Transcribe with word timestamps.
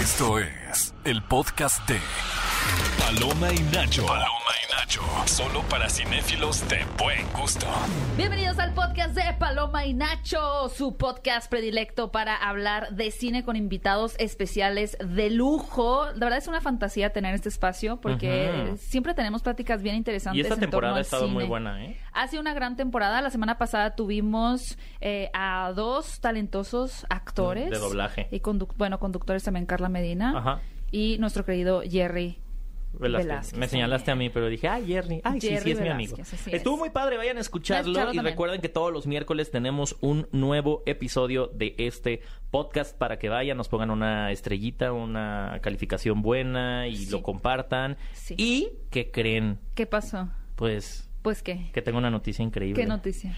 Esto 0.00 0.38
es 0.38 0.94
el 1.04 1.22
podcast 1.22 1.86
de 1.86 2.00
Paloma 2.64 3.52
y 3.52 3.60
Nacho. 3.74 4.06
Paloma 4.06 4.28
y 4.62 4.72
Nacho. 4.74 5.00
Solo 5.26 5.62
para 5.68 5.88
cinéfilos 5.88 6.68
de 6.68 6.78
buen 6.98 7.26
gusto. 7.32 7.66
Bienvenidos 8.16 8.58
al 8.58 8.74
podcast 8.74 9.14
de 9.14 9.22
Paloma 9.38 9.86
y 9.86 9.94
Nacho, 9.94 10.68
su 10.68 10.96
podcast 10.96 11.50
predilecto 11.50 12.12
para 12.12 12.36
hablar 12.36 12.90
de 12.94 13.10
cine 13.10 13.44
con 13.44 13.56
invitados 13.56 14.14
especiales 14.18 14.96
de 15.02 15.30
lujo. 15.30 16.04
La 16.14 16.26
verdad 16.26 16.38
es 16.38 16.48
una 16.48 16.60
fantasía 16.60 17.12
tener 17.12 17.34
este 17.34 17.48
espacio 17.48 18.00
porque 18.00 18.74
siempre 18.78 19.14
tenemos 19.14 19.42
pláticas 19.42 19.82
bien 19.82 19.96
interesantes. 19.96 20.36
Y 20.38 20.40
esta 20.42 20.54
en 20.54 20.60
torno 20.60 20.70
temporada 20.70 20.98
ha 20.98 21.00
estado 21.00 21.28
muy 21.28 21.44
buena, 21.46 21.82
¿eh? 21.84 21.98
Ha 22.12 22.28
sido 22.28 22.42
una 22.42 22.52
gran 22.54 22.76
temporada. 22.76 23.22
La 23.22 23.30
semana 23.30 23.56
pasada 23.58 23.96
tuvimos 23.96 24.76
eh, 25.00 25.30
a 25.32 25.72
dos 25.74 26.20
talentosos 26.20 27.06
actores. 27.08 27.70
De 27.70 27.78
doblaje. 27.78 28.28
Y 28.30 28.40
conduc- 28.40 28.74
bueno, 28.76 28.98
conductores 29.00 29.42
también, 29.42 29.64
Carla 29.66 29.88
Medina. 29.88 30.36
Ajá. 30.38 30.60
Y 30.92 31.16
nuestro 31.18 31.44
querido 31.44 31.82
Jerry. 31.88 32.38
Velázquez. 32.92 33.26
Velázquez 33.28 33.58
Me 33.58 33.68
señalaste 33.68 34.10
a 34.10 34.14
mí, 34.16 34.30
pero 34.30 34.48
dije, 34.48 34.68
ay, 34.68 34.86
Jerry. 34.86 35.20
Ay, 35.24 35.40
sí, 35.40 35.48
Jerry 35.48 35.62
sí, 35.62 35.70
es 35.72 35.80
mi 35.80 35.88
amigo. 35.88 36.16
Estuvo 36.46 36.74
es. 36.74 36.78
muy 36.80 36.90
padre, 36.90 37.16
vayan 37.16 37.36
a 37.36 37.40
escucharlo. 37.40 37.90
escucharlo 37.92 38.12
Y 38.12 38.16
también. 38.16 38.32
recuerden 38.34 38.60
que 38.60 38.68
todos 38.68 38.92
los 38.92 39.06
miércoles 39.06 39.50
tenemos 39.50 39.96
un 40.00 40.26
nuevo 40.32 40.82
episodio 40.86 41.46
de 41.48 41.74
este 41.78 42.20
podcast 42.50 42.96
para 42.96 43.18
que 43.18 43.28
vayan, 43.28 43.56
nos 43.56 43.68
pongan 43.68 43.90
una 43.90 44.32
estrellita, 44.32 44.92
una 44.92 45.58
calificación 45.62 46.22
buena 46.22 46.88
y 46.88 46.96
Sí. 46.96 47.10
lo 47.10 47.22
compartan. 47.22 47.96
Sí. 48.12 48.34
Y 48.36 48.68
que 48.90 49.10
creen, 49.10 49.58
¿Qué 49.74 49.86
pasó? 49.86 50.28
pues, 50.56 51.08
Pues 51.22 51.42
qué. 51.42 51.70
que 51.72 51.82
tengo 51.82 51.98
una 51.98 52.10
noticia 52.10 52.42
increíble. 52.42 52.80
¿Qué 52.82 52.88
noticia? 52.88 53.36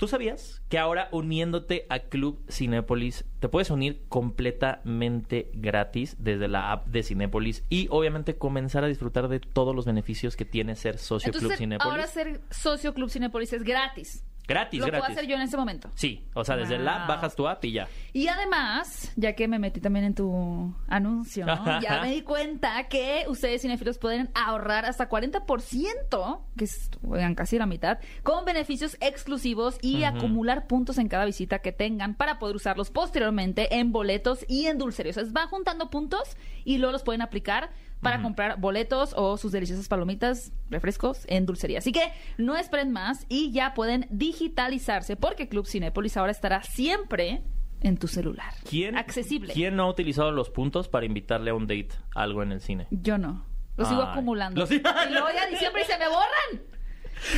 ¿Tú 0.00 0.08
sabías 0.08 0.62
que 0.70 0.78
ahora 0.78 1.10
uniéndote 1.12 1.84
a 1.90 1.98
Club 1.98 2.42
Cinépolis 2.50 3.26
te 3.38 3.50
puedes 3.50 3.68
unir 3.68 4.02
completamente 4.08 5.50
gratis 5.52 6.16
desde 6.18 6.48
la 6.48 6.72
app 6.72 6.86
de 6.86 7.02
Cinépolis 7.02 7.66
y 7.68 7.86
obviamente 7.90 8.38
comenzar 8.38 8.82
a 8.82 8.86
disfrutar 8.86 9.28
de 9.28 9.40
todos 9.40 9.76
los 9.76 9.84
beneficios 9.84 10.36
que 10.36 10.46
tiene 10.46 10.74
ser 10.74 10.96
socio 10.96 11.30
Club 11.32 11.42
Entonces, 11.42 11.58
Cinépolis? 11.58 11.92
ahora 11.92 12.06
ser 12.06 12.40
socio 12.50 12.94
Club 12.94 13.10
Cinepolis 13.10 13.52
es 13.52 13.62
gratis. 13.62 14.24
Gratis, 14.50 14.80
Lo 14.80 14.86
gratis. 14.86 15.00
puedo 15.06 15.18
hacer 15.18 15.30
yo 15.30 15.36
en 15.36 15.42
ese 15.42 15.56
momento. 15.56 15.90
Sí, 15.94 16.24
o 16.34 16.44
sea, 16.44 16.56
desde 16.56 16.78
la 16.78 17.02
app 17.02 17.08
bajas 17.08 17.34
tu 17.34 17.48
app 17.48 17.64
y 17.64 17.72
ya. 17.72 17.88
Y 18.12 18.28
además, 18.28 19.12
ya 19.16 19.34
que 19.34 19.48
me 19.48 19.58
metí 19.58 19.80
también 19.80 20.04
en 20.04 20.14
tu 20.14 20.74
anuncio, 20.88 21.46
ya 21.82 22.00
me 22.02 22.10
di 22.12 22.22
cuenta 22.22 22.88
que 22.88 23.24
ustedes 23.28 23.62
cinéfilos 23.62 23.98
pueden 23.98 24.30
ahorrar 24.34 24.84
hasta 24.84 25.08
40%, 25.08 26.40
que 26.56 26.64
es 26.64 26.90
oigan, 27.08 27.34
casi 27.34 27.58
la 27.58 27.66
mitad, 27.66 27.98
con 28.22 28.44
beneficios 28.44 28.96
exclusivos 29.00 29.78
y 29.80 30.04
acumular 30.04 30.66
puntos 30.66 30.98
en 30.98 31.08
cada 31.08 31.24
visita 31.24 31.60
que 31.60 31.72
tengan 31.72 32.14
para 32.14 32.38
poder 32.38 32.56
usarlos 32.56 32.90
posteriormente 32.90 33.76
en 33.76 33.92
boletos 33.92 34.44
y 34.48 34.66
en 34.66 34.78
dulcerías. 34.78 35.16
O 35.16 35.20
sea, 35.20 35.30
van 35.32 35.48
juntando 35.48 35.90
puntos 35.90 36.36
y 36.64 36.78
luego 36.78 36.92
los 36.92 37.02
pueden 37.02 37.22
aplicar 37.22 37.70
para 38.00 38.22
comprar 38.22 38.58
boletos 38.58 39.12
o 39.16 39.36
sus 39.36 39.52
deliciosas 39.52 39.86
palomitas, 39.88 40.52
refrescos 40.70 41.24
en 41.28 41.44
dulcería. 41.46 41.78
Así 41.78 41.92
que 41.92 42.12
no 42.38 42.56
esperen 42.56 42.90
más 42.92 43.26
y 43.28 43.52
ya 43.52 43.74
pueden 43.74 44.06
digitalizarse 44.10 45.16
porque 45.16 45.48
Club 45.48 45.66
Cinépolis 45.66 46.16
ahora 46.16 46.32
estará 46.32 46.62
siempre 46.62 47.42
en 47.82 47.96
tu 47.98 48.08
celular. 48.08 48.52
¿Quién, 48.68 48.96
Accesible. 48.96 49.52
¿Quién 49.52 49.76
no 49.76 49.84
ha 49.84 49.88
utilizado 49.90 50.30
los 50.32 50.50
puntos 50.50 50.88
para 50.88 51.06
invitarle 51.06 51.50
a 51.50 51.54
un 51.54 51.66
date 51.66 51.90
algo 52.14 52.42
en 52.42 52.52
el 52.52 52.60
cine? 52.60 52.86
Yo 52.90 53.18
no. 53.18 53.44
Lo 53.76 53.84
sigo 53.86 54.02
acumulando. 54.02 54.60
Lo 54.60 54.66
sigo- 54.66 54.90
Y 55.08 55.12
luego 55.12 55.28
ya 55.34 55.46
diciembre 55.46 55.82
y 55.82 55.84
se 55.86 55.98
me 55.98 56.06
borran. 56.08 56.66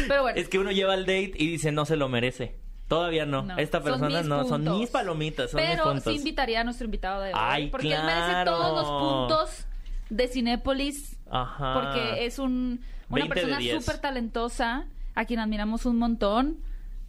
Pero 0.09 0.23
bueno. 0.23 0.39
Es 0.41 0.49
que 0.49 0.59
uno 0.59 0.71
lleva 0.73 0.95
el 0.95 1.03
date 1.03 1.33
y 1.37 1.49
dice 1.51 1.71
no 1.73 1.85
se 1.85 1.97
lo 1.97 2.09
merece. 2.09 2.57
Todavía 2.89 3.25
no. 3.25 3.43
No, 3.43 3.57
Esta 3.59 3.79
son 3.79 3.85
persona 3.85 4.19
mis 4.21 4.29
no, 4.29 4.45
son 4.47 4.79
mis 4.79 4.91
palomitas, 4.91 5.51
son 5.51 5.61
mis 5.61 5.71
Pero 5.71 5.85
puntos. 5.85 6.05
sí 6.13 6.19
invitaría 6.19 6.61
a 6.61 6.65
nuestro 6.65 6.85
invitado 6.85 7.23
de 7.23 7.29
hoy. 7.29 7.35
Ay, 7.41 7.69
porque 7.69 7.93
él 7.95 8.03
merece 8.05 8.45
todos 8.45 8.77
los 8.77 8.89
puntos 9.01 9.67
de 10.13 10.29
Cinépolis. 10.29 11.19
Ajá. 11.31 11.75
Porque 11.75 12.27
es 12.27 12.39
un, 12.39 12.81
una 13.09 13.25
20 13.25 13.29
de 13.29 13.29
persona 13.29 13.59
10. 13.59 13.85
súper 13.85 14.01
talentosa, 14.01 14.87
a 15.15 15.25
quien 15.25 15.41
admiramos 15.41 15.87
un 15.87 15.97
montón, 15.97 16.59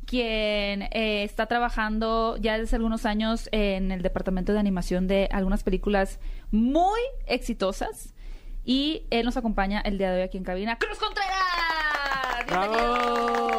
quien 0.06 0.84
eh, 0.84 1.24
está 1.24 1.46
trabajando 1.46 2.38
ya 2.38 2.58
desde 2.58 2.78
algunos 2.78 3.06
años 3.06 3.50
en 3.52 3.91
el 3.91 4.02
departamento 4.02 4.53
de 4.53 4.59
animación 4.59 5.08
de 5.08 5.30
algunas 5.31 5.64
películas 5.64 6.19
muy 6.52 7.00
exitosas. 7.28 8.14
Y 8.66 9.03
él 9.09 9.25
nos 9.25 9.35
acompaña 9.35 9.81
el 9.81 9.97
día 9.97 10.12
de 10.12 10.18
hoy 10.20 10.24
aquí 10.24 10.38
en 10.38 10.46
cabina. 10.46 10.78
¡Cruz 10.78 10.97
Contreras! 10.97 12.47
¡Bienvenido! 12.47 12.94
¡Bravo! 12.94 13.53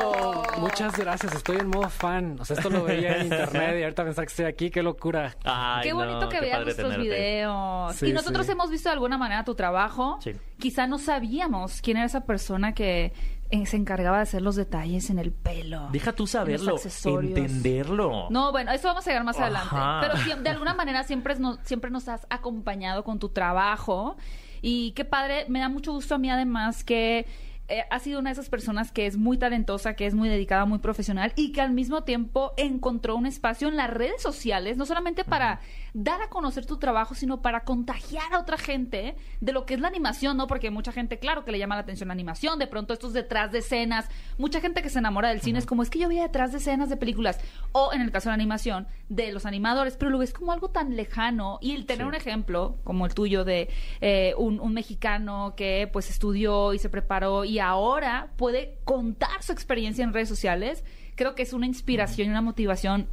Muchas 0.58 0.96
gracias, 0.96 1.34
estoy 1.34 1.56
en 1.58 1.68
modo 1.68 1.88
fan. 1.88 2.36
O 2.40 2.44
sea, 2.44 2.56
esto 2.56 2.70
lo 2.70 2.84
veía 2.84 3.16
en 3.16 3.26
internet 3.26 3.76
y 3.80 3.82
ahorita 3.82 4.04
pensar 4.04 4.24
que 4.24 4.30
estoy 4.30 4.44
aquí, 4.46 4.70
qué 4.70 4.82
locura. 4.82 5.36
Ay, 5.44 5.82
Qué 5.84 5.90
no, 5.90 5.96
bonito 5.96 6.28
que 6.28 6.40
veas 6.40 6.62
nuestros 6.64 6.90
tenerte. 6.90 7.08
videos. 7.08 7.96
Sí, 7.96 8.06
y 8.08 8.12
nosotros 8.12 8.46
sí. 8.46 8.52
hemos 8.52 8.70
visto 8.70 8.88
de 8.88 8.92
alguna 8.94 9.18
manera 9.18 9.44
tu 9.44 9.54
trabajo. 9.54 10.18
Sí. 10.20 10.32
Quizá 10.58 10.86
no 10.86 10.98
sabíamos 10.98 11.80
quién 11.82 11.96
era 11.96 12.06
esa 12.06 12.24
persona 12.24 12.72
que 12.74 13.12
eh, 13.50 13.66
se 13.66 13.76
encargaba 13.76 14.18
de 14.18 14.22
hacer 14.24 14.42
los 14.42 14.56
detalles 14.56 15.10
en 15.10 15.18
el 15.18 15.32
pelo. 15.32 15.88
Deja 15.92 16.12
tú 16.12 16.26
saberlo, 16.26 16.76
entenderlo. 17.04 18.28
No, 18.30 18.52
bueno, 18.52 18.72
eso 18.72 18.88
vamos 18.88 19.06
a 19.06 19.10
llegar 19.10 19.24
más 19.24 19.36
Ajá. 19.36 19.98
adelante. 19.98 20.22
Pero 20.26 20.42
de 20.42 20.50
alguna 20.50 20.74
manera 20.74 21.02
siempre, 21.04 21.38
nos, 21.38 21.58
siempre 21.62 21.90
nos 21.90 22.08
has 22.08 22.26
acompañado 22.30 23.04
con 23.04 23.18
tu 23.18 23.28
trabajo. 23.28 24.16
Y 24.62 24.92
qué 24.92 25.04
padre, 25.04 25.44
me 25.48 25.58
da 25.58 25.68
mucho 25.68 25.92
gusto 25.92 26.14
a 26.14 26.18
mí 26.18 26.30
además 26.30 26.84
que 26.84 27.26
eh, 27.68 27.84
has 27.90 28.02
sido 28.02 28.20
una 28.20 28.30
de 28.30 28.34
esas 28.34 28.50
personas 28.50 28.92
que 28.92 29.06
es 29.06 29.16
muy 29.16 29.38
talentosa, 29.38 29.94
que 29.94 30.06
es 30.06 30.14
muy 30.14 30.28
dedicada, 30.28 30.66
muy 30.66 30.80
profesional 30.80 31.32
y 31.34 31.52
que 31.52 31.62
al 31.62 31.72
mismo 31.72 32.04
tiempo 32.04 32.52
encontró 32.56 33.16
un 33.16 33.26
espacio 33.26 33.68
en 33.68 33.76
las 33.76 33.90
redes 33.90 34.20
sociales, 34.20 34.76
no 34.76 34.84
solamente 34.84 35.24
para 35.24 35.60
dar 35.96 36.20
a 36.22 36.28
conocer 36.28 36.66
tu 36.66 36.76
trabajo, 36.76 37.14
sino 37.14 37.40
para 37.40 37.60
contagiar 37.62 38.34
a 38.34 38.40
otra 38.40 38.58
gente 38.58 39.14
de 39.40 39.52
lo 39.52 39.64
que 39.64 39.74
es 39.74 39.80
la 39.80 39.86
animación, 39.86 40.36
¿no? 40.36 40.48
Porque 40.48 40.70
mucha 40.72 40.90
gente, 40.90 41.20
claro, 41.20 41.44
que 41.44 41.52
le 41.52 41.58
llama 41.60 41.76
la 41.76 41.82
atención 41.82 42.08
la 42.08 42.14
animación, 42.14 42.58
de 42.58 42.66
pronto 42.66 42.92
estos 42.92 43.12
detrás 43.12 43.52
de 43.52 43.58
escenas, 43.60 44.08
mucha 44.36 44.60
gente 44.60 44.82
que 44.82 44.90
se 44.90 44.98
enamora 44.98 45.28
del 45.28 45.40
cine 45.40 45.60
es 45.60 45.66
como, 45.66 45.84
es 45.84 45.90
que 45.90 46.00
yo 46.00 46.08
veía 46.08 46.22
detrás 46.24 46.50
de 46.50 46.58
escenas 46.58 46.88
de 46.88 46.96
películas, 46.96 47.38
o 47.70 47.92
en 47.92 48.00
el 48.00 48.10
caso 48.10 48.28
de 48.28 48.30
la 48.32 48.34
animación, 48.42 48.88
de 49.08 49.30
los 49.32 49.46
animadores, 49.46 49.96
pero 49.96 50.10
lo 50.10 50.18
ves 50.18 50.32
como 50.32 50.50
algo 50.50 50.68
tan 50.70 50.96
lejano 50.96 51.58
y 51.62 51.72
el 51.76 51.86
tener 51.86 52.04
Sí. 52.04 52.08
un 52.08 52.14
ejemplo 52.16 52.76
como 52.82 53.06
el 53.06 53.14
tuyo 53.14 53.44
de 53.44 53.70
eh, 54.00 54.34
un, 54.36 54.58
un 54.58 54.74
mexicano 54.74 55.54
que 55.56 55.88
pues 55.92 56.10
estudió 56.10 56.74
y 56.74 56.80
se 56.80 56.88
preparó 56.88 57.44
y 57.44 57.60
ahora 57.60 58.32
puede 58.36 58.78
contar 58.84 59.44
su 59.44 59.52
experiencia 59.52 60.02
en 60.02 60.12
redes 60.12 60.28
sociales, 60.28 60.82
creo 61.14 61.36
que 61.36 61.42
es 61.44 61.52
una 61.52 61.66
inspiración 61.66 62.26
y 62.26 62.30
una 62.32 62.42
motivación 62.42 63.08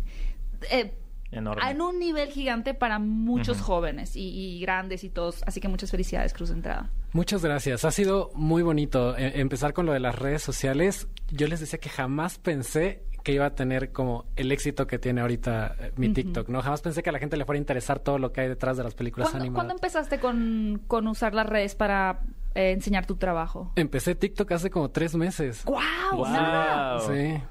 eh, 0.72 0.96
Enorme. 1.32 1.70
en 1.70 1.82
un 1.82 2.00
nivel 2.00 2.30
gigante 2.30 2.74
para 2.74 3.00
muchos 3.00 3.62
jóvenes 3.62 4.16
y, 4.16 4.28
y 4.30 4.60
grandes 4.62 5.04
y 5.04 5.10
todos. 5.10 5.44
Así 5.46 5.60
que 5.62 5.68
muchas 5.68 5.92
felicidades, 5.92 6.34
Cruz 6.34 6.50
de 6.50 6.56
Entrada. 6.56 6.90
Muchas 7.14 7.44
gracias, 7.44 7.84
ha 7.86 7.92
sido 7.92 8.32
muy 8.36 8.64
bonito 8.64 9.18
eh, 9.18 9.34
empezar 9.42 9.74
con 9.74 9.86
lo 9.86 9.94
de 9.94 10.00
las 10.00 10.18
redes 10.18 10.42
sociales. 10.42 11.08
Yo 11.30 11.48
les 11.48 11.60
decía 11.60 11.80
que 11.80 11.90
jamás 11.90 12.38
pensé 12.38 13.04
que 13.24 13.34
iba 13.34 13.46
a 13.46 13.56
tener 13.56 13.92
como 13.92 14.26
el 14.36 14.52
éxito 14.52 14.88
que 14.88 14.98
tiene 14.98 15.22
ahorita 15.22 15.76
eh, 15.80 15.92
mi. 15.96 16.10
TikTok, 16.12 16.50
¿no? 16.50 16.62
Jamás 16.62 16.82
pensé 16.82 17.04
que 17.04 17.10
a 17.10 17.14
la 17.14 17.20
gente 17.20 17.38
le 17.38 17.46
fuera 17.46 17.58
a 17.58 17.60
interesar 17.62 18.00
todo 18.00 18.18
lo 18.18 18.32
que 18.32 18.42
hay 18.42 18.48
detrás 18.48 18.78
de 18.78 18.84
las 18.84 18.96
películas 18.96 19.30
¿Cuándo, 19.30 19.44
animadas. 19.44 19.60
cuándo 19.60 19.74
empezaste 19.76 20.20
con, 20.20 20.82
con 20.88 21.08
usar 21.08 21.34
las 21.34 21.46
redes 21.46 21.76
para 21.76 22.22
eh, 22.56 22.72
enseñar 22.72 23.06
tu 23.06 23.16
trabajo? 23.18 23.74
Empecé 23.76 24.16
TikTok 24.16 24.52
hace 24.54 24.70
como 24.72 24.90
tres 24.90 25.16
meses. 25.16 25.64
¡Guau! 25.66 25.84
Guau. 26.14 26.34
nada. 26.34 27.00
Sí. 27.02 27.42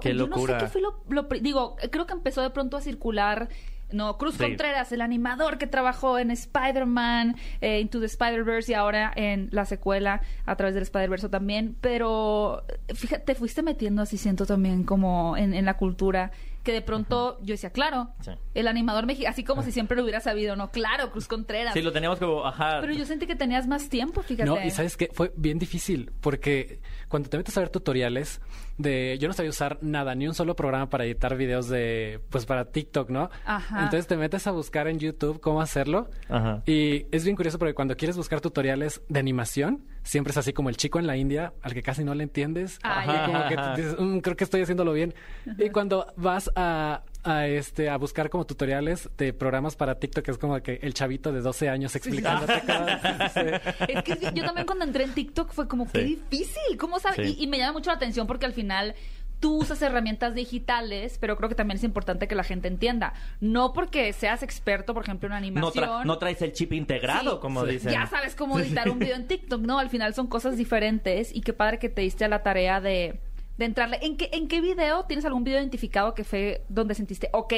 Qué 0.00 0.14
Yo 0.14 0.26
no 0.26 0.38
sé 0.46 0.56
qué 0.58 0.66
fue 0.66 0.80
lo, 0.80 1.22
Digo, 1.40 1.76
creo 1.90 2.06
que 2.06 2.12
empezó 2.12 2.42
de 2.42 2.50
pronto 2.50 2.76
a 2.76 2.80
circular. 2.80 3.48
No, 3.90 4.18
Cruz 4.18 4.34
Sí. 4.34 4.42
Contreras, 4.44 4.92
el 4.92 5.00
animador 5.00 5.56
que 5.56 5.66
trabajó 5.66 6.18
en 6.18 6.30
Spider-Man, 6.30 7.36
eh, 7.62 7.80
Into 7.80 8.00
the 8.00 8.06
Spider-Verse 8.06 8.72
y 8.72 8.74
ahora 8.74 9.10
en 9.16 9.48
la 9.50 9.64
secuela 9.64 10.20
a 10.44 10.56
través 10.56 10.74
del 10.74 10.82
Spider-Verse 10.82 11.30
también. 11.30 11.76
Pero 11.80 12.64
fíjate, 12.94 13.24
te 13.24 13.34
fuiste 13.34 13.62
metiendo 13.62 14.02
así, 14.02 14.18
siento 14.18 14.44
también 14.44 14.84
como 14.84 15.36
en, 15.36 15.54
en 15.54 15.64
la 15.64 15.78
cultura. 15.78 16.32
Que 16.68 16.74
de 16.74 16.82
pronto 16.82 17.38
yo 17.40 17.54
decía, 17.54 17.70
claro, 17.70 18.10
Sí. 18.20 18.32
el 18.52 18.68
animador 18.68 19.06
mexicano, 19.06 19.30
así 19.30 19.42
como 19.42 19.62
si 19.62 19.72
siempre 19.72 19.96
lo 19.96 20.02
hubiera 20.02 20.20
sabido, 20.20 20.54
¿no? 20.54 20.70
Claro, 20.70 21.10
Cruz 21.10 21.26
Contreras. 21.26 21.72
Sí, 21.72 21.80
lo 21.80 21.92
teníamos 21.92 22.18
como, 22.18 22.44
ajá. 22.46 22.76
Pero 22.82 22.92
yo 22.92 23.06
sentí 23.06 23.26
que 23.26 23.36
tenías 23.36 23.66
más 23.66 23.88
tiempo, 23.88 24.20
fíjate. 24.20 24.44
No, 24.44 24.62
y 24.62 24.70
sabes 24.70 24.98
que 24.98 25.08
fue 25.14 25.32
bien 25.34 25.58
difícil 25.58 26.12
porque 26.20 26.80
cuando 27.08 27.30
te 27.30 27.38
metes 27.38 27.56
a 27.56 27.60
ver 27.60 27.70
tutoriales 27.70 28.42
de 28.76 29.16
yo 29.18 29.28
no 29.28 29.32
sabía 29.32 29.48
usar 29.48 29.78
nada, 29.80 30.14
ni 30.14 30.28
un 30.28 30.34
solo 30.34 30.54
programa 30.56 30.90
para 30.90 31.06
editar 31.06 31.34
videos 31.38 31.68
de 31.70 32.20
pues 32.28 32.44
para 32.44 32.66
TikTok, 32.66 33.08
¿no? 33.08 33.30
Ajá. 33.46 33.84
Entonces 33.84 34.06
te 34.06 34.18
metes 34.18 34.46
a 34.46 34.50
buscar 34.50 34.88
en 34.88 34.98
YouTube 34.98 35.40
cómo 35.40 35.62
hacerlo 35.62 36.10
Ajá. 36.28 36.62
y 36.66 37.06
es 37.12 37.24
bien 37.24 37.34
curioso 37.34 37.58
porque 37.58 37.72
cuando 37.72 37.96
quieres 37.96 38.18
buscar 38.18 38.42
tutoriales 38.42 39.00
de 39.08 39.18
animación, 39.18 39.86
siempre 40.08 40.30
es 40.30 40.36
así 40.38 40.52
como 40.54 40.70
el 40.70 40.76
chico 40.78 40.98
en 40.98 41.06
la 41.06 41.16
India 41.16 41.52
al 41.62 41.74
que 41.74 41.82
casi 41.82 42.02
no 42.02 42.14
le 42.14 42.22
entiendes 42.24 42.78
Ah, 42.82 43.04
y 43.04 43.12
ya. 43.12 43.26
como 43.26 43.48
que 43.48 43.54
Ajá. 43.54 43.76
dices, 43.76 43.96
"Mm, 43.98 44.18
creo 44.20 44.36
que 44.36 44.44
estoy 44.44 44.62
haciéndolo 44.62 44.92
bien. 44.94 45.14
Y 45.58 45.68
cuando 45.70 46.06
vas 46.16 46.50
a 46.56 47.02
a 47.24 47.46
este 47.48 47.90
a 47.90 47.98
buscar 47.98 48.30
como 48.30 48.46
tutoriales 48.46 49.10
de 49.18 49.32
programas 49.34 49.74
para 49.76 49.96
TikTok 49.98 50.26
es 50.28 50.38
como 50.38 50.58
que 50.62 50.78
el 50.82 50.94
chavito 50.94 51.30
de 51.32 51.40
12 51.42 51.68
años 51.68 51.94
explicándote 51.96 52.62
cada 52.64 53.28
sí. 53.28 53.40
Es 53.88 54.02
que 54.04 54.32
yo 54.34 54.44
también 54.44 54.66
cuando 54.66 54.84
entré 54.84 55.04
en 55.04 55.12
TikTok 55.12 55.52
fue 55.52 55.66
como, 55.68 55.90
qué 55.90 55.98
Sí. 56.00 56.04
difícil, 56.30 56.76
¿cómo 56.78 56.98
sabes? 57.00 57.26
Sí. 57.26 57.36
Y, 57.38 57.44
y 57.44 57.46
me 57.48 57.58
llama 57.58 57.72
mucho 57.72 57.90
la 57.90 57.96
atención 57.96 58.26
porque 58.26 58.46
al 58.46 58.52
final 58.54 58.94
tú 59.40 59.58
usas 59.58 59.80
herramientas 59.82 60.34
digitales, 60.34 61.18
pero 61.20 61.36
creo 61.36 61.48
que 61.48 61.54
también 61.54 61.76
es 61.78 61.84
importante 61.84 62.26
que 62.28 62.34
la 62.34 62.44
gente 62.44 62.68
entienda. 62.68 63.14
No 63.40 63.72
porque 63.72 64.12
seas 64.12 64.42
experto, 64.42 64.94
por 64.94 65.04
ejemplo, 65.04 65.26
en 65.28 65.30
No, 65.30 65.36
animación. 65.36 65.84
tra- 65.84 66.04
no 66.04 66.18
traes 66.18 66.42
el 66.42 66.52
chip 66.52 66.72
integrado, 66.72 67.34
Sí, 67.36 67.38
como 67.40 67.64
sí. 67.64 67.70
dicen. 67.72 67.92
Ya 67.92 68.06
sabes 68.06 68.34
cómo 68.34 68.58
editar 68.58 68.88
un 68.90 68.98
video 68.98 69.16
en 69.16 69.26
TikTok, 69.28 69.60
¿no? 69.60 69.78
Al 69.78 69.90
final 69.90 70.14
son 70.14 70.26
cosas 70.26 70.56
diferentes 70.56 71.34
y 71.34 71.40
qué 71.42 71.52
padre 71.52 71.78
que 71.78 71.88
te 71.88 72.02
diste 72.02 72.24
a 72.24 72.28
la 72.28 72.42
tarea 72.42 72.80
de, 72.80 73.20
de 73.58 73.64
entrarle. 73.64 73.98
¿En 74.02 74.16
qué, 74.16 74.28
¿En 74.32 74.48
qué 74.48 74.60
video 74.60 75.04
tienes 75.04 75.24
algún 75.24 75.44
video 75.44 75.58
identificado 75.60 76.14
que 76.14 76.24
fue 76.24 76.64
donde 76.68 76.94
sentiste, 76.94 77.28
ok, 77.32 77.54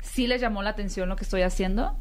sí 0.00 0.26
les 0.26 0.40
llamó 0.40 0.62
la 0.62 0.70
atención 0.70 1.08
lo 1.08 1.16
que 1.16 1.24
estoy 1.24 1.42
haciendo? 1.42 1.96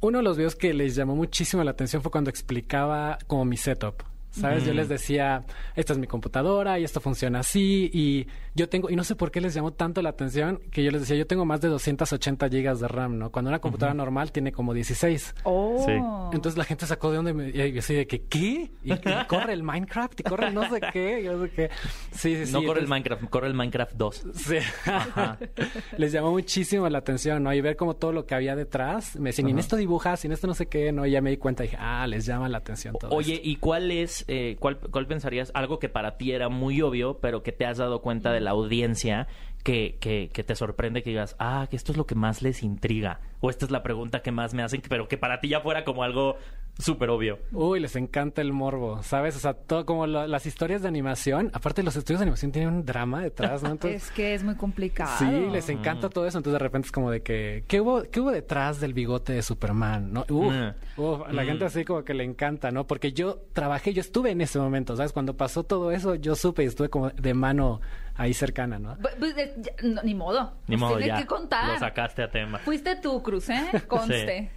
Uno 0.00 0.18
de 0.18 0.22
los 0.24 0.36
videos 0.36 0.54
que 0.56 0.74
les 0.74 0.94
llamó 0.94 1.16
muchísimo 1.16 1.64
la 1.64 1.70
atención 1.70 2.02
fue 2.02 2.10
cuando 2.10 2.28
explicaba 2.30 3.16
como 3.26 3.44
mi 3.44 3.56
setup. 3.56 4.02
¿Sabes? 4.30 4.64
Yo 4.64 4.74
les 4.74 4.88
decía, 4.88 5.44
esta 5.74 5.92
es 5.94 5.98
mi 5.98 6.06
computadora 6.06 6.78
y 6.78 6.84
esto 6.84 7.00
funciona 7.00 7.40
así 7.40 7.90
y 7.92 8.26
yo 8.54 8.68
tengo, 8.68 8.90
y 8.90 8.96
no 8.96 9.04
sé 9.04 9.16
por 9.16 9.30
qué 9.30 9.40
les 9.40 9.54
llamó 9.54 9.72
tanto 9.72 10.02
la 10.02 10.10
atención 10.10 10.60
que 10.70 10.82
yo 10.84 10.90
les 10.90 11.02
decía, 11.02 11.16
yo 11.16 11.26
tengo 11.26 11.44
más 11.44 11.60
de 11.60 11.68
280 11.68 12.48
gigas 12.48 12.80
de 12.80 12.88
RAM, 12.88 13.18
¿no? 13.18 13.30
Cuando 13.30 13.50
una 13.50 13.60
computadora 13.60 13.94
normal 13.94 14.32
tiene 14.32 14.52
como 14.52 14.74
16. 14.74 15.34
Oh. 15.44 15.82
Sí. 15.86 15.92
Entonces 16.34 16.58
la 16.58 16.64
gente 16.64 16.86
sacó 16.86 17.10
de 17.10 17.16
donde 17.16 17.34
me... 17.34 17.48
Y 17.48 17.72
yo 17.72 17.78
así 17.78 17.94
de 17.94 18.06
que, 18.06 18.22
¿qué? 18.22 18.70
Y, 18.82 18.92
y 18.92 18.98
corre 19.28 19.52
el 19.52 19.62
Minecraft 19.62 20.20
y 20.20 20.22
corre 20.22 20.48
el 20.48 20.54
no 20.54 20.68
sé 20.68 20.80
qué. 20.92 21.20
y 21.20 21.24
yo 21.24 21.42
sé 21.42 21.50
qué. 21.50 21.70
Sí, 22.12 22.36
sí, 22.36 22.46
sí. 22.46 22.52
no 22.52 22.62
corre 22.64 22.80
el 22.80 22.88
Minecraft, 22.88 23.24
corre 23.28 23.46
el 23.46 23.54
Minecraft 23.54 23.94
2. 23.94 24.26
Sí. 24.34 24.56
Ajá. 24.86 25.38
Les 25.98 26.12
llamó 26.12 26.30
muchísimo 26.30 26.88
la 26.88 26.98
atención, 26.98 27.42
¿no? 27.42 27.52
Y 27.52 27.60
ver 27.60 27.76
como 27.76 27.96
todo 27.96 28.12
lo 28.12 28.26
que 28.26 28.34
había 28.34 28.56
detrás. 28.56 29.16
Me 29.16 29.30
decían, 29.30 29.48
y 29.48 29.52
en 29.52 29.58
esto 29.58 29.76
dibujas, 29.76 30.24
y 30.24 30.28
en 30.28 30.32
esto 30.32 30.46
no 30.46 30.54
sé 30.54 30.66
qué, 30.66 30.92
¿no? 30.92 31.06
Y 31.06 31.12
ya 31.12 31.20
me 31.20 31.30
di 31.30 31.36
cuenta 31.36 31.64
y 31.64 31.68
dije, 31.68 31.78
ah, 31.80 32.06
les 32.06 32.26
llama 32.26 32.48
la 32.48 32.58
atención 32.58 32.94
todo 32.98 33.10
Oye, 33.10 33.34
esto. 33.34 33.48
¿y 33.48 33.56
cuál 33.56 33.90
es, 33.90 34.24
eh, 34.28 34.56
cuál, 34.58 34.78
cuál 34.78 35.06
pensarías, 35.06 35.52
algo 35.54 35.78
que 35.78 35.88
para 35.88 36.16
ti 36.16 36.32
era 36.32 36.48
muy 36.48 36.82
obvio, 36.82 37.18
pero 37.20 37.42
que 37.42 37.52
te 37.52 37.66
has 37.66 37.78
dado 37.78 38.02
cuenta 38.02 38.32
de 38.32 38.40
la 38.40 38.50
audiencia 38.50 39.28
que, 39.62 39.98
que, 40.00 40.30
que 40.32 40.44
te 40.44 40.54
sorprende 40.54 41.02
que 41.02 41.10
digas, 41.10 41.36
ah, 41.38 41.66
que 41.70 41.76
esto 41.76 41.92
es 41.92 41.98
lo 41.98 42.06
que 42.06 42.14
más 42.14 42.42
les 42.42 42.62
intriga? 42.62 43.20
O 43.40 43.50
esta 43.50 43.64
es 43.64 43.70
la 43.70 43.82
pregunta 43.82 44.22
que 44.22 44.32
más 44.32 44.54
me 44.54 44.62
hacen, 44.62 44.82
pero 44.88 45.08
que 45.08 45.18
para 45.18 45.40
ti 45.40 45.48
ya 45.48 45.60
fuera 45.60 45.84
como 45.84 46.02
algo 46.02 46.36
súper 46.78 47.10
obvio. 47.10 47.38
Uy, 47.52 47.80
les 47.80 47.96
encanta 47.96 48.42
el 48.42 48.52
morbo, 48.52 49.02
¿sabes? 49.02 49.34
O 49.36 49.38
sea, 49.38 49.54
todo 49.54 49.86
como 49.86 50.06
lo- 50.06 50.26
las 50.26 50.44
historias 50.46 50.82
de 50.82 50.88
animación. 50.88 51.50
Aparte, 51.54 51.82
los 51.82 51.96
estudios 51.96 52.20
de 52.20 52.24
animación 52.24 52.52
tienen 52.52 52.72
un 52.74 52.84
drama 52.84 53.20
detrás, 53.22 53.62
¿no? 53.62 53.70
Entonces, 53.72 54.04
Es 54.04 54.10
que 54.10 54.34
es 54.34 54.42
muy 54.44 54.54
complicado. 54.56 55.10
Sí, 55.18 55.46
les 55.50 55.68
encanta 55.68 56.08
todo 56.10 56.26
eso. 56.26 56.38
Entonces 56.38 56.54
de 56.60 56.64
repente 56.64 56.86
es 56.86 56.92
como 56.92 57.10
de 57.10 57.22
que, 57.22 57.64
¿qué 57.66 57.80
hubo, 57.80 58.02
qué 58.10 58.20
hubo 58.20 58.30
detrás 58.30 58.80
del 58.80 58.92
bigote 58.94 59.32
de 59.32 59.42
Superman? 59.42 60.12
¿No? 60.12 60.26
Uf, 60.28 60.52
Mm. 60.52 61.00
uf, 61.00 61.22
a 61.26 61.32
la 61.32 61.42
Mm. 61.42 61.46
gente 61.46 61.64
así 61.64 61.84
como 61.84 62.04
que 62.04 62.14
le 62.14 62.24
encanta, 62.24 62.70
¿no? 62.70 62.86
Porque 62.86 63.12
yo 63.12 63.40
trabajé, 63.52 63.92
yo 63.94 64.00
estuve 64.00 64.30
en 64.30 64.40
ese 64.40 64.58
momento, 64.58 64.96
¿sabes? 64.96 65.12
Cuando 65.12 65.36
pasó 65.36 65.62
todo 65.64 65.90
eso, 65.92 66.14
yo 66.14 66.34
supe 66.34 66.62
y 66.64 66.66
estuve 66.66 66.88
como 66.90 67.10
de 67.10 67.34
mano 67.34 67.80
ahí 68.16 68.34
cercana, 68.34 68.78
¿no? 68.78 68.96
Bu- 68.98 69.16
bu- 69.18 69.34
de- 69.34 69.54
ya- 69.58 69.72
no, 69.82 70.02
ni 70.02 70.14
modo. 70.14 70.52
Ni 70.68 70.76
Nos 70.76 70.80
modo, 70.82 70.96
tiene 70.98 71.12
ya. 71.14 71.18
que 71.20 71.26
contar. 71.26 71.68
Lo 71.74 71.78
sacaste 71.78 72.22
a 72.22 72.30
tema. 72.30 72.58
Fuiste 72.58 72.96
tú, 72.96 73.22
Cruz, 73.22 73.48
¿eh? 73.50 73.62
Conste. 73.88 74.50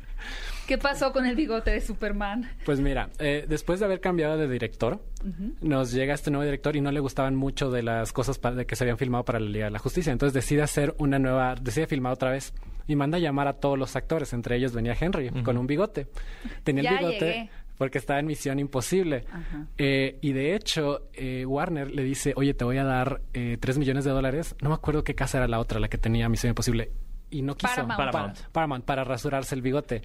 ¿Qué 0.70 0.78
pasó 0.78 1.12
con 1.12 1.26
el 1.26 1.36
bigote 1.36 1.72
de 1.72 1.82
Superman? 1.82 2.48
Pues 2.64 2.80
mira, 2.80 3.10
eh, 3.18 3.44
después 3.50 3.80
de 3.80 3.88
haber 3.88 4.00
cambiado 4.02 4.38
de 4.38 4.48
director, 4.48 5.02
nos 5.62 5.92
llega 5.92 6.14
este 6.14 6.30
nuevo 6.30 6.46
director 6.46 6.76
y 6.76 6.82
no 6.82 6.92
le 6.92 7.00
gustaban 7.00 7.36
mucho 7.36 7.72
de 7.72 7.82
las 7.82 8.14
cosas 8.14 8.40
de 8.56 8.68
que 8.68 8.76
se 8.76 8.84
habían 8.84 9.00
filmado 9.00 9.26
para 9.26 9.40
la 9.40 9.48
Liga 9.50 9.66
de 9.66 9.72
la 9.72 9.80
Justicia. 9.80 10.12
Entonces 10.14 10.34
decide 10.36 10.62
hacer 10.62 10.94
una 11.00 11.18
nueva, 11.18 11.56
decide 11.56 11.88
filmar 11.88 12.14
otra 12.14 12.30
vez 12.30 12.54
y 12.88 12.96
manda 12.96 13.18
a 13.18 13.20
llamar 13.20 13.48
a 13.48 13.54
todos 13.54 13.80
los 13.80 13.96
actores. 13.96 14.32
Entre 14.34 14.58
ellos 14.58 14.72
venía 14.74 14.96
Henry 15.00 15.30
con 15.44 15.58
un 15.58 15.66
bigote. 15.66 16.06
Tenía 16.64 16.84
Ya 16.84 16.90
el 16.92 16.98
bigote 17.00 17.20
llegué. 17.26 17.50
porque 17.80 17.98
estaba 17.98 18.20
en 18.20 18.28
Misión 18.28 18.60
Imposible. 18.60 19.26
Eh, 19.80 20.20
y 20.22 20.34
de 20.34 20.54
hecho, 20.56 21.10
eh, 21.14 21.48
Warner 21.48 21.90
le 21.90 22.04
dice, 22.04 22.34
oye, 22.36 22.54
te 22.54 22.64
voy 22.64 22.78
a 22.78 22.84
dar 22.84 23.22
eh, 23.34 23.58
3 23.60 23.80
millones 23.80 24.06
de 24.06 24.12
dólares. 24.12 24.56
No 24.62 24.70
me 24.70 24.76
acuerdo 24.76 25.04
qué 25.04 25.16
casa 25.16 25.40
era 25.40 25.48
la 25.48 25.60
otra, 25.60 25.80
la 25.80 25.88
que 25.88 25.98
tenía 25.98 26.30
Misión 26.30 26.50
Imposible. 26.52 26.92
Y 27.32 27.42
no 27.42 27.56
quiso. 27.56 27.74
Paramount. 27.74 27.98
Para- 27.98 28.12
Paramount. 28.12 28.40
Paramount, 28.52 28.86
para 28.86 29.04
rasurarse 29.04 29.56
el 29.56 29.64
bigote. 29.64 30.04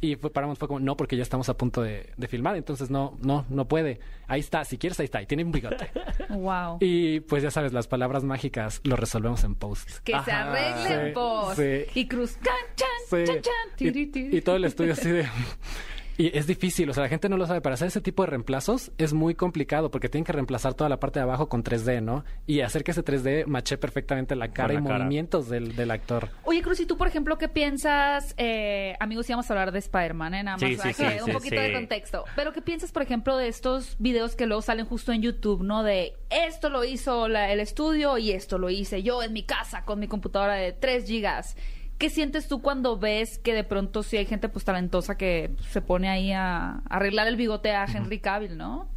Y 0.00 0.16
fue, 0.16 0.30
Paramount 0.30 0.58
fue 0.58 0.68
como, 0.68 0.80
no, 0.80 0.96
porque 0.98 1.16
ya 1.16 1.22
estamos 1.22 1.48
a 1.48 1.56
punto 1.56 1.80
de, 1.80 2.10
de 2.18 2.28
filmar, 2.28 2.56
entonces 2.56 2.90
no, 2.90 3.16
no, 3.22 3.46
no 3.48 3.66
puede. 3.66 4.00
Ahí 4.26 4.40
está, 4.40 4.64
si 4.64 4.76
quieres, 4.76 5.00
ahí 5.00 5.04
está, 5.04 5.22
y 5.22 5.26
tiene 5.26 5.44
un 5.44 5.52
bigote. 5.52 5.90
Wow. 6.28 6.78
y 6.80 7.20
pues 7.20 7.42
ya 7.42 7.50
sabes, 7.50 7.72
las 7.72 7.86
palabras 7.86 8.22
mágicas 8.24 8.80
lo 8.84 8.96
resolvemos 8.96 9.44
en 9.44 9.54
post. 9.54 9.88
Que 10.04 10.12
se 10.24 10.32
arreglen, 10.32 11.06
Sí, 11.06 11.12
pues. 11.14 11.56
sí. 11.92 12.00
Y 12.00 12.06
Cruz, 12.08 12.36
chan, 12.42 12.54
chan, 12.76 12.88
Sí. 13.08 13.24
chan, 13.26 13.40
chan, 13.42 13.76
tiri, 13.76 14.10
Y, 14.14 14.36
y 14.38 14.40
todo 14.42 14.56
el 14.56 14.64
estudio 14.64 14.92
así 14.94 15.08
de... 15.08 15.26
Y 16.16 16.36
es 16.38 16.46
difícil, 16.46 16.88
o 16.90 16.94
sea, 16.94 17.02
la 17.02 17.08
gente 17.08 17.28
no 17.28 17.36
lo 17.36 17.46
sabe. 17.46 17.60
Para 17.60 17.74
hacer 17.74 17.88
ese 17.88 18.00
tipo 18.00 18.22
de 18.22 18.30
reemplazos 18.30 18.92
es 18.98 19.12
muy 19.12 19.34
complicado 19.34 19.90
porque 19.90 20.08
tienen 20.08 20.24
que 20.24 20.32
reemplazar 20.32 20.74
toda 20.74 20.88
la 20.88 21.00
parte 21.00 21.18
de 21.18 21.24
abajo 21.24 21.48
con 21.48 21.64
3D, 21.64 22.00
¿no? 22.02 22.24
Y 22.46 22.60
hacer 22.60 22.84
que 22.84 22.92
ese 22.92 23.04
3D 23.04 23.46
mache 23.46 23.78
perfectamente 23.78 24.36
la 24.36 24.48
cara 24.52 24.74
la 24.74 24.80
y 24.80 24.82
cara. 24.84 24.98
movimientos 24.98 25.48
del, 25.48 25.74
del 25.74 25.90
actor. 25.90 26.28
Oye, 26.44 26.62
Cruz, 26.62 26.78
¿y 26.80 26.86
tú, 26.86 26.96
por 26.96 27.08
ejemplo, 27.08 27.36
qué 27.36 27.48
piensas? 27.48 28.34
Eh, 28.36 28.94
amigos, 29.00 29.28
íbamos 29.28 29.50
a 29.50 29.52
hablar 29.54 29.72
de 29.72 29.80
Spider-Man, 29.80 30.34
¿eh? 30.34 30.42
Nada 30.44 30.56
más 30.56 30.68
Sí, 30.70 30.76
sí, 30.76 30.92
sí, 30.94 31.04
un 31.26 31.32
poquito 31.32 31.56
sí. 31.56 31.62
de 31.62 31.72
contexto. 31.72 32.24
Pero 32.36 32.52
¿qué 32.52 32.62
piensas, 32.62 32.92
por 32.92 33.02
ejemplo, 33.02 33.36
de 33.36 33.48
estos 33.48 33.96
videos 33.98 34.36
que 34.36 34.46
luego 34.46 34.62
salen 34.62 34.86
justo 34.86 35.12
en 35.12 35.20
YouTube, 35.22 35.62
¿no? 35.62 35.82
De 35.82 36.14
esto 36.30 36.68
lo 36.70 36.84
hizo 36.84 37.26
la- 37.28 37.50
el 37.52 37.58
estudio 37.60 38.18
y 38.18 38.30
esto 38.30 38.58
lo 38.58 38.70
hice 38.70 39.02
yo 39.02 39.22
en 39.22 39.32
mi 39.32 39.42
casa 39.42 39.84
con 39.84 39.98
mi 39.98 40.06
computadora 40.08 40.54
de 40.54 40.72
3 40.72 41.06
gigas. 41.06 41.56
¿Qué 41.98 42.10
sientes 42.10 42.48
tú 42.48 42.60
cuando 42.60 42.98
ves 42.98 43.38
que 43.38 43.54
de 43.54 43.64
pronto 43.64 44.02
sí 44.02 44.16
hay 44.16 44.26
gente 44.26 44.48
pues 44.48 44.64
talentosa 44.64 45.16
que 45.16 45.50
se 45.70 45.80
pone 45.80 46.08
ahí 46.08 46.32
a 46.32 46.82
arreglar 46.88 47.28
el 47.28 47.36
bigote 47.36 47.70
a 47.72 47.84
Henry 47.84 48.18
Cavill, 48.18 48.56
¿no? 48.56 48.88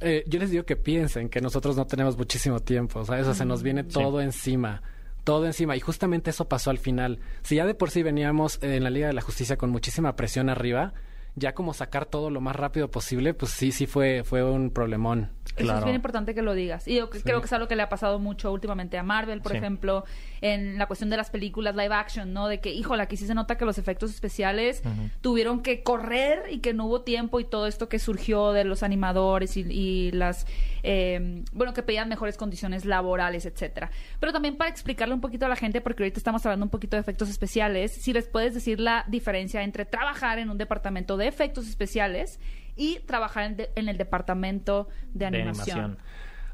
Eh, 0.00 0.24
yo 0.26 0.38
les 0.38 0.50
digo 0.50 0.64
que 0.64 0.76
piensen 0.76 1.28
que 1.28 1.40
nosotros 1.42 1.76
no 1.76 1.86
tenemos 1.86 2.16
muchísimo 2.16 2.60
tiempo, 2.60 3.04
¿sabes? 3.04 3.22
O 3.22 3.24
sea, 3.26 3.34
se 3.34 3.44
nos 3.44 3.62
viene 3.62 3.84
todo 3.84 4.22
encima. 4.22 4.82
Todo 5.24 5.44
encima. 5.44 5.76
Y 5.76 5.80
justamente 5.80 6.30
eso 6.30 6.48
pasó 6.48 6.70
al 6.70 6.78
final. 6.78 7.18
Si 7.42 7.56
ya 7.56 7.66
de 7.66 7.74
por 7.74 7.90
sí 7.90 8.02
veníamos 8.02 8.58
en 8.62 8.82
la 8.82 8.90
Liga 8.90 9.08
de 9.08 9.12
la 9.12 9.20
Justicia 9.20 9.58
con 9.58 9.70
muchísima 9.70 10.16
presión 10.16 10.48
arriba, 10.48 10.94
ya 11.36 11.54
como 11.54 11.72
sacar 11.74 12.06
todo 12.06 12.30
lo 12.30 12.40
más 12.40 12.56
rápido 12.56 12.90
posible, 12.90 13.34
pues 13.34 13.52
sí, 13.52 13.72
sí 13.72 13.86
fue, 13.86 14.22
fue 14.24 14.42
un 14.42 14.70
problemón. 14.70 15.30
Eso 15.44 15.54
es 15.56 15.64
Claro. 15.64 15.84
bien 15.84 15.96
importante 15.96 16.34
que 16.34 16.42
lo 16.42 16.54
digas. 16.54 16.86
Y 16.88 16.96
yo 16.96 17.10
que- 17.10 17.20
creo 17.22 17.40
que 17.40 17.46
es 17.46 17.52
algo 17.52 17.66
que 17.68 17.76
le 17.76 17.82
ha 17.82 17.88
pasado 17.88 18.18
mucho 18.18 18.52
últimamente 18.52 18.98
a 18.98 19.02
Marvel, 19.02 19.40
por 19.42 19.52
Sí. 19.52 19.58
ejemplo, 19.58 20.04
en 20.40 20.78
la 20.78 20.86
cuestión 20.86 21.10
de 21.10 21.16
las 21.16 21.30
películas 21.30 21.74
live 21.74 21.94
action, 21.94 22.32
¿no? 22.32 22.48
De 22.48 22.60
que, 22.60 22.72
híjole, 22.72 23.02
aquí 23.02 23.16
sí 23.16 23.26
se 23.26 23.34
nota 23.34 23.56
que 23.58 23.64
los 23.64 23.76
efectos 23.78 24.10
especiales 24.10 24.82
tuvieron 25.20 25.60
que 25.62 25.82
correr 25.82 26.44
y 26.50 26.58
que 26.60 26.72
no 26.72 26.86
hubo 26.86 27.02
tiempo 27.02 27.40
y 27.40 27.44
todo 27.44 27.66
esto 27.66 27.88
que 27.88 27.98
surgió 27.98 28.52
de 28.52 28.64
los 28.64 28.82
animadores 28.82 29.56
y, 29.56 29.60
y 29.62 30.10
las, 30.12 30.46
eh, 30.82 31.42
bueno, 31.52 31.74
que 31.74 31.82
pedían 31.82 32.08
mejores 32.08 32.36
condiciones 32.36 32.84
laborales, 32.84 33.44
etcétera. 33.46 33.90
Pero 34.18 34.32
también 34.32 34.56
para 34.56 34.70
explicarle 34.70 35.14
un 35.14 35.20
poquito 35.20 35.46
a 35.46 35.48
la 35.48 35.56
gente, 35.56 35.80
porque 35.80 36.02
ahorita 36.04 36.18
estamos 36.18 36.44
hablando 36.46 36.64
un 36.64 36.70
poquito 36.70 36.96
de 36.96 37.00
efectos 37.00 37.28
especiales, 37.28 37.92
si 37.92 38.12
les 38.12 38.26
puedes 38.28 38.54
decir 38.54 38.80
la 38.80 39.04
diferencia 39.08 39.62
entre 39.62 39.84
trabajar 39.84 40.38
en 40.38 40.48
un 40.50 40.58
departamento 40.58 41.16
de 41.20 41.28
efectos 41.28 41.68
especiales 41.68 42.40
y 42.76 42.98
trabajar 43.06 43.44
en, 43.44 43.56
de- 43.56 43.70
en 43.76 43.88
el 43.88 43.96
departamento 43.98 44.88
de 45.12 45.20
De 45.20 45.26
animación. 45.26 45.78
animación. 45.78 45.98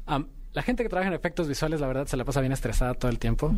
Am, 0.05 0.27
la 0.53 0.61
gente 0.61 0.83
que 0.83 0.89
trabaja 0.89 1.07
en 1.09 1.13
efectos 1.15 1.47
visuales, 1.47 1.79
la 1.81 1.87
verdad, 1.87 2.05
se 2.07 2.17
la 2.17 2.25
pasa 2.25 2.41
bien 2.41 2.51
estresada 2.53 2.93
todo 2.93 3.09
el 3.11 3.19
tiempo. 3.19 3.53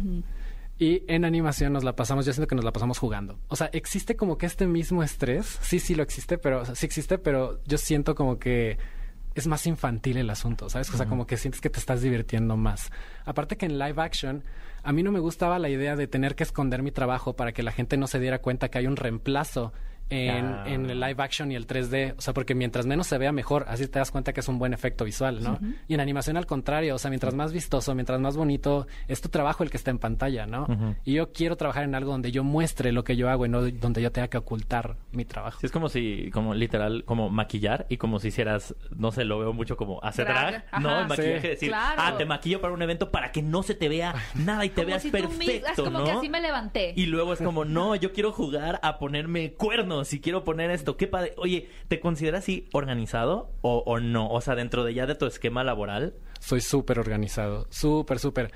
Y 0.78 1.04
en 1.08 1.26
animación 1.26 1.74
nos 1.74 1.84
la 1.84 1.94
pasamos, 1.96 2.26
yo 2.26 2.32
siento 2.34 2.48
que 2.48 2.56
nos 2.56 2.64
la 2.64 2.72
pasamos 2.72 2.98
jugando. 3.00 3.38
O 3.50 3.56
sea, 3.58 3.70
existe 3.74 4.16
como 4.16 4.38
que 4.38 4.46
este 4.46 4.66
mismo 4.66 5.04
estrés. 5.04 5.60
Sí, 5.62 5.80
sí 5.80 5.94
lo 5.94 6.04
existe, 6.04 6.38
pero 6.38 6.62
o 6.62 6.66
sea, 6.66 6.76
sí 6.76 6.86
existe, 6.86 7.18
pero 7.18 7.62
yo 7.66 7.78
siento 7.78 8.16
como 8.16 8.40
que 8.40 8.78
es 9.36 9.46
más 9.48 9.68
infantil 9.68 10.18
el 10.18 10.30
asunto, 10.30 10.70
¿sabes? 10.70 10.90
O 10.94 10.98
sea, 10.98 11.06
como 11.06 11.28
que 11.28 11.36
sientes 11.38 11.60
que 11.62 11.70
te 11.70 11.80
estás 11.80 12.02
divirtiendo 12.02 12.56
más. 12.58 12.92
Aparte 13.26 13.58
que 13.58 13.66
en 13.66 13.78
live 13.78 14.02
action, 14.02 14.44
a 14.84 14.92
mí 14.94 15.04
no 15.04 15.12
me 15.12 15.20
gustaba 15.20 15.60
la 15.60 15.70
idea 15.70 15.96
de 15.98 16.08
tener 16.08 16.36
que 16.36 16.44
esconder 16.44 16.82
mi 16.82 16.92
trabajo 16.92 17.36
para 17.36 17.52
que 17.52 17.62
la 17.64 17.72
gente 17.72 17.98
no 17.98 18.08
se 18.08 18.20
diera 18.20 18.40
cuenta 18.42 18.70
que 18.70 18.78
hay 18.80 18.88
un 18.88 18.96
reemplazo 18.96 19.74
en, 20.10 20.46
Ah. 20.46 20.64
en 20.68 20.90
el 20.90 21.00
live 21.00 21.22
action 21.24 21.52
y 21.52 21.56
el 21.56 21.68
3D. 21.68 22.16
O 22.18 22.22
sea, 22.22 22.34
porque 22.34 22.56
mientras 22.56 22.86
menos 22.86 23.08
se 23.08 23.18
vea 23.18 23.32
mejor, 23.32 23.66
así 23.68 23.88
te 23.88 24.00
das 24.00 24.12
cuenta 24.12 24.34
que 24.34 24.40
es 24.40 24.48
un 24.48 24.58
buen 24.60 24.74
efecto 24.74 25.06
visual, 25.06 25.44
¿no? 25.44 25.60
Y 25.88 25.94
en 25.94 26.00
animación 26.00 26.38
al 26.38 26.46
contrario, 26.46 26.96
o 26.96 26.98
sea, 26.98 27.10
mientras 27.10 27.34
más 27.36 27.54
vistoso, 27.54 27.94
mientras 27.96 28.20
más 28.20 28.36
bonito, 28.38 28.88
es 29.08 29.22
tu 29.22 29.30
trabajo 29.30 29.64
el 29.64 29.70
que 29.70 29.78
está 29.78 29.92
en 29.92 30.00
pantalla, 30.00 30.46
¿no? 30.46 30.68
Y 31.06 31.14
yo 31.14 31.32
quiero 31.32 31.56
trabajar 31.58 31.84
en 31.84 31.96
algo 31.96 32.12
donde 32.12 32.32
yo 32.32 32.44
muestre 32.44 32.92
lo 32.92 33.04
que 33.04 33.16
yo 33.16 33.30
hago 33.30 33.46
y 33.46 33.50
no 33.50 33.62
donde 33.62 34.02
yo 34.02 34.12
tenga 34.12 34.28
que 34.30 34.38
ocultar 34.38 34.96
mi 35.12 35.26
trabajo. 35.26 35.60
Sí, 35.60 35.66
es 35.68 35.72
como 35.72 35.90
si, 35.90 36.30
como 36.32 36.54
literal, 36.54 37.04
como 37.06 37.30
maquillar 37.30 37.86
y 37.90 37.98
como 37.98 38.20
si 38.20 38.30
hicieras, 38.30 38.76
no 38.96 39.12
sé, 39.12 39.26
lo 39.26 39.40
veo 39.40 39.54
mucho 39.54 39.78
como 39.78 40.04
hacer 40.04 40.26
Drag, 40.26 40.50
drag, 40.52 40.66
ajá. 40.72 40.80
¿no? 40.80 41.00
El 41.02 41.08
maquillaje, 41.08 41.42
Sí. 41.42 41.48
decir, 41.50 41.70
Claro. 41.70 42.02
ah, 42.04 42.16
te 42.18 42.26
maquillo 42.26 42.62
para 42.62 42.74
un 42.74 42.82
evento 42.82 43.12
para 43.12 43.32
que 43.32 43.42
no 43.42 43.64
se 43.64 43.76
te 43.76 43.90
vea 43.90 44.14
nada 44.36 44.66
y 44.66 44.70
te 44.70 44.76
Como 44.76 44.88
veas 44.88 45.02
si 45.04 45.12
tú 45.12 45.18
perfecto, 45.18 45.68
es 45.68 45.76
como 45.76 46.00
¿no? 46.00 46.04
que 46.06 46.12
así 46.12 46.30
me 46.30 46.42
levanté. 46.42 46.94
Y 46.96 47.06
luego 47.06 47.34
es 47.34 47.40
como, 47.42 47.64
no, 47.66 47.96
yo 47.96 48.12
quiero 48.14 48.32
jugar 48.32 48.80
a 48.84 48.98
ponerme 48.98 49.54
cuernos 49.54 49.99
y 50.14 50.20
quiero 50.20 50.44
poner 50.44 50.72
esto. 50.72 50.98
Qué 50.98 51.08
padre. 51.08 51.34
Oye, 51.38 51.70
¿te 51.88 52.00
consideras 52.00 52.44
así 52.44 52.68
organizado 52.74 53.52
o, 53.62 53.80
o 53.86 54.00
no? 54.00 54.30
O 54.30 54.42
sea, 54.42 54.56
dentro 54.56 54.84
de 54.84 54.94
ya 54.94 55.06
de 55.06 55.16
tu 55.16 55.26
esquema 55.26 55.64
laboral. 55.64 56.14
Soy 56.40 56.62
súper 56.62 57.00
organizado, 57.00 57.68
súper, 57.70 58.18
súper. 58.20 58.52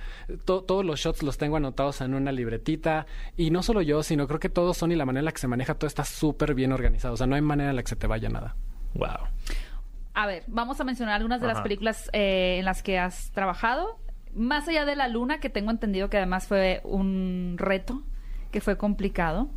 To- 0.45 0.63
todos 0.63 0.85
los 0.85 0.99
shots 0.99 1.21
los 1.21 1.37
tengo 1.37 1.57
anotados 1.57 1.99
en 2.01 2.13
una 2.13 2.31
libretita 2.31 3.05
y 3.35 3.51
no 3.51 3.61
solo 3.61 3.81
yo, 3.81 4.03
sino 4.03 4.25
creo 4.27 4.39
que 4.39 4.49
todos 4.49 4.77
son 4.77 4.91
y 4.91 4.95
la 4.95 5.05
manera 5.05 5.19
en 5.19 5.25
la 5.25 5.31
que 5.33 5.39
se 5.41 5.47
maneja 5.49 5.75
todo 5.75 5.87
está 5.87 6.05
súper 6.05 6.53
bien 6.55 6.71
organizado. 6.71 7.13
O 7.15 7.17
sea, 7.17 7.27
no 7.27 7.35
hay 7.35 7.41
manera 7.41 7.71
en 7.71 7.75
la 7.75 7.83
que 7.83 7.89
se 7.89 7.95
te 7.97 8.07
vaya 8.07 8.29
nada. 8.29 8.55
Wow. 8.93 9.27
A 10.13 10.27
ver, 10.27 10.43
vamos 10.47 10.79
a 10.79 10.83
mencionar 10.83 11.15
algunas 11.15 11.41
de 11.41 11.47
las 11.47 11.61
películas 11.61 12.09
eh, 12.13 12.57
en 12.59 12.65
las 12.65 12.83
que 12.83 12.99
has 12.99 13.31
trabajado. 13.31 13.97
Más 14.35 14.67
allá 14.67 14.85
de 14.85 14.95
la 14.95 15.07
luna, 15.09 15.39
que 15.39 15.49
tengo 15.49 15.69
entendido 15.71 16.09
que 16.09 16.17
además 16.17 16.47
fue 16.47 16.81
un 16.83 17.55
reto, 17.57 18.01
que 18.51 18.61
fue 18.61 18.77
complicado. 18.77 19.49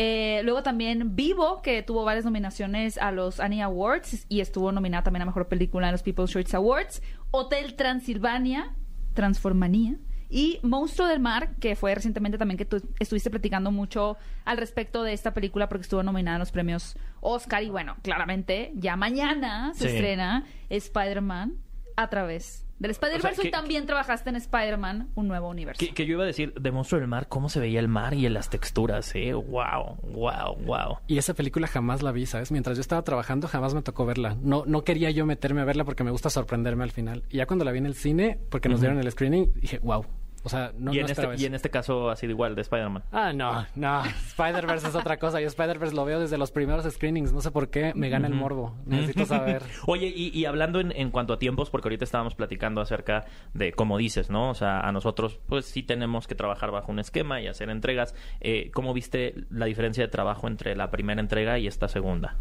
Eh, 0.00 0.42
luego 0.44 0.62
también 0.62 1.16
Vivo, 1.16 1.60
que 1.60 1.82
tuvo 1.82 2.04
varias 2.04 2.24
nominaciones 2.24 2.98
a 2.98 3.10
los 3.10 3.40
Annie 3.40 3.62
Awards 3.62 4.26
y 4.28 4.38
estuvo 4.40 4.70
nominada 4.70 5.02
también 5.02 5.22
a 5.22 5.26
Mejor 5.26 5.48
Película 5.48 5.88
en 5.88 5.92
los 5.92 6.04
People's 6.04 6.30
Choice 6.30 6.54
Awards. 6.56 7.02
Hotel 7.32 7.74
Transilvania, 7.74 8.76
Transformanía. 9.14 9.96
Y 10.30 10.60
Monstruo 10.62 11.08
del 11.08 11.18
Mar, 11.18 11.56
que 11.56 11.74
fue 11.74 11.92
recientemente 11.96 12.38
también 12.38 12.58
que 12.58 12.64
tú 12.64 12.80
estuviste 13.00 13.28
platicando 13.28 13.72
mucho 13.72 14.16
al 14.44 14.58
respecto 14.58 15.02
de 15.02 15.14
esta 15.14 15.34
película 15.34 15.68
porque 15.68 15.82
estuvo 15.82 16.04
nominada 16.04 16.36
en 16.36 16.40
los 16.40 16.52
premios 16.52 16.96
Oscar. 17.20 17.64
Y 17.64 17.70
bueno, 17.70 17.96
claramente 18.02 18.70
ya 18.76 18.94
mañana 18.94 19.72
se 19.74 19.88
Sí. 19.88 19.96
estrena 19.96 20.44
Spider-Man 20.68 21.54
a 21.96 22.08
través 22.08 22.67
del 22.78 22.90
Spider-Verse. 22.92 23.28
O 23.32 23.34
sea, 23.34 23.44
y 23.44 23.46
que- 23.46 23.50
también 23.50 23.86
trabajaste 23.86 24.30
en 24.30 24.36
Spider-Man, 24.36 25.08
un 25.14 25.28
nuevo 25.28 25.48
universo. 25.48 25.78
Que, 25.78 25.92
que 25.94 26.06
yo 26.06 26.12
iba 26.14 26.24
a 26.24 26.26
decir, 26.26 26.52
de 26.54 26.70
Monstruo 26.70 27.00
del 27.00 27.08
Mar, 27.08 27.26
cómo 27.28 27.48
se 27.48 27.60
veía 27.60 27.80
el 27.80 27.88
mar 27.88 28.14
y 28.14 28.26
en 28.26 28.34
las 28.34 28.50
texturas, 28.50 29.14
¿eh? 29.14 29.32
Wow, 29.34 29.96
wow, 30.02 30.56
wow. 30.64 30.98
Y 31.06 31.18
esa 31.18 31.34
película 31.34 31.66
jamás 31.66 32.02
la 32.02 32.12
vi, 32.12 32.26
¿sabes? 32.26 32.50
Mientras 32.52 32.76
yo 32.76 32.80
estaba 32.80 33.02
trabajando, 33.02 33.48
jamás 33.48 33.74
me 33.74 33.82
tocó 33.82 34.06
verla. 34.06 34.36
No, 34.42 34.64
no 34.66 34.84
quería 34.84 35.10
yo 35.10 35.26
meterme 35.26 35.60
a 35.60 35.64
verla 35.64 35.84
porque 35.84 36.04
me 36.04 36.10
gusta 36.10 36.30
sorprenderme 36.30 36.84
al 36.84 36.90
final. 36.92 37.24
Y 37.30 37.38
ya 37.38 37.46
cuando 37.46 37.64
la 37.64 37.72
vi 37.72 37.78
en 37.78 37.86
el 37.86 37.94
cine, 37.94 38.38
porque 38.50 38.68
nos 38.68 38.80
dieron 38.80 38.98
el 38.98 39.10
screening, 39.10 39.52
dije, 39.54 39.78
wow. 39.80 40.04
O 40.44 40.48
sea, 40.48 40.72
no, 40.76 40.94
y, 40.94 41.00
en 41.00 41.06
este, 41.06 41.28
y 41.36 41.44
en 41.44 41.54
este 41.54 41.70
caso 41.70 42.10
ha 42.10 42.16
sido 42.16 42.32
igual, 42.32 42.54
de 42.54 42.62
Spider-Man. 42.62 43.04
Ah, 43.12 43.32
no, 43.32 43.66
no. 43.74 44.04
Spider-Verse 44.04 44.88
es 44.88 44.94
otra 44.94 45.18
cosa. 45.18 45.40
Yo 45.40 45.46
Spider-Verse 45.48 45.94
lo 45.94 46.04
veo 46.04 46.20
desde 46.20 46.38
los 46.38 46.50
primeros 46.50 46.90
screenings. 46.92 47.32
No 47.32 47.40
sé 47.40 47.50
por 47.50 47.70
qué 47.70 47.92
me 47.94 48.08
gana 48.08 48.28
el 48.28 48.34
morbo. 48.34 48.76
Necesito 48.86 49.26
saber. 49.26 49.62
Oye, 49.86 50.12
y, 50.14 50.36
y 50.36 50.44
hablando 50.44 50.80
en, 50.80 50.92
en 50.92 51.10
cuanto 51.10 51.32
a 51.32 51.38
tiempos, 51.38 51.70
porque 51.70 51.88
ahorita 51.88 52.04
estábamos 52.04 52.34
platicando 52.34 52.80
acerca 52.80 53.26
de, 53.54 53.72
como 53.72 53.98
dices, 53.98 54.30
¿no? 54.30 54.50
O 54.50 54.54
sea, 54.54 54.80
a 54.80 54.92
nosotros, 54.92 55.40
pues 55.46 55.66
sí 55.66 55.82
tenemos 55.82 56.26
que 56.26 56.34
trabajar 56.34 56.70
bajo 56.70 56.92
un 56.92 56.98
esquema 56.98 57.40
y 57.40 57.46
hacer 57.48 57.70
entregas. 57.70 58.14
Eh, 58.40 58.70
¿Cómo 58.72 58.94
viste 58.94 59.34
la 59.50 59.66
diferencia 59.66 60.04
de 60.04 60.08
trabajo 60.08 60.46
entre 60.46 60.76
la 60.76 60.90
primera 60.90 61.20
entrega 61.20 61.58
y 61.58 61.66
esta 61.66 61.88
segunda? 61.88 62.36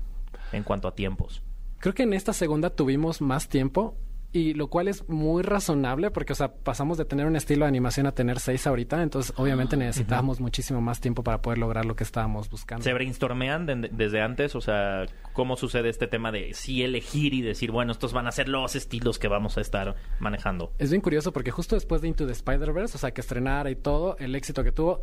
En 0.52 0.64
cuanto 0.64 0.88
a 0.88 0.96
tiempos. 0.96 1.42
Creo 1.80 1.94
que 1.94 2.04
en 2.04 2.14
esta 2.14 2.34
segunda 2.34 2.70
tuvimos 2.72 3.22
más 3.22 3.50
tiempo. 3.50 3.96
Y 4.34 4.54
lo 4.54 4.68
cual 4.68 4.88
es 4.90 5.08
muy 5.08 5.42
razonable 5.42 6.12
porque, 6.12 6.34
o 6.34 6.36
sea, 6.36 6.54
pasamos 6.54 6.98
de 6.98 7.06
tener 7.06 7.26
un 7.26 7.36
estilo 7.38 7.64
de 7.66 7.70
animación 7.70 8.08
a 8.08 8.12
tener 8.12 8.40
seis 8.40 8.68
ahorita. 8.68 9.02
Entonces, 9.02 9.34
obviamente 9.38 9.78
necesitábamos 9.78 10.40
muchísimo 10.42 10.82
más 10.82 11.00
tiempo 11.00 11.24
para 11.24 11.42
poder 11.42 11.58
lograr 11.60 11.86
lo 11.86 11.96
que 11.96 12.04
estábamos 12.04 12.50
buscando. 12.50 12.84
¿Se 12.84 12.94
brainstormean 12.94 13.66
de- 13.66 13.90
desde 13.92 14.22
antes? 14.22 14.54
O 14.56 14.62
sea, 14.62 15.06
¿cómo 15.34 15.56
sucede 15.56 15.90
este 15.90 16.08
tema 16.08 16.32
de 16.34 16.54
sí 16.54 16.84
elegir 16.84 17.34
y 17.34 17.42
decir, 17.42 17.72
bueno, 17.72 17.94
estos 17.94 18.12
van 18.14 18.28
a 18.28 18.32
ser 18.32 18.50
los 18.50 18.76
estilos 18.76 19.18
que 19.18 19.30
vamos 19.30 19.58
a 19.58 19.62
estar 19.62 19.96
manejando? 20.20 20.74
Es 20.78 20.90
bien 20.92 21.02
curioso 21.02 21.32
porque 21.32 21.52
justo 21.52 21.76
después 21.76 22.02
de 22.02 22.10
Into 22.10 22.26
the 22.26 22.34
Spider-Verse, 22.34 22.96
o 22.98 23.00
sea, 23.00 23.12
que 23.12 23.22
estrenara 23.22 23.72
y 23.72 23.76
todo, 23.76 24.18
el 24.20 24.36
éxito 24.36 24.64
que 24.64 24.74
tuvo, 24.74 25.00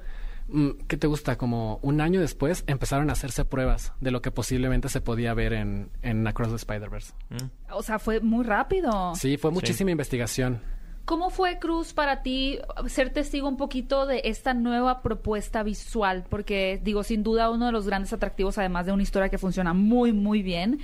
¿qué 0.88 0.96
te 0.96 1.06
gusta? 1.06 1.36
Como 1.36 1.78
un 1.82 2.00
año 2.00 2.20
después 2.20 2.64
empezaron 2.66 3.10
a 3.10 3.14
hacerse 3.14 3.44
pruebas 3.44 3.92
de 4.00 4.10
lo 4.10 4.22
que 4.22 4.30
posiblemente 4.30 4.88
se 4.88 5.00
podía 5.00 5.34
ver 5.34 5.52
en, 5.52 5.90
en 6.02 6.26
Across 6.26 6.50
the 6.50 6.56
Spider-Verse. 6.56 7.12
¿Mm? 7.30 7.72
O 7.72 7.82
sea, 7.82 7.98
fue 7.98 8.20
muy 8.20 8.44
rápido. 8.44 9.14
Sí, 9.14 9.36
fue 9.36 9.50
muchísima 9.50 9.90
investigación. 9.90 10.60
¿Cómo 11.04 11.28
fue, 11.28 11.58
Cruz, 11.58 11.92
para 11.92 12.22
ti 12.22 12.58
ser 12.86 13.12
testigo 13.12 13.46
un 13.46 13.58
poquito 13.58 14.06
de 14.06 14.22
esta 14.24 14.54
nueva 14.54 15.02
propuesta 15.02 15.62
visual? 15.62 16.24
Porque, 16.30 16.80
digo, 16.82 17.02
sin 17.02 17.22
duda 17.22 17.50
uno 17.50 17.66
de 17.66 17.72
los 17.72 17.86
grandes 17.86 18.12
atractivos, 18.14 18.56
además 18.56 18.86
de 18.86 18.92
una 18.92 19.02
historia 19.02 19.28
que 19.28 19.36
funciona 19.36 19.74
muy, 19.74 20.14
muy 20.14 20.42
bien, 20.42 20.80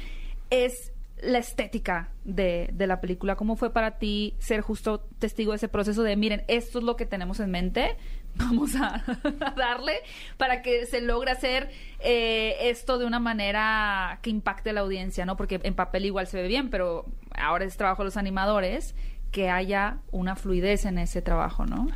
es 0.50 0.93
la 1.23 1.38
estética 1.38 2.11
de, 2.25 2.71
de 2.73 2.87
la 2.87 3.00
película. 3.00 3.37
¿Cómo 3.37 3.57
fue 3.57 3.73
para 3.73 3.99
ti 3.99 4.35
ser 4.38 4.61
justo 4.61 5.07
testigo 5.19 5.52
de 5.52 5.57
ese 5.57 5.69
proceso 5.69 6.02
de, 6.02 6.17
miren, 6.17 6.45
esto 6.49 6.81
es 6.81 6.85
lo 6.85 6.97
que 6.97 7.07
tenemos 7.07 7.40
en 7.40 7.50
mente, 7.50 7.97
vamos 8.37 8.75
a, 8.76 8.96
a 9.40 9.50
darle 9.52 9.94
para 10.37 10.62
que 10.62 10.87
se 10.87 11.00
logre 11.00 11.30
hacer 11.30 11.70
eh, 12.00 12.56
esto 12.62 12.99
de 12.99 13.06
una 13.06 13.20
manera 13.20 14.18
que 14.22 14.30
impacte 14.30 14.70
a 14.70 14.72
la 14.72 14.80
audiencia, 14.80 15.26
¿no? 15.26 15.37
Porque 15.37 15.60
en 15.62 15.75
papel 15.75 16.06
igual 16.06 16.26
se 16.26 16.40
ve 16.40 16.49
bien, 16.49 16.70
pero 16.70 17.06
ahora 17.34 17.64
es 17.64 17.76
trabajo 17.76 18.02
de 18.02 18.06
los 18.06 18.16
animadores 18.16 18.94
que 19.30 19.50
haya 19.50 19.99
una 20.10 20.37
fluidez 20.37 20.84
en 20.84 20.99
ese 20.99 21.22
trabajo, 21.22 21.66
¿no? 21.66 21.88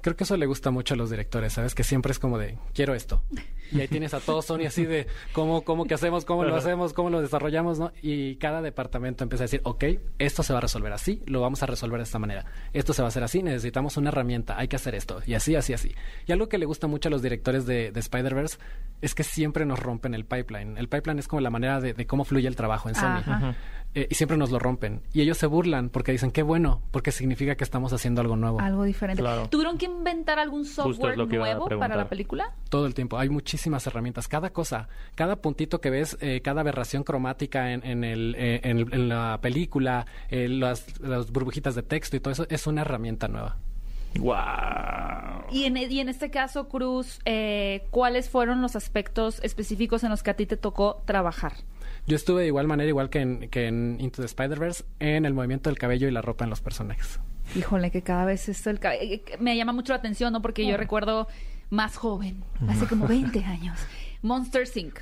Creo 0.00 0.16
que 0.16 0.24
eso 0.24 0.36
le 0.36 0.46
gusta 0.46 0.70
mucho 0.70 0.94
a 0.94 0.96
los 0.96 1.10
directores, 1.10 1.54
¿sabes? 1.54 1.74
Que 1.74 1.82
siempre 1.82 2.12
es 2.12 2.18
como 2.18 2.38
de, 2.38 2.58
quiero 2.74 2.94
esto. 2.94 3.22
Y 3.72 3.80
ahí 3.80 3.88
tienes 3.88 4.14
a 4.14 4.20
todos 4.20 4.44
Sony 4.46 4.66
así 4.66 4.84
de, 4.84 5.06
¿cómo, 5.32 5.62
cómo 5.62 5.84
que 5.84 5.94
hacemos? 5.94 6.24
¿Cómo 6.24 6.44
lo 6.44 6.54
hacemos? 6.54 6.92
¿Cómo 6.92 7.10
lo 7.10 7.20
desarrollamos? 7.20 7.78
¿no? 7.78 7.92
Y 8.02 8.36
cada 8.36 8.62
departamento 8.62 9.24
empieza 9.24 9.44
a 9.44 9.46
decir, 9.46 9.60
ok, 9.64 9.84
esto 10.18 10.42
se 10.42 10.52
va 10.52 10.58
a 10.58 10.62
resolver 10.62 10.92
así, 10.92 11.22
lo 11.26 11.40
vamos 11.40 11.62
a 11.62 11.66
resolver 11.66 11.98
de 11.98 12.04
esta 12.04 12.18
manera. 12.18 12.44
Esto 12.72 12.92
se 12.92 13.02
va 13.02 13.06
a 13.06 13.10
hacer 13.10 13.24
así, 13.24 13.42
necesitamos 13.42 13.96
una 13.96 14.10
herramienta, 14.10 14.58
hay 14.58 14.68
que 14.68 14.76
hacer 14.76 14.94
esto. 14.94 15.20
Y 15.26 15.34
así, 15.34 15.56
así, 15.56 15.72
así. 15.72 15.94
Y 16.26 16.32
algo 16.32 16.48
que 16.48 16.58
le 16.58 16.66
gusta 16.66 16.86
mucho 16.86 17.08
a 17.08 17.10
los 17.10 17.22
directores 17.22 17.66
de, 17.66 17.90
de 17.92 18.00
Spider-Verse 18.00 18.58
es 19.02 19.14
que 19.14 19.24
siempre 19.24 19.66
nos 19.66 19.78
rompen 19.78 20.14
el 20.14 20.24
pipeline. 20.24 20.78
El 20.78 20.88
pipeline 20.88 21.18
es 21.18 21.28
como 21.28 21.40
la 21.40 21.50
manera 21.50 21.80
de, 21.80 21.92
de 21.92 22.06
cómo 22.06 22.24
fluye 22.24 22.48
el 22.48 22.56
trabajo 22.56 22.88
en 22.88 22.94
Sony. 22.94 23.22
Ajá. 23.26 23.54
Eh, 23.96 24.08
y 24.10 24.14
siempre 24.14 24.36
nos 24.36 24.50
lo 24.50 24.58
rompen. 24.58 25.00
Y 25.14 25.22
ellos 25.22 25.38
se 25.38 25.46
burlan 25.46 25.88
porque 25.88 26.12
dicen, 26.12 26.30
qué 26.30 26.42
bueno, 26.42 26.82
porque 26.90 27.12
significa 27.12 27.54
que 27.54 27.64
estamos 27.64 27.94
haciendo 27.94 28.20
algo 28.20 28.36
nuevo. 28.36 28.60
Algo 28.60 28.84
diferente. 28.84 29.22
Claro. 29.22 29.48
¿Tuvieron 29.48 29.78
que 29.78 29.86
inventar 29.86 30.38
algún 30.38 30.66
software 30.66 31.16
nuevo 31.16 31.66
para 31.78 31.96
la 31.96 32.06
película? 32.06 32.52
Todo 32.68 32.86
el 32.86 32.94
tiempo. 32.94 33.16
Hay 33.18 33.28
muchísimas 33.28 33.86
herramientas. 33.86 34.26
Cada 34.26 34.50
cosa, 34.50 34.88
cada 35.14 35.36
puntito 35.36 35.80
que 35.80 35.90
ves, 35.90 36.18
eh, 36.20 36.40
cada 36.42 36.62
aberración 36.62 37.04
cromática 37.04 37.72
en, 37.72 37.84
en, 37.86 38.02
el, 38.02 38.34
eh, 38.36 38.60
en, 38.64 38.92
en 38.92 39.08
la 39.08 39.38
película, 39.40 40.06
eh, 40.30 40.48
las, 40.48 40.98
las 41.00 41.30
burbujitas 41.30 41.74
de 41.76 41.82
texto 41.84 42.16
y 42.16 42.20
todo 42.20 42.32
eso, 42.32 42.46
es 42.50 42.66
una 42.66 42.80
herramienta 42.82 43.28
nueva. 43.28 43.56
¡Wow! 44.18 45.44
Y 45.52 45.64
en, 45.64 45.76
y 45.76 46.00
en 46.00 46.08
este 46.08 46.30
caso, 46.30 46.68
Cruz, 46.68 47.20
eh, 47.24 47.86
¿cuáles 47.90 48.28
fueron 48.28 48.62
los 48.62 48.74
aspectos 48.74 49.40
específicos 49.42 50.02
en 50.04 50.10
los 50.10 50.22
que 50.22 50.30
a 50.30 50.34
ti 50.34 50.46
te 50.46 50.56
tocó 50.56 51.02
trabajar? 51.04 51.52
Yo 52.06 52.16
estuve 52.16 52.42
de 52.42 52.46
igual 52.48 52.66
manera, 52.66 52.88
igual 52.88 53.10
que 53.10 53.20
en, 53.20 53.48
que 53.48 53.66
en 53.66 53.96
Into 54.00 54.22
the 54.22 54.26
Spider-Verse, 54.26 54.84
en 55.00 55.24
el 55.24 55.34
movimiento 55.34 55.70
del 55.70 55.78
cabello 55.78 56.08
y 56.08 56.10
la 56.10 56.22
ropa 56.22 56.44
en 56.44 56.50
los 56.50 56.60
personajes. 56.60 57.20
Híjole, 57.54 57.90
que 57.90 58.02
cada 58.02 58.24
vez 58.24 58.48
esto 58.48 58.70
el 58.70 58.80
cabe- 58.80 59.02
eh, 59.14 59.22
me 59.38 59.56
llama 59.56 59.72
mucho 59.72 59.92
la 59.92 59.98
atención, 59.98 60.32
¿no? 60.32 60.42
Porque 60.42 60.66
yo 60.66 60.76
recuerdo 60.76 61.28
más 61.70 61.96
joven, 61.96 62.44
hace 62.68 62.86
como 62.86 63.06
20 63.08 63.44
años, 63.44 63.78
Monster 64.22 64.66
Inc. 64.76 64.98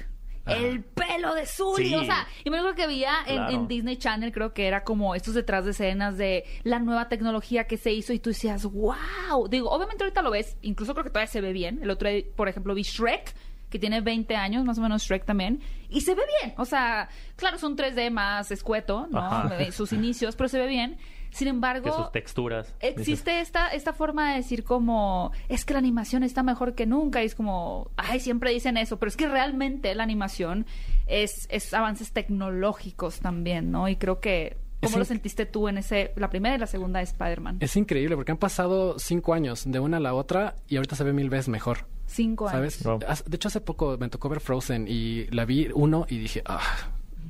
El 0.46 0.84
pelo 0.84 1.32
de 1.34 1.46
Sully, 1.46 1.88
Sí. 1.88 1.94
o 1.94 2.04
sea, 2.04 2.26
y 2.44 2.50
me 2.50 2.58
acuerdo 2.58 2.76
que 2.76 2.86
veía 2.86 3.14
en, 3.26 3.36
Claro. 3.36 3.54
en 3.54 3.66
Disney 3.66 3.96
Channel, 3.96 4.30
creo 4.30 4.52
que 4.52 4.66
era 4.66 4.84
como 4.84 5.14
estos 5.14 5.32
detrás 5.32 5.64
de 5.64 5.70
escenas 5.70 6.18
de 6.18 6.44
la 6.64 6.80
nueva 6.80 7.08
tecnología 7.08 7.66
que 7.66 7.78
se 7.78 7.92
hizo 7.92 8.12
y 8.12 8.18
tú 8.18 8.28
decías, 8.28 8.64
wow. 8.66 9.48
Digo, 9.48 9.70
obviamente 9.70 10.04
ahorita 10.04 10.20
lo 10.20 10.30
ves, 10.30 10.58
incluso 10.60 10.92
creo 10.92 11.04
que 11.04 11.08
todavía 11.10 11.32
se 11.32 11.40
ve 11.40 11.54
bien. 11.54 11.78
El 11.82 11.88
otro 11.88 12.10
día, 12.10 12.24
por 12.36 12.50
ejemplo, 12.50 12.74
vi 12.74 12.82
Shrek, 12.82 13.34
que 13.70 13.78
tiene 13.78 14.02
20 14.02 14.36
años, 14.36 14.66
más 14.66 14.76
o 14.76 14.82
menos 14.82 15.02
Shrek 15.04 15.24
también, 15.24 15.60
y 15.88 16.02
se 16.02 16.14
ve 16.14 16.22
bien. 16.42 16.54
O 16.58 16.66
sea, 16.66 17.08
claro, 17.36 17.56
son 17.58 17.74
3D 17.74 18.10
más 18.10 18.50
escueto, 18.50 19.08
¿no? 19.10 19.20
Ajá. 19.20 19.72
Sus 19.72 19.94
inicios, 19.94 20.36
pero 20.36 20.50
se 20.50 20.58
ve 20.58 20.66
bien. 20.66 20.98
Sin 21.34 21.48
embargo, 21.48 21.84
Que 21.84 21.90
sus 21.92 22.12
texturas. 22.12 22.72
Existe 22.80 23.40
esta, 23.40 23.68
esta 23.68 23.92
forma 23.92 24.30
de 24.30 24.36
decir 24.36 24.62
como, 24.62 25.32
es 25.48 25.64
que 25.64 25.72
la 25.72 25.80
animación 25.80 26.22
está 26.22 26.42
mejor 26.44 26.74
que 26.76 26.86
nunca, 26.86 27.22
y 27.22 27.26
es 27.26 27.34
como, 27.34 27.90
ay, 27.96 28.20
siempre 28.20 28.52
dicen 28.52 28.76
eso, 28.76 28.98
pero 29.00 29.08
es 29.08 29.16
que 29.16 29.26
realmente 29.28 29.94
la 29.96 30.04
animación 30.04 30.64
es, 31.06 31.46
es 31.50 31.74
avances 31.74 32.12
tecnológicos 32.12 33.20
también, 33.20 33.70
¿no? 33.72 33.88
Y 33.88 33.96
creo 33.96 34.20
que, 34.20 34.56
¿cómo 34.80 34.98
lo 34.98 35.04
sentiste 35.04 35.44
tú 35.46 35.66
en 35.68 35.78
ese, 35.78 36.12
la 36.16 36.30
primera 36.30 36.54
y 36.54 36.58
la 36.58 36.66
segunda 36.66 36.98
de 37.00 37.04
Spider-Man? 37.04 37.56
Es 37.60 37.76
increíble 37.76 38.14
porque 38.16 38.32
han 38.32 38.38
pasado 38.38 38.98
cinco 38.98 39.34
años 39.34 39.64
de 39.66 39.80
una 39.80 39.96
a 39.96 40.00
la 40.00 40.14
otra 40.14 40.54
y 40.68 40.76
ahorita 40.76 40.94
se 40.94 41.04
ve 41.04 41.12
mil 41.12 41.30
veces 41.30 41.48
mejor. 41.48 41.86
Cinco 42.06 42.46
años. 42.48 42.74
¿Sabes? 42.74 42.84
Wow. 42.84 42.98
De 43.26 43.36
hecho, 43.36 43.48
hace 43.48 43.60
poco 43.60 43.96
me 43.98 44.08
tocó 44.08 44.28
ver 44.28 44.40
Frozen 44.40 44.86
y 44.88 45.26
la 45.32 45.44
vi 45.46 45.68
uno 45.74 46.06
y 46.08 46.18
dije, 46.18 46.42
ah, 46.46 46.60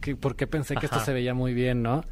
¿qué- 0.00 0.16
¿por 0.16 0.36
qué 0.36 0.46
pensé 0.46 0.74
que 0.76 0.86
esto 0.86 1.00
se 1.00 1.12
veía 1.12 1.32
muy 1.32 1.54
bien, 1.54 1.82
no? 1.82 2.04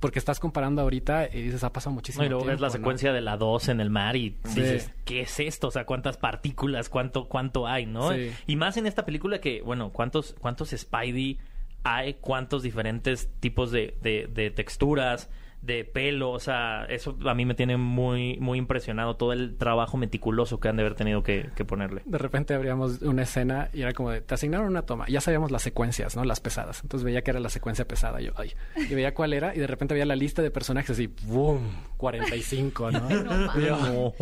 Porque 0.00 0.18
estás 0.20 0.38
comparando 0.38 0.80
ahorita 0.82 1.28
y 1.32 1.42
dices, 1.42 1.64
ha 1.64 1.72
pasado 1.72 1.92
muchísimo 1.94 2.22
No, 2.22 2.26
y 2.26 2.30
luego 2.30 2.44
ves 2.44 2.60
la 2.60 2.70
secuencia 2.70 3.12
de 3.12 3.20
la 3.20 3.36
2 3.36 3.68
en 3.68 3.80
el 3.80 3.90
mar 3.90 4.14
y 4.16 4.36
Sí. 4.44 4.60
dices, 4.60 4.92
¿qué 5.04 5.22
es 5.22 5.40
esto? 5.40 5.68
O 5.68 5.70
sea, 5.72 5.86
¿cuántas 5.86 6.16
partículas? 6.16 6.88
¿Cuánto, 6.88 7.28
cuánto 7.28 7.66
hay, 7.66 7.86
no? 7.86 8.12
Sí. 8.12 8.30
Y 8.46 8.56
más 8.56 8.76
en 8.76 8.86
esta 8.86 9.04
película 9.04 9.40
que, 9.40 9.60
bueno, 9.62 9.90
¿cuántos, 9.90 10.36
cuántos 10.40 10.70
Spidey 10.70 11.38
hay? 11.82 12.14
¿Cuántos 12.14 12.62
diferentes 12.62 13.28
tipos 13.40 13.72
de, 13.72 13.96
de, 14.00 14.28
de 14.32 14.50
texturas, 14.50 15.28
de 15.62 15.84
pelo? 15.84 16.30
O 16.30 16.40
sea, 16.40 16.84
eso 16.88 17.16
a 17.26 17.34
mí 17.34 17.44
me 17.44 17.54
tiene 17.54 17.76
muy, 17.76 18.36
muy 18.40 18.58
impresionado. 18.58 19.16
Todo 19.16 19.32
el 19.32 19.56
trabajo 19.56 19.96
meticuloso 19.96 20.60
que 20.60 20.68
han 20.68 20.76
de 20.76 20.82
haber 20.82 20.94
tenido 20.94 21.22
que, 21.22 21.50
que 21.54 21.64
ponerle. 21.64 22.02
De 22.04 22.18
repente 22.18 22.54
abríamos 22.54 23.02
una 23.02 23.22
escena 23.22 23.68
y 23.72 23.82
era 23.82 23.92
como 23.92 24.10
de, 24.10 24.20
te 24.20 24.34
asignaron 24.34 24.68
una 24.68 24.82
toma. 24.82 25.06
Ya 25.08 25.20
sabíamos 25.20 25.50
las 25.50 25.62
secuencias, 25.62 26.16
¿no? 26.16 26.24
Las 26.24 26.40
pesadas. 26.40 26.80
Entonces 26.82 27.04
veía 27.04 27.22
que 27.22 27.30
era 27.30 27.40
la 27.40 27.50
secuencia 27.50 27.86
pesada. 27.86 28.20
Yo, 28.20 28.32
ay. 28.36 28.52
Y 28.76 28.94
veía 28.94 29.14
cuál 29.14 29.32
era 29.32 29.54
y 29.54 29.58
de 29.58 29.66
repente 29.66 29.94
veía 29.94 30.06
la 30.06 30.16
lista 30.16 30.42
de 30.42 30.50
personajes 30.50 30.98
y 30.98 31.06
¡boom! 31.06 31.60
45, 31.96 32.90
¿no? 32.90 33.08
No 33.18 33.58
yo, 33.58 34.14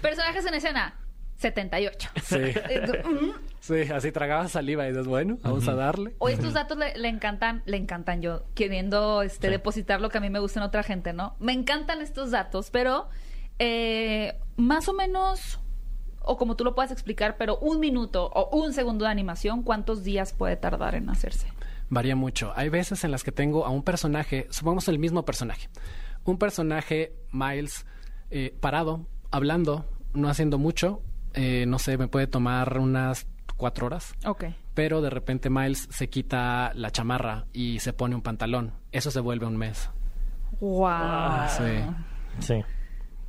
Personajes 0.00 0.46
en 0.46 0.54
escena, 0.54 0.94
78. 1.38 2.10
sí. 2.22 2.36
Mm. 3.04 3.30
Sí, 3.60 3.82
así 3.92 4.12
tragaba 4.12 4.48
saliva 4.48 4.86
y 4.86 4.90
dices, 4.90 5.06
bueno, 5.06 5.36
vamos 5.42 5.66
a 5.68 5.74
darle. 5.74 6.14
O 6.18 6.28
estos 6.28 6.54
datos 6.54 6.78
le, 6.78 6.96
le 6.96 7.08
encantan, 7.08 7.62
le 7.66 7.76
encantan 7.76 8.22
yo, 8.22 8.44
queriendo 8.54 9.22
este, 9.22 9.48
Sí. 9.48 9.50
depositar 9.52 10.00
lo 10.00 10.08
que 10.10 10.18
a 10.18 10.20
mí 10.20 10.30
me 10.30 10.38
gusta 10.38 10.60
en 10.60 10.64
otra 10.64 10.82
gente, 10.82 11.12
¿no? 11.12 11.34
Me 11.40 11.52
encantan 11.52 12.00
estos 12.00 12.30
datos, 12.30 12.70
pero 12.70 13.08
eh, 13.58 14.38
más 14.56 14.88
o 14.88 14.94
menos, 14.94 15.58
o 16.22 16.36
como 16.36 16.54
tú 16.56 16.64
lo 16.64 16.74
puedas 16.74 16.92
explicar, 16.92 17.36
pero 17.36 17.58
un 17.58 17.80
minuto 17.80 18.26
o 18.32 18.56
un 18.56 18.72
segundo 18.72 19.04
de 19.04 19.10
animación, 19.10 19.62
¿cuántos 19.64 20.04
días 20.04 20.32
puede 20.32 20.56
tardar 20.56 20.94
en 20.94 21.10
hacerse? 21.10 21.48
Varía 21.90 22.14
mucho. 22.16 22.52
Hay 22.54 22.68
veces 22.68 23.02
en 23.04 23.10
las 23.10 23.24
que 23.24 23.32
tengo 23.32 23.66
a 23.66 23.70
un 23.70 23.82
personaje, 23.82 24.46
supongamos 24.50 24.88
el 24.88 24.98
mismo 24.98 25.24
personaje, 25.24 25.68
un 26.24 26.38
personaje, 26.38 27.12
Miles, 27.32 27.84
eh, 28.30 28.54
parado, 28.60 29.06
hablando, 29.30 29.84
no 30.14 30.28
haciendo 30.28 30.58
mucho, 30.58 31.02
eh, 31.38 31.66
no 31.66 31.78
sé, 31.78 31.96
me 31.96 32.08
puede 32.08 32.26
tomar 32.26 32.78
unas 32.78 33.28
cuatro 33.56 33.86
horas. 33.86 34.12
Ok. 34.26 34.46
Pero 34.74 35.00
de 35.00 35.08
repente 35.08 35.50
Miles 35.50 35.86
se 35.90 36.08
quita 36.08 36.72
la 36.74 36.90
chamarra 36.90 37.46
y 37.52 37.78
se 37.78 37.92
pone 37.92 38.16
un 38.16 38.22
pantalón. 38.22 38.72
Eso 38.90 39.12
se 39.12 39.20
vuelve 39.20 39.46
un 39.46 39.56
mes. 39.56 39.88
Wow. 40.60 41.48
Sí. 41.48 41.84
Sí. 42.40 42.54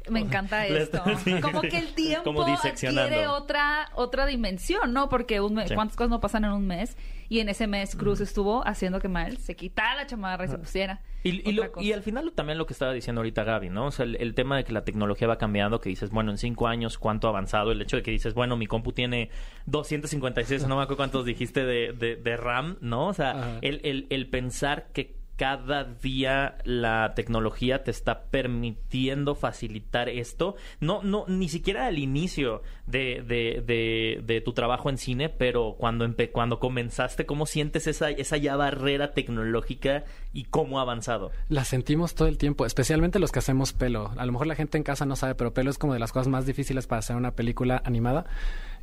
Me 0.09 0.19
encanta 0.19 0.65
esto. 0.67 1.01
sí. 1.23 1.39
Como 1.41 1.61
que 1.61 1.77
el 1.77 1.93
tiempo 1.95 2.23
Como 2.23 2.43
adquiere 2.43 3.27
otra 3.27 3.89
otra 3.95 4.25
dimensión, 4.25 4.93
¿no? 4.93 5.09
Porque 5.09 5.41
un 5.41 5.55
mes- 5.55 5.69
Sí. 5.69 5.75
cuántas 5.75 5.95
cosas 5.97 6.09
no 6.09 6.19
pasan 6.19 6.45
en 6.45 6.51
un 6.51 6.65
mes 6.67 6.97
y 7.27 7.39
en 7.39 7.49
ese 7.49 7.67
mes 7.67 7.95
Cruz 7.95 8.21
estuvo 8.21 8.65
haciendo 8.67 8.99
que 8.99 9.07
Miles 9.07 9.39
se 9.43 9.55
quitara 9.55 9.95
la 9.95 10.07
chamarra 10.07 10.45
y 10.45 10.47
se 10.47 10.57
pusiera. 10.57 11.01
Y, 11.21 11.51
lo- 11.51 11.69
y 11.81 11.91
al 11.91 12.01
final 12.01 12.25
lo- 12.27 12.31
también 12.31 12.57
lo 12.57 12.65
que 12.65 12.71
estaba 12.73 12.93
diciendo 12.93 13.19
ahorita 13.19 13.43
Gaby, 13.43 13.69
¿no? 13.69 13.87
O 13.87 13.91
sea, 13.91 14.05
el, 14.05 14.15
el 14.15 14.33
tema 14.33 14.55
de 14.55 14.63
que 14.63 14.71
la 14.71 14.85
tecnología 14.85 15.27
va 15.27 15.37
cambiando, 15.37 15.81
que 15.81 15.89
dices, 15.89 16.09
bueno, 16.11 16.31
en 16.31 16.37
cinco 16.37 16.67
años, 16.67 16.97
¿cuánto 16.97 17.27
ha 17.27 17.31
avanzado? 17.31 17.71
El 17.73 17.81
hecho 17.81 17.97
de 17.97 18.03
que 18.03 18.11
dices, 18.11 18.33
bueno, 18.33 18.55
mi 18.55 18.67
compu 18.67 18.93
tiene 18.93 19.29
256, 19.65 20.65
no 20.67 20.77
me 20.77 20.83
acuerdo 20.83 20.97
cuántos 20.97 21.25
dijiste 21.25 21.65
de, 21.65 21.91
de, 21.93 22.15
de 22.15 22.37
RAM, 22.37 22.77
¿no? 22.81 23.07
O 23.07 23.13
sea, 23.13 23.59
el, 23.61 24.07
el 24.09 24.27
pensar 24.29 24.87
que 24.93 25.18
cada 25.39 25.85
día 25.85 26.57
la 26.65 27.13
tecnología 27.15 27.81
te 27.85 27.91
está 27.91 28.23
permitiendo 28.25 29.35
facilitar 29.35 30.09
esto. 30.09 30.57
No, 30.81 31.01
no, 31.01 31.23
ni 31.29 31.47
siquiera 31.47 31.87
al 31.87 31.97
inicio 31.97 32.61
de, 32.87 33.23
de, 33.25 33.63
de, 33.65 34.21
de 34.21 34.41
tu 34.41 34.51
trabajo 34.51 34.89
en 34.89 34.97
cine, 34.97 35.29
pero 35.29 35.75
cuando, 35.77 36.05
empe- 36.05 36.29
cuando 36.29 36.59
comenzaste, 36.59 37.25
¿cómo 37.25 37.45
sientes 37.45 37.87
esa, 37.87 38.09
esa 38.09 38.35
ya 38.35 38.57
barrera 38.57 39.13
tecnológica 39.13 40.03
y 40.33 40.43
cómo 40.43 40.79
ha 40.79 40.81
avanzado? 40.81 41.31
La 41.47 41.63
sentimos 41.63 42.15
todo 42.15 42.27
el 42.27 42.37
tiempo, 42.37 42.65
especialmente 42.65 43.17
los 43.19 43.31
que 43.31 43.39
hacemos 43.39 43.71
pelo. 43.71 44.11
A 44.17 44.25
lo 44.25 44.33
mejor 44.33 44.47
la 44.47 44.55
gente 44.55 44.77
en 44.77 44.83
casa 44.83 45.05
no 45.05 45.15
sabe, 45.15 45.35
pero 45.35 45.53
pelo 45.53 45.69
es 45.69 45.77
como 45.77 45.93
de 45.93 45.99
las 45.99 46.11
cosas 46.11 46.27
más 46.27 46.45
difíciles 46.45 46.85
para 46.85 46.99
hacer 46.99 47.15
una 47.15 47.31
película 47.31 47.81
animada. 47.85 48.25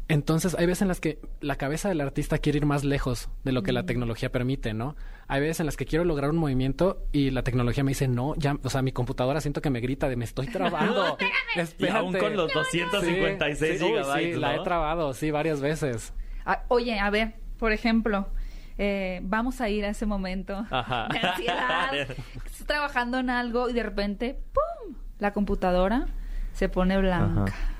Entonces, 0.09 0.55
hay 0.57 0.67
veces 0.67 0.83
en 0.83 0.89
las 0.89 1.01
que 1.01 1.19
la 1.41 1.57
cabeza 1.57 1.89
del 1.89 2.01
artista 2.01 2.39
quiere 2.39 2.59
ir 2.59 2.67
más 2.67 2.85
lejos 2.85 3.29
de 3.43 3.51
lo 3.51 3.63
que 3.65 3.73
la 3.73 3.87
tecnología 3.87 4.31
permite, 4.31 4.73
¿no? 4.73 4.95
Hay 5.27 5.41
veces 5.41 5.59
en 5.61 5.67
las 5.67 5.77
que 5.77 5.85
quiero 5.85 6.05
lograr 6.05 6.31
un 6.31 6.37
movimiento 6.37 7.03
y 7.11 7.31
la 7.31 7.43
tecnología 7.43 7.83
me 7.83 7.91
dice, 7.91 8.07
no, 8.07 8.35
ya, 8.37 8.57
o 8.63 8.71
sea, 8.71 8.83
mi 8.83 8.93
computadora 8.93 9.41
siento 9.41 9.61
que 9.61 9.71
me 9.71 9.81
grita 9.81 10.09
de 10.09 10.15
me 10.15 10.25
estoy 10.25 10.47
trabando. 10.53 11.19
Y 11.57 11.87
aún 11.89 12.15
Espérate". 12.15 12.19
con 12.19 12.37
los 12.37 12.53
256 12.53 13.59
Sí, 13.59 13.79
sí, 13.79 13.85
uy, 13.85 13.91
gigabytes, 13.91 14.35
sí, 14.35 14.41
la 14.41 14.55
he 14.57 14.63
trabado, 14.63 15.13
sí, 15.15 15.31
varias 15.33 15.61
veces. 15.61 16.13
Ah, 16.45 16.63
oye, 16.69 16.99
a 17.01 17.11
ver, 17.11 17.35
por 17.59 17.73
ejemplo, 17.73 18.29
eh, 18.79 19.21
vamos 19.25 19.61
a 19.61 19.69
ir 19.71 19.85
a 19.87 19.89
ese 19.89 20.07
momento 20.07 20.65
Ajá. 20.71 21.09
de 21.13 21.19
ansiedad. 21.19 21.93
Estás 22.45 22.67
trabajando 22.67 23.19
en 23.19 23.31
algo 23.31 23.69
y 23.69 23.73
de 23.73 23.83
repente, 23.83 24.39
¡pum! 24.53 24.95
La 25.19 25.33
computadora 25.33 26.07
se 26.53 26.69
pone 26.69 26.97
blanca. 26.99 27.45
Ajá. 27.53 27.73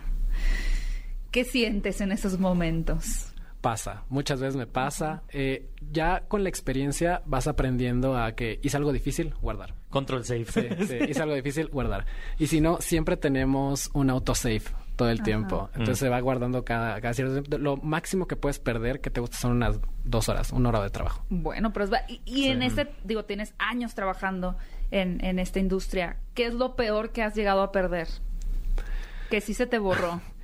¿Qué 1.37 1.45
sientes 1.45 2.01
en 2.01 2.13
esos 2.13 2.39
momentos? 2.39 3.35
Pasa, 3.61 4.05
muchas 4.09 4.41
veces 4.41 4.57
me 4.57 4.67
pasa. 4.67 5.23
Eh, 5.29 5.69
ya 5.93 6.21
con 6.29 6.43
la 6.43 6.49
experiencia 6.49 7.21
vas 7.27 7.47
aprendiendo 7.47 8.17
a 8.17 8.33
que 8.33 8.59
hice 8.63 8.79
algo 8.79 8.91
difícil, 8.91 9.35
guardar. 9.43 9.75
Control 9.91 10.25
save. 10.25 10.47
Sí, 10.47 10.63
sí, 10.87 10.97
hice 11.11 11.21
algo 11.23 11.35
difícil, 11.35 11.69
guardar. 11.69 12.07
Y 12.39 12.47
si 12.47 12.63
no, 12.63 12.79
siempre 12.81 13.19
tenemos 13.19 13.91
un 13.93 14.09
autosave 14.09 14.63
todo 14.97 15.11
el 15.11 15.17
Ajá. 15.19 15.25
tiempo. 15.25 15.69
Entonces 15.75 15.99
Mm. 16.01 16.05
se 16.07 16.09
va 16.09 16.21
guardando 16.21 16.65
cada, 16.65 16.99
cada 17.03 17.13
cierto 17.13 17.35
tiempo. 17.35 17.59
Lo 17.59 17.77
máximo 17.77 18.27
que 18.27 18.37
puedes 18.37 18.59
perder 18.59 19.03
que 19.03 19.11
te 19.11 19.21
gusta 19.21 19.37
son 19.37 19.53
unas 19.53 19.79
dos 20.07 20.31
horas, 20.31 20.53
una 20.53 20.71
hora 20.71 20.81
de 20.83 20.89
trabajo. 20.89 21.23
Bueno, 21.29 21.71
pero 21.75 21.85
es 21.85 21.93
va- 21.93 22.01
y, 22.09 22.23
y 22.25 22.47
en 22.47 22.63
este, 22.63 22.89
digo, 23.05 23.27
tienes 23.27 23.53
años 23.59 23.95
trabajando 23.95 24.57
en, 24.91 25.23
en 25.23 25.39
esta 25.39 25.59
industria. 25.59 26.17
¿Qué 26.33 26.47
es 26.47 26.55
lo 26.55 26.77
peor 26.77 27.11
que 27.11 27.23
has 27.23 27.35
llegado 27.35 27.61
a 27.61 27.73
perder? 27.73 28.09
Que 29.29 29.43
sí 29.43 29.53
se 29.53 29.67
te 29.67 29.79
borró. 29.79 30.23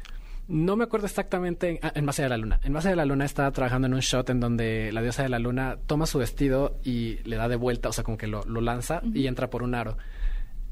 No 0.49 0.77
me 0.77 0.85
acuerdo 0.85 1.07
exactamente 1.07 1.71
en, 1.71 1.79
ah, 1.83 1.93
en 1.95 2.05
Base 2.05 2.23
de 2.23 2.29
la 2.29 2.37
Luna. 2.37 2.61
En 2.63 2.73
Base 2.73 2.89
de 2.89 2.97
la 2.97 3.05
Luna 3.05 3.25
estaba 3.25 3.51
trabajando 3.53 3.87
en 3.87 3.95
un 3.95 4.01
shot 4.01 4.29
en 4.31 4.41
donde 4.41 4.91
la 4.93 5.03
diosa 5.03 5.23
de 5.23 5.29
la 5.29 5.39
luna 5.39 5.79
toma 5.87 6.07
su 6.07 6.19
vestido 6.19 6.79
y 6.85 7.19
le 7.25 7.37
da 7.37 7.49
de 7.49 7.57
vuelta, 7.57 7.89
o 7.89 7.93
sea, 7.93 8.05
como 8.05 8.19
que 8.19 8.27
lo, 8.27 8.45
lo 8.45 8.61
lanza 8.61 9.03
y 9.15 9.27
entra 9.27 9.51
por 9.51 9.63
un 9.63 9.75
aro. 9.75 9.97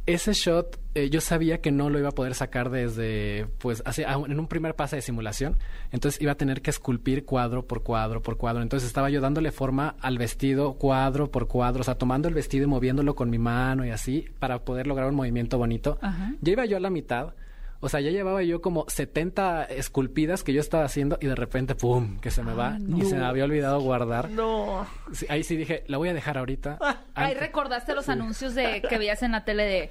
Ese 0.06 0.32
shot 0.32 0.80
eh, 0.94 1.08
yo 1.08 1.20
sabía 1.20 1.60
que 1.60 1.70
no 1.70 1.88
lo 1.88 1.98
iba 1.98 2.08
a 2.08 2.12
poder 2.12 2.34
sacar 2.34 2.70
desde, 2.70 3.46
pues, 3.58 3.80
así, 3.84 4.02
ah, 4.02 4.20
en 4.26 4.40
un 4.40 4.48
primer 4.48 4.74
pase 4.74 4.96
de 4.96 5.02
simulación. 5.02 5.56
Entonces 5.92 6.20
iba 6.20 6.32
a 6.32 6.34
tener 6.34 6.62
que 6.62 6.70
esculpir 6.70 7.24
cuadro 7.24 7.66
por 7.66 7.82
cuadro 7.84 8.20
por 8.20 8.36
cuadro. 8.36 8.62
Entonces 8.62 8.88
estaba 8.88 9.08
yo 9.08 9.20
dándole 9.20 9.52
forma 9.52 9.94
al 10.00 10.18
vestido 10.18 10.74
cuadro 10.74 11.30
por 11.30 11.46
cuadro, 11.46 11.82
o 11.82 11.84
sea, 11.84 11.94
tomando 11.94 12.28
el 12.28 12.34
vestido 12.34 12.64
y 12.64 12.66
moviéndolo 12.66 13.14
con 13.14 13.30
mi 13.30 13.38
mano 13.38 13.84
y 13.86 13.90
así 13.90 14.26
para 14.40 14.64
poder 14.64 14.88
lograr 14.88 15.08
un 15.08 15.14
movimiento 15.14 15.58
bonito. 15.58 15.98
Ajá. 16.02 16.34
Ya 16.40 16.52
iba 16.52 16.64
yo 16.64 16.76
a 16.76 16.80
la 16.80 16.90
mitad. 16.90 17.34
O 17.82 17.88
sea, 17.88 18.00
ya 18.00 18.10
llevaba 18.10 18.42
yo 18.42 18.60
como 18.60 18.84
70 18.88 19.64
esculpidas 19.64 20.44
que 20.44 20.52
yo 20.52 20.60
estaba 20.60 20.84
haciendo 20.84 21.16
y 21.20 21.26
de 21.26 21.34
repente, 21.34 21.74
¡pum!, 21.74 22.18
que 22.20 22.30
se 22.30 22.42
me 22.42 22.52
va. 22.52 22.74
Ah, 22.74 22.78
no. 22.78 22.98
Y 22.98 23.06
se 23.06 23.16
me 23.16 23.24
había 23.24 23.44
olvidado 23.44 23.80
guardar. 23.80 24.28
No. 24.30 24.86
Sí, 25.12 25.24
ahí 25.30 25.42
sí 25.42 25.56
dije, 25.56 25.84
la 25.86 25.96
voy 25.96 26.10
a 26.10 26.14
dejar 26.14 26.36
ahorita. 26.36 26.76
Ahí 27.14 27.32
Antes- 27.32 27.40
recordaste 27.40 27.94
los 27.94 28.08
anuncios 28.10 28.54
de 28.54 28.82
que 28.86 28.98
veías 28.98 29.22
en 29.22 29.32
la 29.32 29.44
tele 29.46 29.64
de 29.64 29.90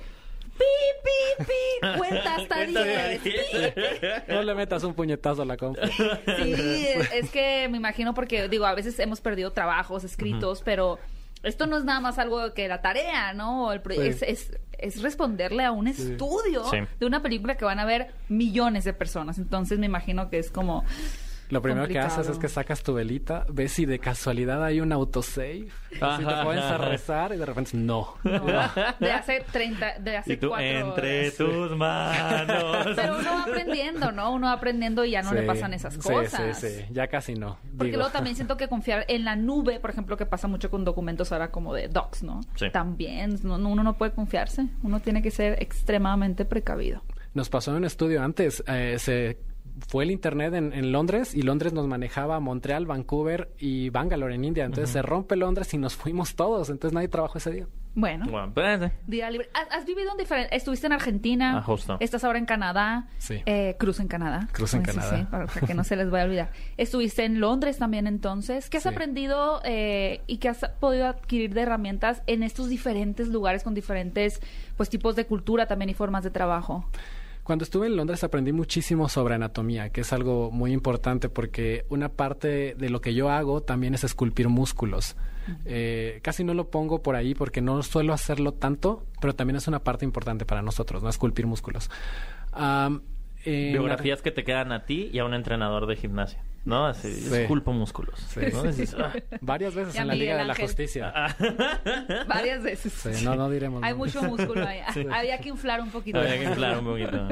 pi, 0.57 0.65
pi, 1.39 1.45
pi, 1.45 1.97
cuenta 1.97 2.35
hasta 2.35 2.55
Cuenta 2.57 2.83
10. 2.83 3.21
hasta 4.17 4.23
No 4.33 4.43
le 4.43 4.53
metas 4.55 4.83
un 4.83 4.93
puñetazo 4.93 5.41
a 5.41 5.45
la 5.45 5.57
compu. 5.57 5.79
Sí, 5.87 6.87
es 7.13 7.31
que 7.31 7.67
me 7.71 7.77
imagino 7.77 8.13
porque, 8.13 8.47
digo, 8.49 8.65
a 8.65 8.75
veces 8.75 8.99
hemos 8.99 9.19
perdido 9.21 9.51
trabajos 9.51 10.03
escritos, 10.03 10.61
pero 10.63 10.99
esto 11.43 11.67
no 11.67 11.77
es 11.77 11.83
nada 11.85 11.99
más 11.99 12.19
algo 12.19 12.53
que 12.53 12.67
la 12.67 12.81
tarea, 12.81 13.33
¿no? 13.33 13.67
O 13.67 13.71
el 13.71 13.81
Sí. 13.81 14.01
es, 14.01 14.21
es, 14.23 14.59
es 14.77 15.01
responderle 15.01 15.63
a 15.65 15.71
un 15.71 15.87
estudio 15.87 16.63
Sí. 16.69 16.77
de 16.99 17.05
una 17.05 17.21
película 17.21 17.55
que 17.55 17.65
van 17.65 17.79
a 17.79 17.85
ver 17.85 18.13
millones 18.27 18.83
de 18.83 18.93
personas. 18.93 19.37
Entonces 19.37 19.79
me 19.79 19.85
imagino 19.85 20.29
que 20.29 20.39
es 20.39 20.51
como... 20.51 20.83
Lo 21.49 21.61
primero 21.61 21.87
que 21.87 21.97
haces 21.99 22.27
es 22.29 22.37
que 22.37 22.47
sacas 22.47 22.83
tu 22.83 22.93
velita, 22.93 23.45
ves 23.51 23.71
si 23.73 23.85
de 23.85 23.97
casualidad 23.99 24.63
hay 24.63 24.81
un 24.81 24.91
autosave, 24.91 25.55
y 25.57 25.69
si 25.93 25.99
te 25.99 26.05
Ajá. 26.05 26.43
pones 26.43 26.63
a 26.63 26.77
rezar 26.77 27.33
y 27.33 27.37
de 27.37 27.45
repente 27.45 27.71
no. 27.75 28.13
no, 28.23 28.45
de 28.99 29.11
hace 29.11 29.43
30, 29.51 29.99
de 29.99 30.17
hace 30.17 30.33
Y 30.33 30.37
tú, 30.37 30.49
cuatro 30.49 30.65
entre 30.67 31.21
horas. 31.21 31.35
tus 31.35 31.75
manos. 31.77 32.87
Pero 32.95 33.17
uno 33.17 33.31
va 33.33 33.43
aprendiendo, 33.43 34.11
¿no? 34.11 34.31
Uno 34.33 34.47
va 34.47 34.53
aprendiendo 34.53 35.03
y 35.05 35.11
ya 35.11 35.21
no 35.23 35.33
le 35.33 35.41
Sí, 35.41 35.47
pasan 35.47 35.73
esas 35.73 35.93
sí, 35.95 35.99
cosas. 36.01 36.59
Sí, 36.59 36.67
sí, 36.69 36.85
ya 36.91 37.07
casi 37.07 37.33
no. 37.33 37.57
Porque 37.77 37.85
Digo. 37.91 37.97
luego 37.97 38.11
también 38.11 38.35
siento 38.35 38.55
que 38.57 38.67
confiar 38.67 39.05
en 39.07 39.25
la 39.25 39.35
nube, 39.35 39.79
por 39.79 39.89
ejemplo, 39.89 40.17
que 40.17 40.25
pasa 40.27 40.47
mucho 40.47 40.69
con 40.69 40.85
documentos 40.85 41.31
ahora 41.31 41.49
como 41.51 41.73
de 41.73 41.87
docs, 41.87 42.23
¿no? 42.23 42.41
Sí. 42.55 42.69
También 42.71 43.37
no- 43.43 43.57
no- 43.57 43.69
uno 43.69 43.83
no 43.83 43.97
puede 43.97 44.11
confiarse, 44.11 44.67
uno 44.83 44.99
tiene 44.99 45.21
que 45.23 45.31
ser 45.31 45.61
extremadamente 45.63 46.45
precavido. 46.45 47.01
Nos 47.33 47.49
pasó 47.49 47.71
en 47.71 47.77
un 47.77 47.85
estudio 47.85 48.21
antes. 48.23 48.63
eh, 48.67 48.97
se 48.99 49.37
fue 49.87 50.03
el 50.03 50.11
internet 50.11 50.53
en, 50.53 50.73
en 50.73 50.91
Londres 50.91 51.33
y 51.35 51.41
Londres 51.41 51.73
nos 51.73 51.87
manejaba 51.87 52.39
Montreal, 52.39 52.85
Vancouver 52.85 53.49
y 53.59 53.89
Bangalore 53.89 54.35
en 54.35 54.45
India. 54.45 54.65
Entonces 54.65 54.89
se 54.91 55.01
rompe 55.01 55.35
Londres 55.35 55.73
y 55.73 55.77
nos 55.77 55.95
fuimos 55.95 56.35
todos. 56.35 56.69
Entonces 56.69 56.93
nadie 56.93 57.07
trabajó 57.07 57.37
ese 57.37 57.51
día. 57.51 57.67
Bueno, 57.95 58.25
Bueno, 58.29 58.91
día 59.07 59.29
libre. 59.31 59.49
¿Has, 59.53 59.67
has 59.71 59.85
vivido 59.85 60.11
en 60.11 60.17
diferentes... 60.17 60.55
Estuviste 60.55 60.85
en 60.85 60.93
Argentina, 60.93 61.57
Ah, 61.57 61.61
justo. 61.63 61.97
estás 61.99 62.23
ahora 62.23 62.37
en 62.37 62.45
Canadá, 62.45 63.07
Sí. 63.17 63.41
eh, 63.47 63.75
Cruz 63.79 63.99
en 63.99 64.07
Canadá. 64.07 64.47
Cruz 64.51 64.75
en 64.75 64.81
sí, 64.81 64.91
Canadá. 64.91 65.17
sí, 65.17 65.23
para, 65.29 65.45
para 65.47 65.67
que 65.67 65.73
no 65.73 65.83
se 65.83 65.95
les 65.95 66.09
vaya 66.09 66.23
a 66.23 66.27
olvidar. 66.27 66.51
Estuviste 66.77 67.25
en 67.25 67.39
Londres 67.41 67.79
también 67.79 68.05
entonces. 68.05 68.69
¿Qué 68.69 68.77
has 68.77 68.83
Sí. 68.83 68.89
aprendido 68.89 69.59
eh, 69.65 70.21
y 70.27 70.37
qué 70.37 70.49
has 70.49 70.59
podido 70.79 71.07
adquirir 71.07 71.53
de 71.55 71.61
herramientas 71.61 72.21
en 72.27 72.43
estos 72.43 72.69
diferentes 72.69 73.27
lugares 73.29 73.63
con 73.63 73.73
diferentes 73.73 74.39
pues 74.77 74.89
tipos 74.89 75.15
de 75.15 75.25
cultura 75.25 75.65
también 75.67 75.89
y 75.89 75.93
formas 75.95 76.23
de 76.23 76.29
trabajo? 76.29 76.85
Cuando 77.49 77.63
estuve 77.63 77.87
en 77.87 77.95
Londres 77.95 78.23
aprendí 78.23 78.51
muchísimo 78.51 79.09
sobre 79.09 79.33
anatomía, 79.33 79.89
que 79.89 80.01
es 80.01 80.13
algo 80.13 80.51
muy 80.51 80.71
importante 80.71 81.29
porque 81.29 81.83
una 81.89 82.09
parte 82.09 82.75
de 82.75 82.89
lo 82.91 83.01
que 83.01 83.15
yo 83.15 83.31
hago 83.31 83.63
también 83.63 83.95
es 83.95 84.03
esculpir 84.03 84.49
músculos. 84.49 85.15
Eh, 85.65 86.19
casi 86.21 86.43
no 86.43 86.53
lo 86.53 86.69
pongo 86.69 87.01
por 87.01 87.15
ahí 87.15 87.33
porque 87.33 87.59
no 87.59 87.81
suelo 87.81 88.13
hacerlo 88.13 88.51
tanto, 88.51 89.03
pero 89.19 89.33
también 89.33 89.55
es 89.55 89.67
una 89.67 89.79
parte 89.79 90.05
importante 90.05 90.45
para 90.45 90.61
nosotros, 90.61 91.01
¿no? 91.01 91.09
Esculpir 91.09 91.47
músculos. 91.47 91.89
Biografías 93.43 94.21
que 94.21 94.29
te 94.29 94.43
quedan 94.43 94.71
a 94.71 94.85
ti 94.85 95.09
y 95.11 95.17
a 95.17 95.25
un 95.25 95.33
entrenador 95.33 95.87
de 95.87 95.95
gimnasio. 95.95 96.39
¿No? 96.65 96.85
Así, 96.87 97.11
Sí. 97.11 97.35
esculpo 97.35 97.71
músculos. 97.73 98.19
Sí. 98.19 98.41
¿no? 98.53 98.63
Dices, 98.63 98.95
ah. 98.99 99.13
Varias 99.41 99.73
veces 99.73 99.93
Ya 99.93 100.01
en 100.01 100.07
la 100.07 100.13
Miguel 100.13 100.27
Liga 100.27 100.37
de 100.39 100.45
la. 100.45 100.55
Justicia. 100.55 101.13
Varias 102.27 102.63
veces. 102.63 102.93
Sí, 102.93 103.25
no, 103.25 103.35
no 103.35 103.49
diremos. 103.49 103.81
Hay 103.83 103.93
mucho 103.93 104.21
músculo 104.23 104.67
ahí. 104.67 104.79
Había 105.11 105.39
que 105.39 105.49
inflar 105.49 105.81
un 105.81 105.89
poquito. 105.89 106.19
Había 106.19 106.37
que 106.37 106.43
inflar 106.45 106.79
un 106.79 106.85
poquito. 106.85 107.27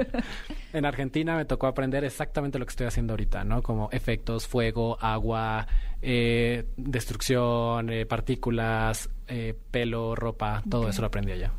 En 0.74 0.86
Argentina 0.86 1.36
me 1.36 1.46
tocó 1.46 1.68
aprender 1.68 2.04
exactamente 2.04 2.58
lo 2.60 2.66
que 2.66 2.72
estoy 2.72 2.88
haciendo 2.88 3.14
ahorita, 3.14 3.44
¿no? 3.44 3.62
Como 3.62 3.90
efectos, 3.92 4.48
fuego, 4.48 4.98
agua, 5.02 5.68
eh, 6.02 6.66
destrucción, 6.78 7.90
eh, 7.90 8.06
partículas, 8.06 9.10
eh, 9.28 9.54
pelo, 9.72 10.16
ropa, 10.16 10.62
todo 10.70 10.90
eso 10.90 11.02
lo 11.02 11.08
aprendí 11.08 11.32
allá. 11.32 11.52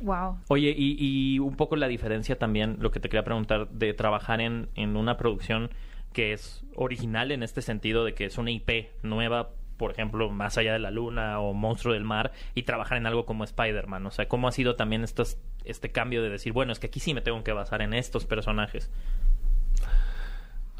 Wow. 0.00 0.38
Oye, 0.48 0.72
y, 0.76 0.96
y 1.34 1.38
un 1.40 1.56
poco 1.56 1.74
la 1.76 1.88
diferencia 1.88 2.38
también, 2.38 2.76
lo 2.80 2.90
que 2.90 3.00
te 3.00 3.08
quería 3.08 3.24
preguntar, 3.24 3.68
de 3.70 3.92
trabajar 3.94 4.40
en, 4.40 4.68
en 4.76 4.96
una 4.96 5.16
producción 5.16 5.70
que 6.12 6.32
es 6.32 6.64
original 6.74 7.30
en 7.32 7.42
este 7.42 7.62
sentido 7.62 8.04
de 8.04 8.14
que 8.14 8.24
es 8.24 8.38
una 8.38 8.50
IP 8.50 8.88
nueva, 9.02 9.50
por 9.76 9.92
ejemplo, 9.92 10.30
Más 10.30 10.58
allá 10.58 10.72
de 10.72 10.78
la 10.78 10.90
luna 10.90 11.40
o 11.40 11.54
Monstruo 11.54 11.94
del 11.94 12.04
mar, 12.04 12.32
y 12.54 12.64
trabajar 12.64 12.98
en 12.98 13.06
algo 13.06 13.24
como 13.24 13.44
Spider-Man. 13.44 14.04
O 14.06 14.10
sea, 14.10 14.26
¿cómo 14.28 14.48
ha 14.48 14.52
sido 14.52 14.76
también 14.76 15.04
estos, 15.04 15.38
este 15.64 15.90
cambio 15.90 16.22
de 16.22 16.30
decir, 16.30 16.52
bueno, 16.52 16.72
es 16.72 16.78
que 16.78 16.88
aquí 16.88 17.00
sí 17.00 17.14
me 17.14 17.20
tengo 17.20 17.42
que 17.44 17.52
basar 17.52 17.82
en 17.82 17.94
estos 17.94 18.26
personajes? 18.26 18.90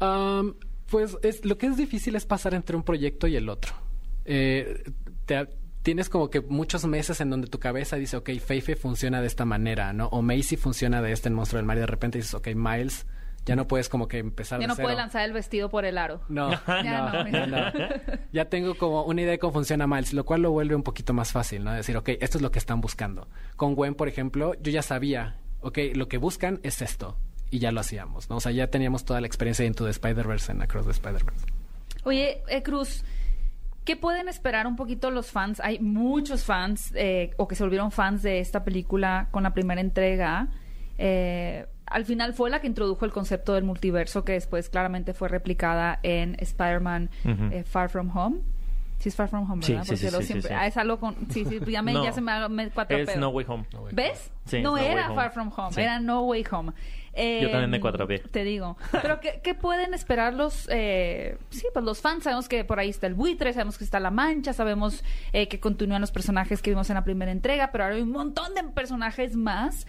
Um, 0.01 0.55
pues 0.89 1.17
es, 1.23 1.45
lo 1.45 1.57
que 1.57 1.67
es 1.67 1.77
difícil 1.77 2.15
es 2.15 2.25
pasar 2.25 2.53
entre 2.53 2.75
un 2.75 2.83
proyecto 2.83 3.27
y 3.27 3.35
el 3.35 3.49
otro. 3.49 3.73
Eh, 4.25 4.83
tienes 5.81 6.09
como 6.09 6.29
que 6.29 6.41
muchos 6.41 6.85
meses 6.85 7.21
en 7.21 7.29
donde 7.29 7.47
tu 7.47 7.59
cabeza 7.59 7.95
dice, 7.95 8.17
ok, 8.17 8.31
Feifei 8.39 8.75
funciona 8.75 9.21
de 9.21 9.27
esta 9.27 9.45
manera, 9.45 9.93
¿no? 9.93 10.07
O 10.07 10.21
Macy 10.21 10.57
funciona 10.57 11.01
de 11.01 11.11
este 11.11 11.29
en 11.29 11.35
Monstruo 11.35 11.57
del 11.57 11.65
Mar 11.65 11.77
y 11.77 11.81
de 11.81 11.87
repente 11.87 12.17
dices, 12.17 12.33
ok, 12.33 12.49
Miles, 12.55 13.05
ya 13.49 13.55
no 13.55 13.67
puedes 13.67 13.89
como 13.89 14.07
que 14.07 14.19
empezar 14.19 14.59
Ya 14.59 14.63
de 14.63 14.67
no 14.69 14.75
cero. 14.75 14.85
puede 14.85 14.97
lanzar 14.97 15.23
el 15.25 15.33
vestido 15.33 15.69
por 15.69 15.83
el 15.85 15.97
aro. 15.97 16.21
No, 16.29 16.49
Ya 16.67 17.11
no, 17.11 17.23
no. 17.23 17.47
no, 17.47 17.47
no. 17.47 17.71
Ya 18.31 18.45
tengo 18.45 18.75
como 18.75 19.03
una 19.03 19.21
idea 19.21 19.31
de 19.31 19.39
cómo 19.39 19.53
funciona 19.53 19.87
Miles, 19.87 20.13
lo 20.13 20.23
cual 20.25 20.41
lo 20.41 20.51
vuelve 20.51 20.75
un 20.75 20.83
poquito 20.83 21.13
más 21.13 21.31
fácil, 21.31 21.63
¿no? 21.63 21.73
Decir, 21.73 21.97
ok, 21.97 22.09
esto 22.21 22.37
es 22.37 22.41
lo 22.41 22.51
que 22.51 22.59
están 22.59 22.79
buscando. 22.81 23.27
Con 23.55 23.75
Gwen, 23.75 23.95
por 23.95 24.07
ejemplo, 24.07 24.53
yo 24.61 24.71
ya 24.71 24.81
sabía, 24.81 25.37
ok, 25.61 25.77
lo 25.95 26.07
que 26.07 26.17
buscan 26.17 26.59
es 26.63 26.81
esto. 26.81 27.17
Y 27.51 27.59
ya 27.59 27.71
lo 27.71 27.79
hacíamos, 27.79 28.29
¿no? 28.29 28.35
O 28.37 28.39
sea, 28.39 28.51
ya 28.51 28.67
teníamos 28.67 29.05
toda 29.05 29.19
la 29.21 29.27
experiencia 29.27 29.63
de 29.63 29.67
Into 29.67 29.83
the 29.85 29.89
Spider-Verse 29.91 30.51
en 30.51 30.61
Across 30.61 30.85
the 30.85 30.91
Spider-Verse. 30.91 31.45
Oye, 32.03 32.43
eh, 32.47 32.61
Cruz, 32.61 33.03
¿qué 33.85 33.95
pueden 33.95 34.27
esperar 34.29 34.67
un 34.67 34.75
poquito 34.75 35.09
los 35.09 35.31
fans? 35.31 35.59
Hay 35.59 35.79
muchos 35.79 36.43
fans 36.43 36.91
eh, 36.95 37.31
o 37.37 37.47
que 37.47 37.55
se 37.55 37.63
volvieron 37.63 37.91
fans 37.91 38.21
de 38.21 38.39
esta 38.39 38.63
película 38.63 39.29
con 39.31 39.41
la 39.41 39.53
primera 39.55 39.81
entrega. 39.81 40.49
Eh, 40.99 41.65
al 41.89 42.05
final 42.05 42.33
fue 42.33 42.49
la 42.49 42.59
que 42.61 42.67
introdujo 42.67 43.05
el 43.05 43.11
concepto 43.11 43.53
del 43.53 43.63
multiverso 43.63 44.23
que 44.25 44.33
después 44.33 44.69
claramente 44.69 45.13
fue 45.13 45.27
replicada 45.29 45.99
en 46.03 46.35
Spider-Man 46.39 47.09
eh, 47.51 47.63
Far 47.63 47.89
From 47.89 48.15
Home. 48.15 48.39
Sí, 48.99 49.07
es 49.07 49.15
Far 49.15 49.29
From 49.29 49.49
Home, 49.49 49.65
¿verdad? 49.65 49.83
sí, 49.83 49.91
Porque 49.91 49.97
sí, 49.97 50.11
lo 50.11 50.17
sí, 50.19 50.25
sí, 50.25 50.33
siempre... 50.33 50.53
Ah, 50.55 50.67
es 50.67 50.75
algo 50.75 50.99
con... 50.99 51.15
Sí, 51.31 51.45
sí, 51.45 51.59
ya, 51.69 51.81
me, 51.81 51.93
No. 51.93 52.03
ya 52.03 52.11
se 52.11 52.19
me, 52.19 52.49
me 52.49 52.69
cuatropeo. 52.69 53.05
Es 53.07 53.15
No 53.17 53.29
Way 53.29 53.45
Home. 53.47 53.65
¿Ves? 53.93 54.29
Sí, 54.45 54.57
no 54.57 54.71
No 54.71 54.73
Way 54.73 54.85
era 54.87 55.05
Home. 55.07 55.15
Far 55.15 55.31
From 55.31 55.51
Home, 55.55 55.81
era 55.81 55.99
No 56.01 56.23
Way 56.23 56.45
Home. 56.51 56.73
Yo 57.15 57.49
también 57.49 57.69
me 57.69 57.77
Eh, 57.77 57.79
cuatropeé. 57.79 58.19
Te 58.19 58.43
digo. 58.43 58.77
Pero 58.91 59.21
¿qué, 59.21 59.39
qué 59.41 59.53
pueden 59.55 59.93
esperar 59.93 60.33
los, 60.33 60.67
eh, 60.69 61.37
sí, 61.49 61.65
pues 61.73 61.85
los 61.85 62.01
fans? 62.01 62.25
Sabemos 62.25 62.49
que 62.49 62.65
por 62.65 62.77
ahí 62.79 62.89
está 62.89 63.07
el 63.07 63.13
buitre, 63.13 63.53
sabemos 63.53 63.77
que 63.77 63.85
está 63.85 64.01
la 64.01 64.11
mancha, 64.11 64.51
sabemos 64.51 65.01
eh, 65.31 65.47
que 65.47 65.61
continúan 65.61 66.01
los 66.01 66.11
personajes 66.11 66.61
que 66.61 66.69
vimos 66.71 66.89
en 66.89 66.95
la 66.95 67.03
primera 67.05 67.31
entrega, 67.31 67.71
pero 67.71 67.85
ahora 67.85 67.95
hay 67.95 68.01
un 68.01 68.11
montón 68.11 68.53
de 68.53 68.63
personajes 68.63 69.35
más. 69.35 69.87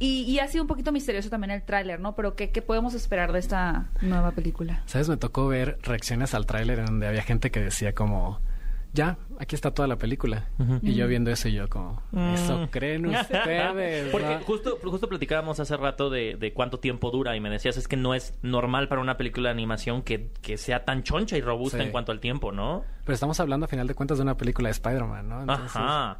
Y, 0.00 0.22
y 0.22 0.38
ha 0.40 0.48
sido 0.48 0.64
un 0.64 0.68
poquito 0.68 0.90
misterioso 0.92 1.28
también 1.30 1.52
el 1.52 1.62
tráiler, 1.62 2.00
¿no? 2.00 2.16
Pero 2.16 2.34
¿qué, 2.34 2.50
¿qué 2.50 2.62
podemos 2.62 2.94
esperar 2.94 3.30
de 3.32 3.38
esta 3.38 3.86
nueva 4.00 4.32
película? 4.32 4.82
¿Sabes? 4.86 5.08
Me 5.08 5.16
tocó 5.18 5.46
ver 5.46 5.78
reacciones 5.82 6.34
al 6.34 6.46
tráiler 6.46 6.78
en 6.80 6.86
donde 6.86 7.06
había 7.06 7.22
gente 7.22 7.50
que 7.50 7.60
decía 7.60 7.94
como, 7.94 8.40
ya, 8.94 9.18
aquí 9.38 9.54
está 9.54 9.72
toda 9.72 9.86
la 9.86 9.96
película. 9.98 10.46
Y 10.82 10.94
yo 10.94 11.06
viendo 11.06 11.30
eso 11.30 11.48
y 11.48 11.52
yo 11.52 11.68
como, 11.68 12.02
¿eso 12.34 12.58
Mm. 12.60 12.66
creen 12.68 13.06
ustedes? 13.14 14.08
Porque 14.10 14.36
no?" 14.38 14.40
justo, 14.40 14.78
justo 14.82 15.06
platicábamos 15.08 15.60
hace 15.60 15.76
rato 15.76 16.08
de, 16.08 16.34
de 16.40 16.52
cuánto 16.54 16.80
tiempo 16.80 17.10
dura 17.10 17.36
y 17.36 17.40
me 17.40 17.50
decías 17.50 17.76
es 17.76 17.86
que 17.86 17.96
no 17.98 18.14
es 18.14 18.32
normal 18.42 18.88
para 18.88 19.02
una 19.02 19.16
película 19.18 19.50
de 19.50 19.52
animación 19.52 20.00
que, 20.02 20.30
que 20.40 20.56
sea 20.56 20.84
tan 20.86 21.02
choncha 21.02 21.36
y 21.36 21.42
robusta 21.42 21.76
Sí. 21.78 21.84
en 21.84 21.90
cuanto 21.92 22.10
al 22.10 22.20
tiempo, 22.20 22.52
¿no? 22.52 22.84
Pero 23.04 23.12
estamos 23.14 23.38
hablando 23.38 23.66
a 23.66 23.68
final 23.68 23.86
de 23.86 23.94
cuentas 23.94 24.16
de 24.16 24.22
una 24.22 24.36
película 24.38 24.68
de 24.68 24.72
Spider-Man, 24.72 25.28
¿no? 25.28 25.40
Entonces, 25.42 25.76
Ajá. 25.76 26.18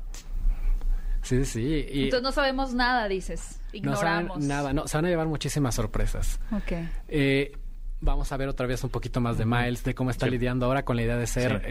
Sí, 1.23 1.45
sí. 1.45 1.87
Y 1.93 2.05
Entonces 2.05 2.23
no 2.23 2.33
sabemos 2.33 2.73
nada, 2.75 3.07
dices. 3.09 3.61
no 3.83 3.95
saben 3.97 4.23
Ignoramos. 4.27 4.39
nada, 4.45 4.73
no, 4.73 4.89
se 4.89 4.97
van 4.97 5.05
a 5.05 5.09
llevar 5.09 5.27
muchísimas 5.29 5.75
sorpresas. 5.75 6.41
Ok. 6.53 6.73
Eh, 7.09 7.53
vamos 8.01 8.33
a 8.33 8.37
ver 8.37 8.49
otra 8.49 8.67
vez 8.67 8.83
un 8.85 8.91
poquito 8.91 9.21
más 9.21 9.37
de 9.39 9.45
Miles, 9.45 9.85
de 9.85 9.95
cómo 9.95 10.11
está 10.11 10.27
Sí. 10.27 10.33
lidiando 10.33 10.67
ahora 10.67 10.85
con 10.85 10.97
la 10.97 11.03
idea 11.03 11.17
de 11.17 11.27
ser 11.27 11.63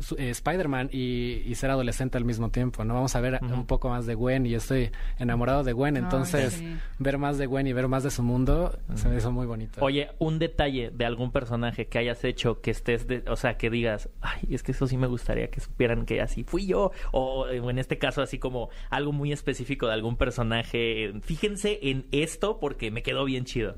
Sí. 0.00 0.14
eh, 0.16 0.26
eh, 0.26 0.30
Spider-Man 0.30 0.90
y, 0.92 1.42
y 1.46 1.54
ser 1.54 1.70
adolescente 1.70 2.18
al 2.18 2.24
mismo 2.24 2.50
tiempo, 2.50 2.84
¿no? 2.84 2.94
Vamos 2.94 3.14
a 3.16 3.20
ver 3.20 3.40
un 3.42 3.66
poco 3.66 3.88
más 3.88 4.06
de 4.06 4.14
Gwen 4.14 4.46
y 4.46 4.50
yo 4.50 4.58
estoy 4.58 4.90
enamorado 5.18 5.64
de 5.64 5.72
Gwen, 5.72 5.96
Ay, 5.96 6.02
entonces 6.02 6.54
sí. 6.54 6.76
ver 6.98 7.18
más 7.18 7.38
de 7.38 7.46
Gwen 7.46 7.66
y 7.66 7.72
ver 7.72 7.88
más 7.88 8.02
de 8.02 8.10
su 8.10 8.22
mundo 8.22 8.78
se 8.94 9.08
me 9.08 9.16
hizo 9.16 9.32
muy 9.32 9.46
bonito. 9.46 9.80
Oye, 9.84 10.10
un 10.18 10.38
detalle 10.38 10.90
de 10.90 11.04
algún 11.04 11.32
personaje 11.32 11.86
que 11.86 11.98
hayas 11.98 12.22
hecho 12.24 12.60
que 12.60 12.70
estés, 12.70 13.06
de, 13.06 13.24
o 13.28 13.36
sea, 13.36 13.56
que 13.56 13.70
digas, 13.70 14.08
ay, 14.20 14.42
es 14.50 14.62
que 14.62 14.72
eso 14.72 14.86
sí 14.86 14.96
me 14.96 15.06
gustaría 15.06 15.48
que 15.48 15.60
supieran 15.60 16.04
que 16.04 16.20
así 16.20 16.44
fui 16.44 16.66
yo, 16.66 16.92
o, 17.12 17.46
o 17.46 17.70
en 17.70 17.78
este 17.78 17.98
caso 17.98 18.20
así 18.22 18.38
como 18.38 18.68
algo 18.90 19.12
muy 19.12 19.32
específico 19.32 19.86
de 19.86 19.94
algún 19.94 20.16
personaje. 20.16 21.12
Fíjense 21.22 21.78
en 21.82 22.06
esto 22.12 22.58
porque 22.60 22.90
me 22.90 23.02
quedó 23.02 23.24
bien 23.24 23.44
chido. 23.44 23.76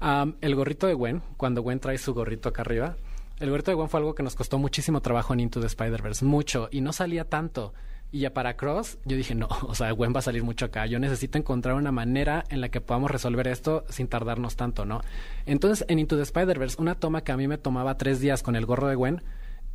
El 0.00 0.54
gorrito 0.54 0.86
de 0.86 0.94
Gwen, 0.94 1.22
cuando 1.36 1.62
Gwen 1.62 1.78
trae 1.78 1.98
su 1.98 2.14
gorrito 2.14 2.48
acá 2.48 2.62
arriba, 2.62 2.96
el 3.38 3.50
gorrito 3.50 3.70
de 3.70 3.74
Gwen 3.74 3.88
fue 3.88 4.00
algo 4.00 4.14
que 4.14 4.22
nos 4.22 4.34
costó 4.34 4.58
muchísimo 4.58 5.02
trabajo 5.02 5.34
en 5.34 5.40
Into 5.40 5.60
the 5.60 5.66
Spider-Verse, 5.66 6.24
mucho, 6.24 6.68
y 6.70 6.80
no 6.80 6.92
salía 6.92 7.24
tanto. 7.24 7.74
Y 8.12 8.20
ya 8.20 8.34
para 8.34 8.56
Cross, 8.56 8.98
yo 9.04 9.16
dije, 9.16 9.34
no, 9.34 9.48
o 9.68 9.74
sea, 9.74 9.90
Gwen 9.92 10.14
va 10.14 10.20
a 10.20 10.22
salir 10.22 10.42
mucho 10.42 10.64
acá. 10.64 10.86
Yo 10.86 10.98
necesito 10.98 11.38
encontrar 11.38 11.74
una 11.74 11.92
manera 11.92 12.44
en 12.48 12.60
la 12.60 12.70
que 12.70 12.80
podamos 12.80 13.10
resolver 13.10 13.46
esto 13.46 13.84
sin 13.88 14.08
tardarnos 14.08 14.56
tanto, 14.56 14.84
¿no? 14.84 15.02
Entonces, 15.46 15.84
en 15.88 15.98
Into 15.98 16.16
the 16.16 16.22
Spider-Verse, 16.22 16.80
una 16.80 16.94
toma 16.94 17.22
que 17.22 17.32
a 17.32 17.36
mí 17.36 17.46
me 17.46 17.58
tomaba 17.58 17.96
tres 17.96 18.20
días 18.20 18.42
con 18.42 18.56
el 18.56 18.66
gorro 18.66 18.88
de 18.88 18.94
Gwen, 18.94 19.22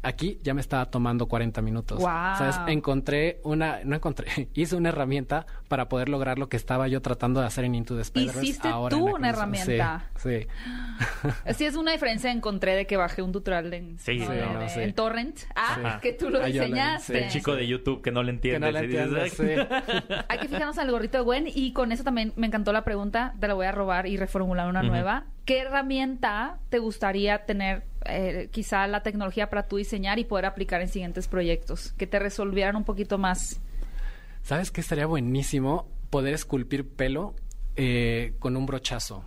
aquí 0.06 0.40
ya 0.44 0.54
me 0.54 0.62
estaba 0.62 0.86
tomando 0.86 1.28
40 1.28 1.62
minutos. 1.62 2.00
Guau. 2.00 2.38
¿Sabes? 2.38 2.60
Encontré 2.68 3.40
una, 3.44 3.80
no 3.84 3.96
encontré, 3.96 4.28
hice 4.54 4.76
una 4.76 4.90
herramienta 4.90 5.46
para 5.68 5.90
poder 5.90 6.10
lograr 6.10 6.38
lo 6.40 6.48
que 6.50 6.58
estaba 6.58 6.88
yo 6.88 7.02
tratando 7.02 7.42
de 7.42 7.48
hacer 7.48 7.66
en 7.66 7.76
Into 7.76 7.96
the 7.96 8.02
Spider-Verse. 8.02 8.44
Hiciste 8.46 8.68
ahora 8.68 8.96
tú 8.96 9.08
en 9.10 9.16
una 9.16 9.30
herramienta. 9.30 10.06
Sí, 10.18 10.30
sí. 10.42 10.48
Sí, 11.56 11.66
es 11.66 11.76
una 11.76 11.92
diferencia 11.92 12.32
encontré 12.32 12.76
de 12.76 12.86
que 12.88 12.98
bajé 12.98 13.22
un 13.22 13.32
tutorial 13.32 13.74
en, 13.74 13.98
Sí, 14.00 14.18
¿no? 14.20 14.26
sí, 14.28 14.32
de- 14.34 14.46
no, 14.46 14.60
de- 14.60 14.70
sí. 14.70 14.80
en 14.82 14.94
Torrent. 14.94 15.40
Ah, 15.56 15.76
Sí. 15.96 16.02
que 16.02 16.14
tú 16.14 16.30
lo 16.30 16.42
Ah, 16.42 16.46
diseñaste. 16.46 17.18
sí. 17.18 17.24
El 17.26 17.30
chico 17.32 17.56
de 17.56 17.68
YouTube 17.68 18.02
que 18.02 18.12
no 18.12 18.24
le 18.24 18.32
entiende. 18.32 18.72
Que 18.88 19.06
no 19.06 19.26
sí. 19.26 19.44
Hay 20.30 20.38
que 20.40 20.48
fijarnos 20.48 20.78
al 20.78 20.92
gorrito 20.92 21.18
de 21.18 21.24
Gwen 21.24 21.46
y 21.54 21.74
con 21.74 21.92
eso 21.92 22.04
también 22.04 22.34
me 22.36 22.48
encantó 22.48 22.72
la 22.74 22.84
pregunta, 22.84 23.34
te 23.40 23.48
la 23.48 23.54
voy 23.54 23.66
a 23.66 23.72
robar 23.72 24.06
y 24.08 24.18
reformular 24.18 24.68
una 24.70 24.84
nueva. 24.84 25.26
¿Qué 25.46 25.60
herramienta 25.60 26.58
te 26.70 26.80
gustaría 26.80 27.46
tener 27.46 27.84
eh, 28.06 28.50
quizá 28.52 28.88
la 28.88 29.04
tecnología 29.04 29.50
para 29.50 29.68
tú 29.68 29.78
diseñar 29.78 30.20
y 30.20 30.26
poder 30.26 30.46
aplicar 30.46 30.82
en 30.82 30.88
siguientes 30.88 31.28
proyectos? 31.28 31.94
Que 31.94 32.08
te 32.08 32.20
resolvieran 32.20 32.76
un 32.76 32.84
poquito 32.84 33.18
más. 33.18 33.60
¿Sabes 34.44 34.72
qué 34.72 34.82
estaría 34.82 35.06
buenísimo? 35.06 35.88
Poder 36.10 36.34
esculpir 36.34 36.88
pelo 36.88 37.36
eh, 37.76 38.34
con 38.40 38.56
un 38.56 38.66
brochazo. 38.66 39.26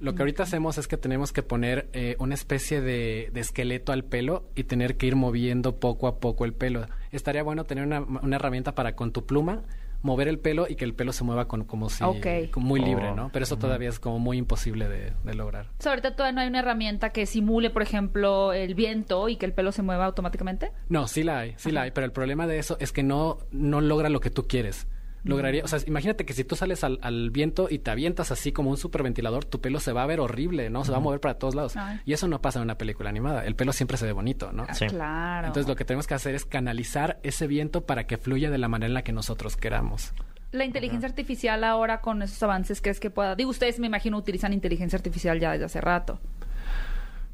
Lo 0.00 0.14
que 0.14 0.22
ahorita 0.22 0.44
hacemos 0.44 0.78
es 0.78 0.88
que 0.88 0.96
tenemos 0.96 1.30
que 1.32 1.42
poner 1.42 1.90
eh, 1.92 2.16
una 2.18 2.34
especie 2.34 2.80
de, 2.80 3.30
de 3.34 3.40
esqueleto 3.40 3.92
al 3.92 4.02
pelo 4.02 4.48
y 4.54 4.64
tener 4.64 4.96
que 4.96 5.06
ir 5.06 5.14
moviendo 5.14 5.78
poco 5.78 6.08
a 6.08 6.20
poco 6.20 6.46
el 6.46 6.54
pelo. 6.54 6.86
Estaría 7.12 7.42
bueno 7.42 7.64
tener 7.64 7.84
una, 7.84 8.00
una 8.00 8.36
herramienta 8.36 8.74
para 8.74 8.96
con 8.96 9.12
tu 9.12 9.26
pluma 9.26 9.62
mover 10.02 10.28
el 10.28 10.38
pelo 10.38 10.66
y 10.68 10.76
que 10.76 10.84
el 10.84 10.94
pelo 10.94 11.12
se 11.12 11.24
mueva 11.24 11.46
con, 11.48 11.64
como 11.64 11.90
si 11.90 12.02
como 12.50 12.66
muy 12.66 12.80
libre, 12.80 13.10
Oh. 13.10 13.14
¿no? 13.14 13.30
Pero 13.32 13.42
eso 13.44 13.56
todavía 13.58 13.88
es 13.88 13.98
como 14.00 14.18
muy 14.18 14.38
imposible 14.38 14.88
de, 14.88 15.12
de 15.24 15.34
lograr. 15.34 15.66
O 15.78 15.82
sea, 15.82 15.92
ahorita 15.92 16.16
todavía 16.16 16.34
no 16.34 16.40
hay 16.40 16.48
una 16.48 16.60
herramienta 16.60 17.10
que 17.10 17.26
simule, 17.26 17.70
por 17.70 17.82
ejemplo, 17.82 18.52
el 18.52 18.74
viento 18.74 19.28
y 19.28 19.36
que 19.36 19.46
el 19.46 19.52
pelo 19.52 19.72
se 19.72 19.82
mueva 19.82 20.06
automáticamente. 20.06 20.72
No, 20.88 21.06
sí 21.08 21.22
la 21.22 21.40
hay, 21.40 21.54
sí 21.56 21.70
la 21.70 21.82
hay, 21.82 21.90
pero 21.90 22.04
el 22.04 22.12
problema 22.12 22.46
de 22.46 22.58
eso 22.58 22.76
es 22.80 22.92
que 22.92 23.02
no, 23.02 23.38
no 23.50 23.80
logra 23.80 24.08
lo 24.08 24.20
que 24.20 24.30
tú 24.30 24.46
quieres. 24.46 24.86
Lograría, 25.24 25.64
o 25.64 25.68
sea, 25.68 25.78
imagínate 25.86 26.24
que 26.24 26.32
si 26.32 26.44
tú 26.44 26.56
sales 26.56 26.82
al, 26.84 26.98
al 27.02 27.30
viento 27.30 27.68
y 27.70 27.78
te 27.80 27.90
avientas 27.90 28.30
así 28.30 28.52
como 28.52 28.70
un 28.70 28.76
superventilador, 28.76 29.44
tu 29.44 29.60
pelo 29.60 29.80
se 29.80 29.92
va 29.92 30.02
a 30.02 30.06
ver 30.06 30.20
horrible, 30.20 30.70
¿no? 30.70 30.84
Se 30.84 30.92
va 30.92 30.98
a 30.98 31.00
mover 31.00 31.20
para 31.20 31.34
todos 31.34 31.54
lados. 31.54 31.76
Ay. 31.76 32.00
Y 32.04 32.12
eso 32.12 32.26
no 32.28 32.40
pasa 32.40 32.58
en 32.58 32.64
una 32.64 32.78
película 32.78 33.10
animada. 33.10 33.44
El 33.44 33.54
pelo 33.54 33.72
siempre 33.72 33.96
se 33.96 34.06
ve 34.06 34.12
bonito, 34.12 34.52
¿no? 34.52 34.66
Ah, 34.68 34.74
Sí. 34.74 34.86
Claro. 34.86 35.46
Entonces 35.48 35.68
lo 35.68 35.76
que 35.76 35.84
tenemos 35.84 36.06
que 36.06 36.14
hacer 36.14 36.34
es 36.34 36.44
canalizar 36.44 37.18
ese 37.22 37.46
viento 37.46 37.82
para 37.82 38.06
que 38.06 38.16
fluya 38.16 38.50
de 38.50 38.58
la 38.58 38.68
manera 38.68 38.86
en 38.88 38.94
la 38.94 39.02
que 39.02 39.12
nosotros 39.12 39.56
queramos. 39.56 40.12
La 40.52 40.64
inteligencia 40.64 41.08
artificial 41.08 41.62
ahora 41.62 42.00
con 42.00 42.22
esos 42.22 42.42
avances, 42.42 42.80
¿crees 42.80 42.98
que 42.98 43.08
pueda? 43.10 43.36
Digo, 43.36 43.50
ustedes 43.50 43.78
me 43.78 43.86
imagino 43.86 44.16
utilizan 44.16 44.52
inteligencia 44.52 44.96
artificial 44.96 45.38
ya 45.38 45.52
desde 45.52 45.66
hace 45.66 45.80
rato. 45.80 46.18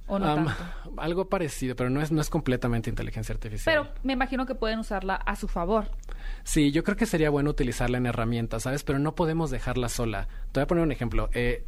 ¿O 0.09 0.19
no 0.19 0.27
Am, 0.27 0.47
tanto? 0.47 0.55
algo 0.99 1.29
parecido, 1.29 1.75
pero 1.77 1.91
no 1.91 2.01
es, 2.01 2.13
no 2.13 2.21
es 2.21 2.31
completamente 2.31 2.91
inteligencia 2.91 3.33
artificial. 3.35 3.75
Pero 3.85 3.95
me 4.05 4.13
imagino 4.13 4.47
que 4.47 4.55
pueden 4.55 4.79
usarla 4.79 5.17
a 5.17 5.35
su 5.37 5.49
favor. 5.49 5.91
Sí, 6.45 6.71
yo 6.73 6.85
creo 6.85 6.97
que 6.97 7.07
sería 7.07 7.31
bueno 7.31 7.51
utilizarla 7.51 7.99
en 7.99 8.07
herramientas, 8.07 8.63
¿sabes? 8.65 8.85
Pero 8.85 8.99
no 8.99 9.15
podemos 9.15 9.51
dejarla 9.51 9.89
sola. 9.89 10.29
Te 10.53 10.61
voy 10.61 10.63
a 10.63 10.67
poner 10.67 10.85
un 10.85 10.93
ejemplo. 10.93 11.29
Eh, 11.33 11.65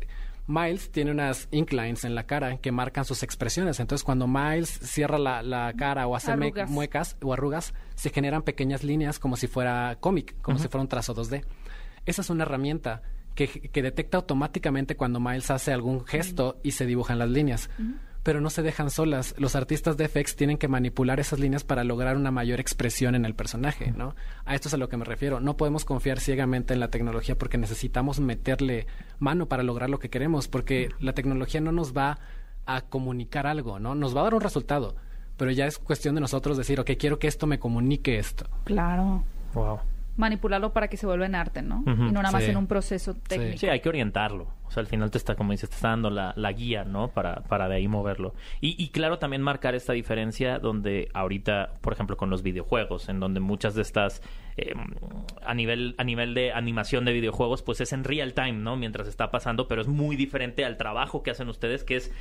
Miles 0.46 0.90
tiene 0.92 1.10
unas 1.10 1.46
inclines 1.50 2.04
en 2.04 2.14
la 2.14 2.22
cara 2.24 2.56
que 2.56 2.72
marcan 2.72 3.04
sus 3.04 3.22
expresiones. 3.22 3.80
Entonces, 3.80 4.02
cuando 4.02 4.26
Miles 4.26 4.70
cierra 4.70 5.18
la, 5.18 5.42
la 5.42 5.74
cara 5.76 6.06
o 6.06 6.16
hace 6.16 6.34
me- 6.36 6.52
muecas 6.68 7.16
o 7.22 7.34
arrugas, 7.34 7.74
se 7.96 8.08
generan 8.10 8.42
pequeñas 8.42 8.82
líneas 8.82 9.18
como 9.18 9.36
si 9.36 9.46
fuera 9.46 9.96
cómic, 10.00 10.36
como 10.40 10.58
si 10.58 10.68
fuera 10.68 10.80
un 10.82 10.88
trazo 10.88 11.14
2D. 11.14 11.44
Esa 12.06 12.22
es 12.22 12.30
una 12.30 12.44
herramienta 12.44 13.02
que, 13.34 13.46
que 13.48 13.82
detecta 13.82 14.16
automáticamente 14.16 14.96
cuando 14.96 15.20
Miles 15.20 15.50
hace 15.50 15.70
algún 15.72 16.06
gesto 16.06 16.58
y 16.62 16.70
se 16.70 16.86
dibujan 16.86 17.18
las 17.18 17.28
líneas. 17.28 17.68
Pero 18.28 18.42
no 18.42 18.50
se 18.50 18.60
dejan 18.60 18.90
solas. 18.90 19.34
Los 19.38 19.56
artistas 19.56 19.96
de 19.96 20.06
FX 20.06 20.36
tienen 20.36 20.58
que 20.58 20.68
manipular 20.68 21.18
esas 21.18 21.38
líneas 21.38 21.64
para 21.64 21.82
lograr 21.82 22.14
una 22.14 22.30
mayor 22.30 22.60
expresión 22.60 23.14
en 23.14 23.24
el 23.24 23.34
personaje, 23.34 23.90
¿no? 23.90 24.14
A 24.44 24.54
esto 24.54 24.68
es 24.68 24.74
a 24.74 24.76
lo 24.76 24.90
que 24.90 24.98
me 24.98 25.06
refiero. 25.06 25.40
No 25.40 25.56
podemos 25.56 25.86
confiar 25.86 26.20
ciegamente 26.20 26.74
en 26.74 26.80
la 26.80 26.90
tecnología 26.90 27.38
porque 27.38 27.56
necesitamos 27.56 28.20
meterle 28.20 28.86
mano 29.18 29.46
para 29.46 29.62
lograr 29.62 29.88
lo 29.88 29.98
que 29.98 30.10
queremos, 30.10 30.46
porque 30.46 30.90
la 31.00 31.14
tecnología 31.14 31.62
no 31.62 31.72
nos 31.72 31.96
va 31.96 32.18
a 32.66 32.82
comunicar 32.82 33.46
algo, 33.46 33.78
¿no? 33.78 33.94
Nos 33.94 34.14
va 34.14 34.20
a 34.20 34.24
dar 34.24 34.34
un 34.34 34.42
resultado, 34.42 34.94
pero 35.38 35.50
ya 35.50 35.66
es 35.66 35.78
cuestión 35.78 36.14
de 36.14 36.20
nosotros 36.20 36.58
decir, 36.58 36.80
ok, 36.80 36.90
quiero 36.98 37.18
que 37.18 37.28
esto 37.28 37.46
me 37.46 37.58
comunique 37.58 38.18
esto. 38.18 38.44
Claro. 38.64 39.24
Wow. 39.54 39.80
Manipularlo 40.18 40.72
para 40.72 40.88
que 40.88 40.96
se 40.96 41.06
vuelva 41.06 41.24
en 41.26 41.34
arte, 41.34 41.62
¿no? 41.62 41.82
Y 41.86 41.90
no 41.90 42.20
nada 42.22 42.30
más 42.32 42.44
Sí. 42.44 42.50
en 42.50 42.56
un 42.58 42.66
proceso 42.66 43.14
técnico. 43.14 43.56
Sí, 43.58 43.68
hay 43.68 43.80
que 43.80 43.88
orientarlo. 43.88 44.48
O 44.66 44.70
sea, 44.70 44.82
al 44.82 44.86
final 44.86 45.10
te 45.10 45.16
está, 45.16 45.34
como 45.34 45.52
dices, 45.52 45.70
te 45.70 45.76
está 45.76 45.88
dando 45.88 46.10
la, 46.10 46.34
la 46.36 46.52
guía, 46.52 46.84
¿no? 46.84 47.08
Para, 47.08 47.36
para 47.44 47.68
de 47.68 47.76
ahí 47.76 47.88
moverlo. 47.88 48.34
Y, 48.60 48.74
y 48.82 48.88
claro, 48.90 49.18
también 49.18 49.40
marcar 49.40 49.74
esta 49.74 49.94
diferencia 49.94 50.58
donde 50.58 51.08
ahorita, 51.14 51.70
por 51.80 51.94
ejemplo, 51.94 52.16
con 52.18 52.28
los 52.28 52.42
videojuegos, 52.42 53.08
en 53.08 53.18
donde 53.20 53.40
muchas 53.40 53.74
de 53.74 53.80
estas, 53.82 54.20
eh, 54.58 54.74
a, 55.46 55.54
nivel, 55.54 55.94
a 55.96 56.04
nivel 56.04 56.34
de 56.34 56.52
animación 56.52 57.06
de 57.06 57.12
videojuegos, 57.14 57.62
pues 57.62 57.80
es 57.80 57.92
en 57.94 58.04
real 58.04 58.34
time, 58.34 58.52
¿no? 58.54 58.76
Mientras 58.76 59.08
está 59.08 59.30
pasando, 59.30 59.68
pero 59.68 59.80
es 59.80 59.88
muy 59.88 60.16
diferente 60.16 60.64
al 60.66 60.76
trabajo 60.76 61.22
que 61.22 61.30
hacen 61.30 61.48
ustedes, 61.48 61.82
que 61.84 61.96
es 61.96 62.12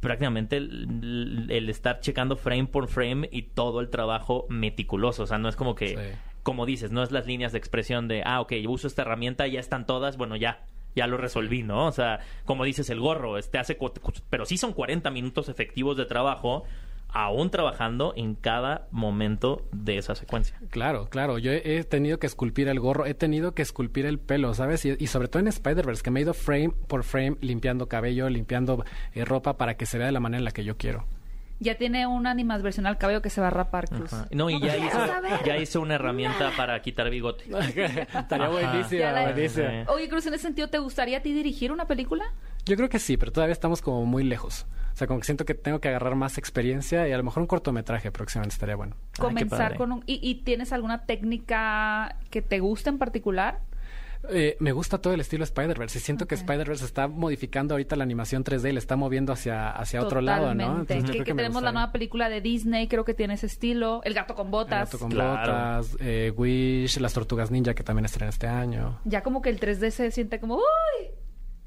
prácticamente 0.00 0.56
el, 0.56 1.46
el 1.50 1.68
estar 1.68 2.00
checando 2.00 2.36
frame 2.36 2.66
por 2.66 2.88
frame 2.88 3.28
y 3.30 3.42
todo 3.42 3.80
el 3.80 3.90
trabajo 3.90 4.46
meticuloso. 4.48 5.24
O 5.24 5.26
sea, 5.26 5.36
no 5.38 5.48
es 5.50 5.56
como 5.56 5.74
que 5.74 5.88
Sí. 5.88 5.94
Como 6.42 6.66
dices, 6.66 6.90
no 6.90 7.02
es 7.02 7.12
las 7.12 7.26
líneas 7.26 7.52
de 7.52 7.58
expresión 7.58 8.08
de, 8.08 8.22
ah, 8.24 8.40
ok, 8.40 8.52
yo 8.54 8.70
uso 8.70 8.86
esta 8.86 9.02
herramienta, 9.02 9.46
ya 9.46 9.60
están 9.60 9.86
todas, 9.86 10.16
bueno, 10.16 10.36
ya, 10.36 10.64
ya 10.96 11.06
lo 11.06 11.16
resolví, 11.16 11.62
¿no? 11.62 11.86
O 11.86 11.92
sea, 11.92 12.20
como 12.44 12.64
dices, 12.64 12.90
el 12.90 13.00
gorro, 13.00 13.38
este 13.38 13.58
hace, 13.58 13.78
pero 14.30 14.44
sí 14.44 14.56
son 14.56 14.72
40 14.72 15.10
minutos 15.10 15.48
efectivos 15.48 15.96
de 15.96 16.04
trabajo, 16.04 16.64
aún 17.12 17.50
trabajando 17.50 18.14
en 18.16 18.34
cada 18.34 18.88
momento 18.90 19.62
de 19.72 19.98
esa 19.98 20.14
secuencia. 20.14 20.58
Claro, 20.70 21.08
claro. 21.10 21.38
Yo 21.38 21.52
he, 21.52 21.84
tenido 21.84 22.18
que 22.18 22.26
esculpir 22.26 22.68
el 22.68 22.80
gorro, 22.80 23.06
he 23.06 23.14
tenido 23.14 23.54
que 23.54 23.62
esculpir 23.62 24.06
el 24.06 24.18
pelo, 24.18 24.54
¿sabes? 24.54 24.84
Y, 24.84 24.96
y 24.98 25.06
sobre 25.08 25.28
todo 25.28 25.40
en 25.40 25.48
Spider-Verse, 25.48 26.02
que 26.02 26.10
me 26.10 26.20
he 26.20 26.22
ido 26.22 26.34
frame 26.34 26.72
por 26.88 27.04
frame 27.04 27.36
limpiando 27.40 27.86
cabello, 27.86 28.28
limpiando 28.28 28.84
eh, 29.14 29.24
ropa 29.24 29.58
para 29.58 29.76
que 29.76 29.86
se 29.86 29.98
vea 29.98 30.06
de 30.06 30.12
la 30.12 30.20
manera 30.20 30.38
en 30.38 30.44
la 30.44 30.52
que 30.52 30.64
yo 30.64 30.76
quiero. 30.76 31.04
Ya 31.62 31.76
tiene 31.76 32.06
una 32.08 32.32
animadversión 32.32 32.86
al 32.86 32.98
cabello 32.98 33.22
que 33.22 33.30
se 33.30 33.40
va 33.40 33.46
a 33.46 33.50
rapar, 33.50 33.88
Cruz. 33.88 34.12
Ajá. 34.12 34.26
No, 34.32 34.50
y 34.50 34.60
ya 34.60 34.76
hizo, 34.76 35.76
ya 35.76 35.80
una 35.80 35.94
herramienta 35.94 36.50
para 36.56 36.80
quitar 36.82 37.08
bigote. 37.08 37.44
Estaría 38.14 38.48
buenísima, 38.48 39.12
buenísima. 39.22 39.84
Oye, 39.88 40.08
Cruz, 40.08 40.26
en 40.26 40.34
ese 40.34 40.42
sentido, 40.42 40.68
¿te 40.68 40.78
gustaría 40.78 41.18
a 41.18 41.22
ti 41.22 41.32
dirigir 41.32 41.70
una 41.70 41.86
película? 41.86 42.24
Yo 42.66 42.76
creo 42.76 42.88
que 42.88 42.98
sí, 42.98 43.16
pero 43.16 43.30
todavía 43.30 43.52
estamos 43.52 43.80
como 43.80 44.04
muy 44.04 44.24
lejos. 44.24 44.66
O 44.92 44.96
sea, 44.96 45.06
como 45.06 45.20
que 45.20 45.26
siento 45.26 45.44
que 45.44 45.54
tengo 45.54 45.80
que 45.80 45.88
agarrar 45.88 46.16
más 46.16 46.36
experiencia 46.36 47.06
y 47.08 47.12
a 47.12 47.16
lo 47.16 47.22
mejor 47.22 47.42
un 47.42 47.46
cortometraje 47.46 48.10
próximamente 48.10 48.54
estaría 48.54 48.76
bueno. 48.76 48.96
Comenzar 49.18 49.76
con 49.76 49.92
un... 49.92 50.04
¿Y, 50.06 50.18
y 50.20 50.42
tienes 50.42 50.72
alguna 50.72 51.06
técnica 51.06 52.16
que 52.30 52.42
te 52.42 52.60
guste 52.60 52.90
en 52.90 52.98
particular? 52.98 53.60
Eh, 54.30 54.56
me 54.60 54.72
gusta 54.72 54.98
todo 54.98 55.14
el 55.14 55.20
estilo 55.20 55.44
Spider-Verse 55.44 55.98
y 55.98 56.00
siento 56.00 56.26
que. 56.26 56.34
Spider-Verse 56.34 56.84
está 56.84 57.08
modificando 57.08 57.74
ahorita 57.74 57.96
la 57.96 58.04
animación 58.04 58.44
3D 58.44 58.68
y 58.70 58.72
le 58.72 58.78
está 58.78 58.96
moviendo 58.96 59.32
hacia, 59.32 59.70
hacia 59.70 60.00
otro 60.02 60.20
lado, 60.20 60.54
¿no? 60.54 60.62
Totalmente. 60.64 60.94
Entonces, 60.94 61.04
que, 61.16 61.22
creo 61.24 61.36
que 61.36 61.42
tenemos 61.42 61.62
la 61.62 61.72
nueva 61.72 61.92
película 61.92 62.28
de 62.28 62.40
Disney, 62.40 62.88
creo 62.88 63.04
que 63.04 63.14
tiene 63.14 63.34
ese 63.34 63.46
estilo. 63.46 64.00
El 64.04 64.14
gato 64.14 64.34
con 64.34 64.46
El 64.46 64.50
botas. 64.52 64.90
gato 64.90 64.98
con 64.98 65.10
Claro. 65.10 65.52
botas, 65.52 65.96
eh, 66.00 66.32
Wish, 66.36 66.98
las 67.00 67.12
tortugas 67.12 67.50
ninja 67.50 67.74
que 67.74 67.82
también 67.82 68.04
estrenan 68.04 68.28
este 68.30 68.46
año. 68.46 69.00
Ya 69.04 69.22
como 69.22 69.42
que 69.42 69.50
el 69.50 69.58
3D 69.58 69.90
se 69.90 70.10
siente 70.10 70.38
como... 70.40 70.56
¡Uy! 70.56 71.10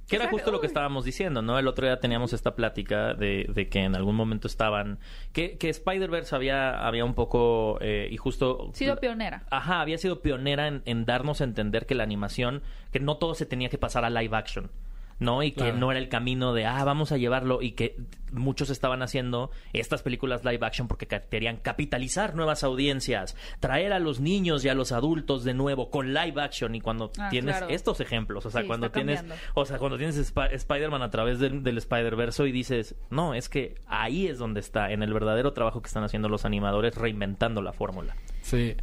Que 0.07 0.17
era 0.17 0.29
justo 0.29 0.51
lo 0.51 0.61
que 0.61 0.67
estábamos 0.67 1.03
diciendo, 1.03 1.41
¿no? 1.41 1.57
El 1.57 1.67
otro 1.67 1.87
día 1.87 1.99
teníamos 1.99 2.31
esta 2.33 2.55
plática 2.55 3.15
de, 3.15 3.47
de 3.49 3.69
que 3.69 3.79
en 3.79 3.95
algún 3.95 4.15
momento 4.15 4.47
estaban... 4.47 4.99
Que, 5.33 5.57
que 5.57 5.69
Spider-Verse 5.69 6.35
había, 6.35 6.85
había 6.85 7.05
un 7.05 7.15
poco... 7.15 7.79
eh, 7.81 8.07
y 8.11 8.17
justo... 8.17 8.69
Sido 8.73 8.97
pionera. 8.97 9.43
Ajá, 9.49 9.81
había 9.81 9.97
sido 9.97 10.21
pionera 10.21 10.67
en, 10.67 10.83
en 10.85 11.05
darnos 11.05 11.41
a 11.41 11.43
entender 11.45 11.87
que 11.87 11.95
la 11.95 12.03
animación, 12.03 12.61
que 12.91 12.99
no 12.99 13.17
todo 13.17 13.33
se 13.33 13.47
tenía 13.47 13.69
que 13.69 13.79
pasar 13.79 14.05
a 14.05 14.09
live 14.11 14.35
action, 14.37 14.69
¿no? 15.19 15.43
Y 15.43 15.51
que 15.51 15.71
no 15.71 15.91
era 15.91 15.99
el 15.99 16.09
camino 16.09 16.53
de, 16.53 16.65
ah, 16.65 16.83
vamos 16.83 17.11
a 17.11 17.17
llevarlo, 17.17 17.61
y 17.61 17.71
que 17.71 17.95
muchos 18.33 18.69
estaban 18.69 19.01
haciendo 19.01 19.49
estas 19.71 20.01
películas 20.01 20.43
live 20.43 20.65
action 20.65 20.89
porque 20.89 21.07
querían 21.07 21.55
capitalizar 21.57 22.35
nuevas 22.35 22.63
audiencias, 22.65 23.37
traer 23.61 23.93
a 23.93 23.99
los 23.99 24.19
niños 24.19 24.65
y 24.65 24.69
a 24.69 24.73
los 24.73 24.91
adultos 24.91 25.45
de 25.45 25.53
nuevo 25.53 25.89
con 25.89 26.13
live 26.13 26.41
action, 26.41 26.75
y 26.75 26.81
cuando 26.81 27.11
Ah, 27.17 27.29
tienes 27.29 27.57
claro. 27.57 27.71
estos 27.73 27.99
ejemplos, 28.01 28.45
o 28.45 28.51
sea, 28.51 28.61
Sí, 28.61 28.67
cuando 28.67 28.91
tienes, 28.91 29.23
o 29.53 29.65
sea, 29.65 29.77
cuando 29.77 29.97
tienes 29.97 30.17
Sp- 30.19 30.51
Spider-Man 30.53 31.01
a 31.01 31.09
través 31.11 31.39
del, 31.39 31.63
del 31.63 31.77
Spider-Verse 31.77 32.45
y 32.47 32.51
dices, 32.51 32.95
no, 33.09 33.33
es 33.33 33.47
que 33.47 33.75
ahí 33.87 34.27
es 34.27 34.37
donde 34.37 34.59
está, 34.59 34.91
en 34.91 35.01
el 35.01 35.13
verdadero 35.13 35.53
trabajo 35.53 35.81
que 35.81 35.87
están 35.87 36.03
haciendo 36.03 36.27
los 36.27 36.43
animadores 36.45 36.95
reinventando 36.95 37.61
la 37.61 37.71
fórmula. 37.71 38.15
Sí. 38.41 38.75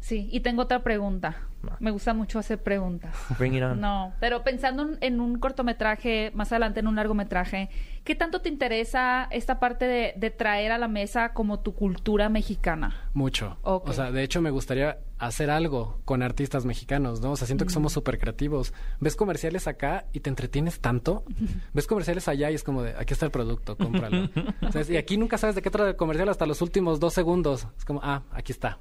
Sí, 0.00 0.28
y 0.32 0.40
tengo 0.40 0.62
otra 0.62 0.82
pregunta. 0.82 1.36
Me 1.78 1.90
gusta 1.90 2.14
mucho 2.14 2.38
hacer 2.38 2.62
preguntas. 2.62 3.14
Bring 3.38 3.54
it 3.54 3.62
on. 3.62 3.78
No, 3.82 4.14
pero 4.18 4.42
pensando 4.42 4.96
en- 5.02 5.20
un 5.20 5.38
cortometraje, 5.38 6.30
más 6.34 6.50
adelante 6.52 6.80
en 6.80 6.86
un 6.86 6.96
largometraje, 6.96 7.68
¿qué 8.02 8.14
tanto 8.14 8.40
te 8.40 8.48
interesa 8.48 9.28
esta 9.30 9.60
parte 9.60 9.84
de, 9.84 10.14
de 10.16 10.30
traer 10.30 10.72
a 10.72 10.78
la 10.78 10.88
mesa 10.88 11.34
como 11.34 11.60
tu 11.60 11.74
cultura 11.74 12.30
mexicana? 12.30 13.10
Mucho. 13.12 13.58
Ok. 13.60 13.90
O 13.90 13.92
sea, 13.92 14.10
de 14.10 14.22
hecho 14.22 14.40
me 14.40 14.48
gustaría 14.50 15.00
hacer 15.18 15.50
algo 15.50 16.00
con 16.06 16.22
artistas 16.22 16.64
mexicanos, 16.64 17.20
¿no? 17.20 17.32
O 17.32 17.36
sea, 17.36 17.46
siento 17.46 17.66
que 17.66 17.72
somos 17.72 17.92
súper 17.92 18.18
creativos. 18.18 18.72
Ves 19.00 19.14
comerciales 19.14 19.66
acá 19.68 20.06
y 20.14 20.20
te 20.20 20.30
entretienes 20.30 20.80
tanto. 20.80 21.24
Ves 21.74 21.86
comerciales 21.86 22.26
allá 22.26 22.50
y 22.50 22.54
es 22.54 22.64
como 22.64 22.82
de, 22.82 22.94
aquí 22.98 23.12
está 23.12 23.26
el 23.26 23.32
producto, 23.32 23.76
cómpralo. 23.76 24.30
Y 24.88 24.96
aquí 24.96 25.18
nunca 25.18 25.36
sabes 25.36 25.56
de 25.56 25.60
qué 25.60 25.70
trata 25.70 25.90
el 25.90 25.96
comercial 25.96 26.30
hasta 26.30 26.46
los 26.46 26.62
últimos 26.62 27.00
dos 27.00 27.12
segundos. 27.12 27.66
Es 27.76 27.84
como, 27.84 28.00
ah, 28.02 28.22
aquí 28.32 28.50
está. 28.52 28.78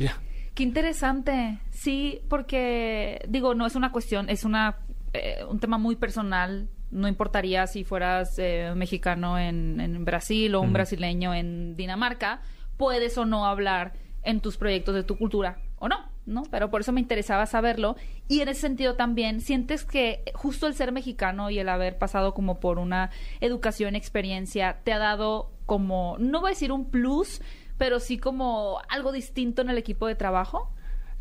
Ya. 0.00 0.16
Qué 0.56 0.62
interesante. 0.62 1.58
Sí, 1.70 2.22
porque 2.30 3.20
digo, 3.28 3.54
no 3.54 3.66
es 3.66 3.76
una 3.76 3.92
cuestión, 3.92 4.30
es 4.30 4.42
una 4.42 4.78
eh, 5.12 5.44
un 5.46 5.60
tema 5.60 5.76
muy 5.76 5.96
personal. 5.96 6.70
No 6.90 7.08
importaría 7.08 7.66
si 7.66 7.84
fueras 7.84 8.38
eh, 8.38 8.72
mexicano 8.74 9.38
en, 9.38 9.80
en 9.82 10.02
Brasil 10.06 10.54
o 10.54 10.62
un 10.62 10.72
brasileño 10.72 11.34
en 11.34 11.76
Dinamarca, 11.76 12.40
puedes 12.78 13.18
o 13.18 13.26
no 13.26 13.44
hablar 13.44 13.92
en 14.22 14.40
tus 14.40 14.56
proyectos 14.56 14.94
de 14.94 15.04
tu 15.04 15.18
cultura 15.18 15.58
o 15.78 15.88
no, 15.88 16.08
¿no? 16.24 16.44
Pero 16.50 16.70
por 16.70 16.80
eso 16.80 16.90
me 16.90 17.02
interesaba 17.02 17.44
saberlo. 17.44 17.96
Y 18.26 18.40
en 18.40 18.48
ese 18.48 18.62
sentido 18.62 18.94
también, 18.94 19.42
¿sientes 19.42 19.84
que 19.84 20.22
justo 20.32 20.66
el 20.66 20.74
ser 20.74 20.90
mexicano 20.90 21.50
y 21.50 21.58
el 21.58 21.68
haber 21.68 21.98
pasado 21.98 22.32
como 22.32 22.60
por 22.60 22.78
una 22.78 23.10
educación, 23.42 23.94
experiencia, 23.94 24.78
te 24.84 24.94
ha 24.94 24.98
dado 24.98 25.50
como, 25.66 26.16
no 26.18 26.40
voy 26.40 26.48
a 26.48 26.54
decir 26.54 26.72
un 26.72 26.88
plus, 26.88 27.42
pero 27.78 28.00
sí 28.00 28.18
como 28.18 28.80
algo 28.88 29.12
distinto 29.12 29.62
en 29.62 29.70
el 29.70 29.78
equipo 29.78 30.06
de 30.06 30.14
trabajo? 30.14 30.72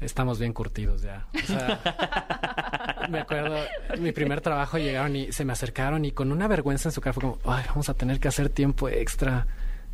Estamos 0.01 0.39
bien 0.39 0.53
curtidos 0.53 1.01
ya. 1.01 1.27
O 1.33 1.47
sea, 1.47 3.07
me 3.09 3.19
acuerdo, 3.19 3.57
mi 3.99 4.11
primer 4.11 4.41
trabajo 4.41 4.77
llegaron 4.77 5.15
y 5.15 5.31
se 5.31 5.45
me 5.45 5.53
acercaron 5.53 6.03
y 6.03 6.11
con 6.11 6.31
una 6.31 6.47
vergüenza 6.47 6.89
en 6.89 6.93
su 6.93 7.01
cara 7.01 7.13
fue 7.13 7.21
como, 7.21 7.39
ay, 7.45 7.63
vamos 7.67 7.89
a 7.89 7.93
tener 7.93 8.19
que 8.19 8.27
hacer 8.27 8.49
tiempo 8.49 8.89
extra. 8.89 9.47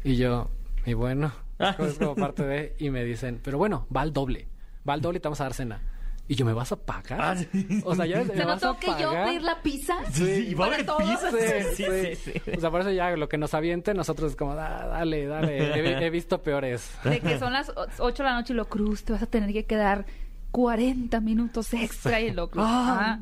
Y 0.04 0.15
yo, 0.15 0.50
y 0.86 0.93
bueno, 0.93 1.32
es 1.60 1.97
como, 2.00 2.15
parte 2.15 2.43
de, 2.43 2.76
y 2.80 2.89
me 2.89 3.04
dicen, 3.04 3.39
pero 3.43 3.60
bueno, 3.60 3.86
va 3.95 4.02
al 4.02 4.12
doble, 4.12 4.47
va 4.88 4.93
al 4.93 5.02
doble 5.02 5.17
y 5.17 5.21
te 5.21 5.28
vamos 5.28 5.41
a 5.41 5.45
dar 5.45 5.54
cena. 5.54 5.82
Y 6.28 6.36
yo, 6.36 6.46
¿me 6.46 6.54
vas 6.54 6.72
a 6.72 6.78
pagar? 6.78 7.20
Ah, 7.22 7.36
sí. 7.36 7.48
O 7.84 7.94
sea, 7.94 8.06
ya 8.06 8.24
¿Se 8.24 8.34
me 8.34 8.46
vas 8.46 8.64
a 8.64 8.68
notó 8.68 8.80
que 8.80 8.88
yo 9.02 9.10
pagar? 9.10 9.26
pedir 9.28 9.42
la 9.42 9.62
pizza? 9.62 9.96
Sí, 10.12 10.54
va 10.54 10.66
a 10.66 10.68
haber 10.68 10.86
todos. 10.86 11.04
pizza. 11.04 11.30
Sí, 11.76 11.76
Sí, 11.76 11.84
sí, 11.86 12.16
sí, 12.16 12.42
sí. 12.46 12.52
O 12.56 12.60
sea, 12.62 12.72
por 12.72 12.82
eso 12.82 12.92
ya 12.92 13.12
lo 13.18 13.28
que 13.28 13.38
nos 13.38 13.54
avienten, 13.54 13.98
nosotros 13.98 14.32
es 14.32 14.38
como, 14.38 14.54
"Ah, 14.54 14.88
dale, 14.88 15.26
dale, 15.26 15.78
he, 15.78 15.82
vi- 15.82 16.06
he 16.06 16.10
visto 16.10 16.42
peores. 16.42 16.92
De 17.04 17.20
que 17.20 17.38
son 17.38 17.52
las 17.52 17.72
8 18.00 18.24
de 18.24 18.30
la 18.30 18.36
noche 18.36 18.54
y 18.54 18.56
lo 18.56 18.70
cruz, 18.70 19.04
te 19.04 19.12
vas 19.12 19.22
a 19.24 19.26
tener 19.28 19.52
que 19.52 19.66
quedar 19.66 20.06
40 20.52 21.20
minutos 21.22 21.74
extra 21.74 22.20
y 22.20 22.32
lo 22.32 22.50
cruz. 22.50 22.66
Ah, 22.68 23.18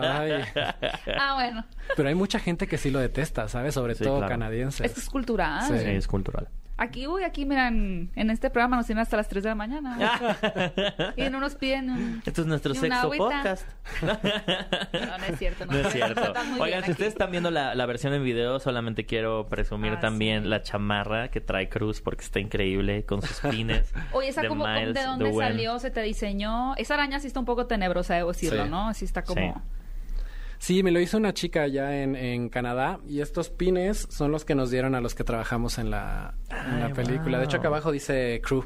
Ay. 0.00 0.42
Ah, 1.18 1.34
bueno. 1.34 1.64
Pero 1.96 2.08
hay 2.08 2.14
mucha 2.14 2.38
gente 2.38 2.66
que 2.66 2.78
sí 2.78 2.90
lo 2.90 2.98
detesta, 3.00 3.48
¿sabes? 3.48 3.74
Sobre 3.74 3.94
Sí, 3.94 4.04
todo 4.04 4.18
claro. 4.18 4.30
canadienses. 4.30 4.86
Es 4.86 4.92
que 4.94 5.00
es 5.00 5.08
cultural. 5.08 5.62
Sí. 5.66 5.78
Sí, 5.78 5.90
es 5.90 6.06
cultural. 6.06 6.48
Aquí, 6.80 7.08
uy, 7.08 7.24
aquí, 7.24 7.44
miran, 7.44 8.10
en 8.14 8.30
este 8.30 8.50
programa 8.50 8.76
nos 8.76 8.86
tienen 8.86 9.02
hasta 9.02 9.16
las 9.16 9.28
3 9.28 9.42
de 9.42 9.48
la 9.48 9.54
mañana. 9.56 9.98
y 11.16 11.28
no 11.28 11.40
nos 11.40 11.56
piden 11.56 11.90
un... 11.90 12.22
Esto 12.24 12.42
es 12.42 12.46
nuestro 12.46 12.72
sexo 12.72 13.10
podcast. 13.16 13.68
No, 14.00 15.18
no 15.18 15.24
es 15.28 15.38
cierto. 15.38 15.66
No 15.66 15.72
es 15.76 15.82
nos 15.82 15.92
cierto. 15.92 16.32
Oigan, 16.60 16.84
si 16.84 16.92
ustedes 16.92 17.12
están 17.14 17.32
viendo 17.32 17.50
la, 17.50 17.74
la 17.74 17.84
versión 17.86 18.14
en 18.14 18.22
video, 18.22 18.60
solamente 18.60 19.06
quiero 19.06 19.48
presumir 19.48 19.94
Ah, 19.94 20.00
también 20.00 20.44
sí. 20.44 20.48
la 20.48 20.62
chamarra 20.62 21.28
que 21.32 21.40
trae 21.40 21.68
Cruz 21.68 22.00
porque 22.00 22.24
está 22.24 22.38
increíble 22.38 23.04
con 23.04 23.22
sus 23.22 23.40
pines. 23.40 23.92
Oye, 24.12 24.28
¿esa 24.28 24.42
de 24.42 24.48
como, 24.48 24.64
Miles 24.66 24.94
de 24.94 25.02
dónde 25.02 25.32
salió? 25.34 25.78
¿Se 25.80 25.90
te 25.90 26.02
diseñó? 26.02 26.76
Esa 26.76 26.94
araña 26.94 27.18
sí 27.18 27.26
está 27.26 27.40
un 27.40 27.46
poco 27.46 27.66
tenebrosa, 27.66 28.14
debo 28.14 28.28
decirlo, 28.32 28.64
Sí. 28.64 28.70
¿no? 28.70 28.94
Sí 28.94 29.04
está 29.04 29.22
como... 29.24 29.54
Sí. 29.54 29.60
Sí, 30.58 30.82
me 30.82 30.90
lo 30.90 31.00
hizo 31.00 31.16
una 31.16 31.32
chica 31.32 31.62
allá 31.62 32.02
en, 32.02 32.16
en 32.16 32.48
Canadá 32.48 32.98
y 33.08 33.20
estos 33.20 33.48
pines 33.48 34.06
son 34.10 34.32
los 34.32 34.44
que 34.44 34.54
nos 34.54 34.70
dieron 34.70 34.94
a 34.94 35.00
los 35.00 35.14
que 35.14 35.24
trabajamos 35.24 35.78
en 35.78 35.90
la, 35.90 36.34
en 36.50 36.80
la 36.80 36.86
Ay, 36.86 36.92
película. 36.94 37.38
De 37.38 37.44
hecho, 37.44 37.58
acá 37.58 37.68
abajo 37.68 37.92
dice 37.92 38.40
crew. 38.44 38.64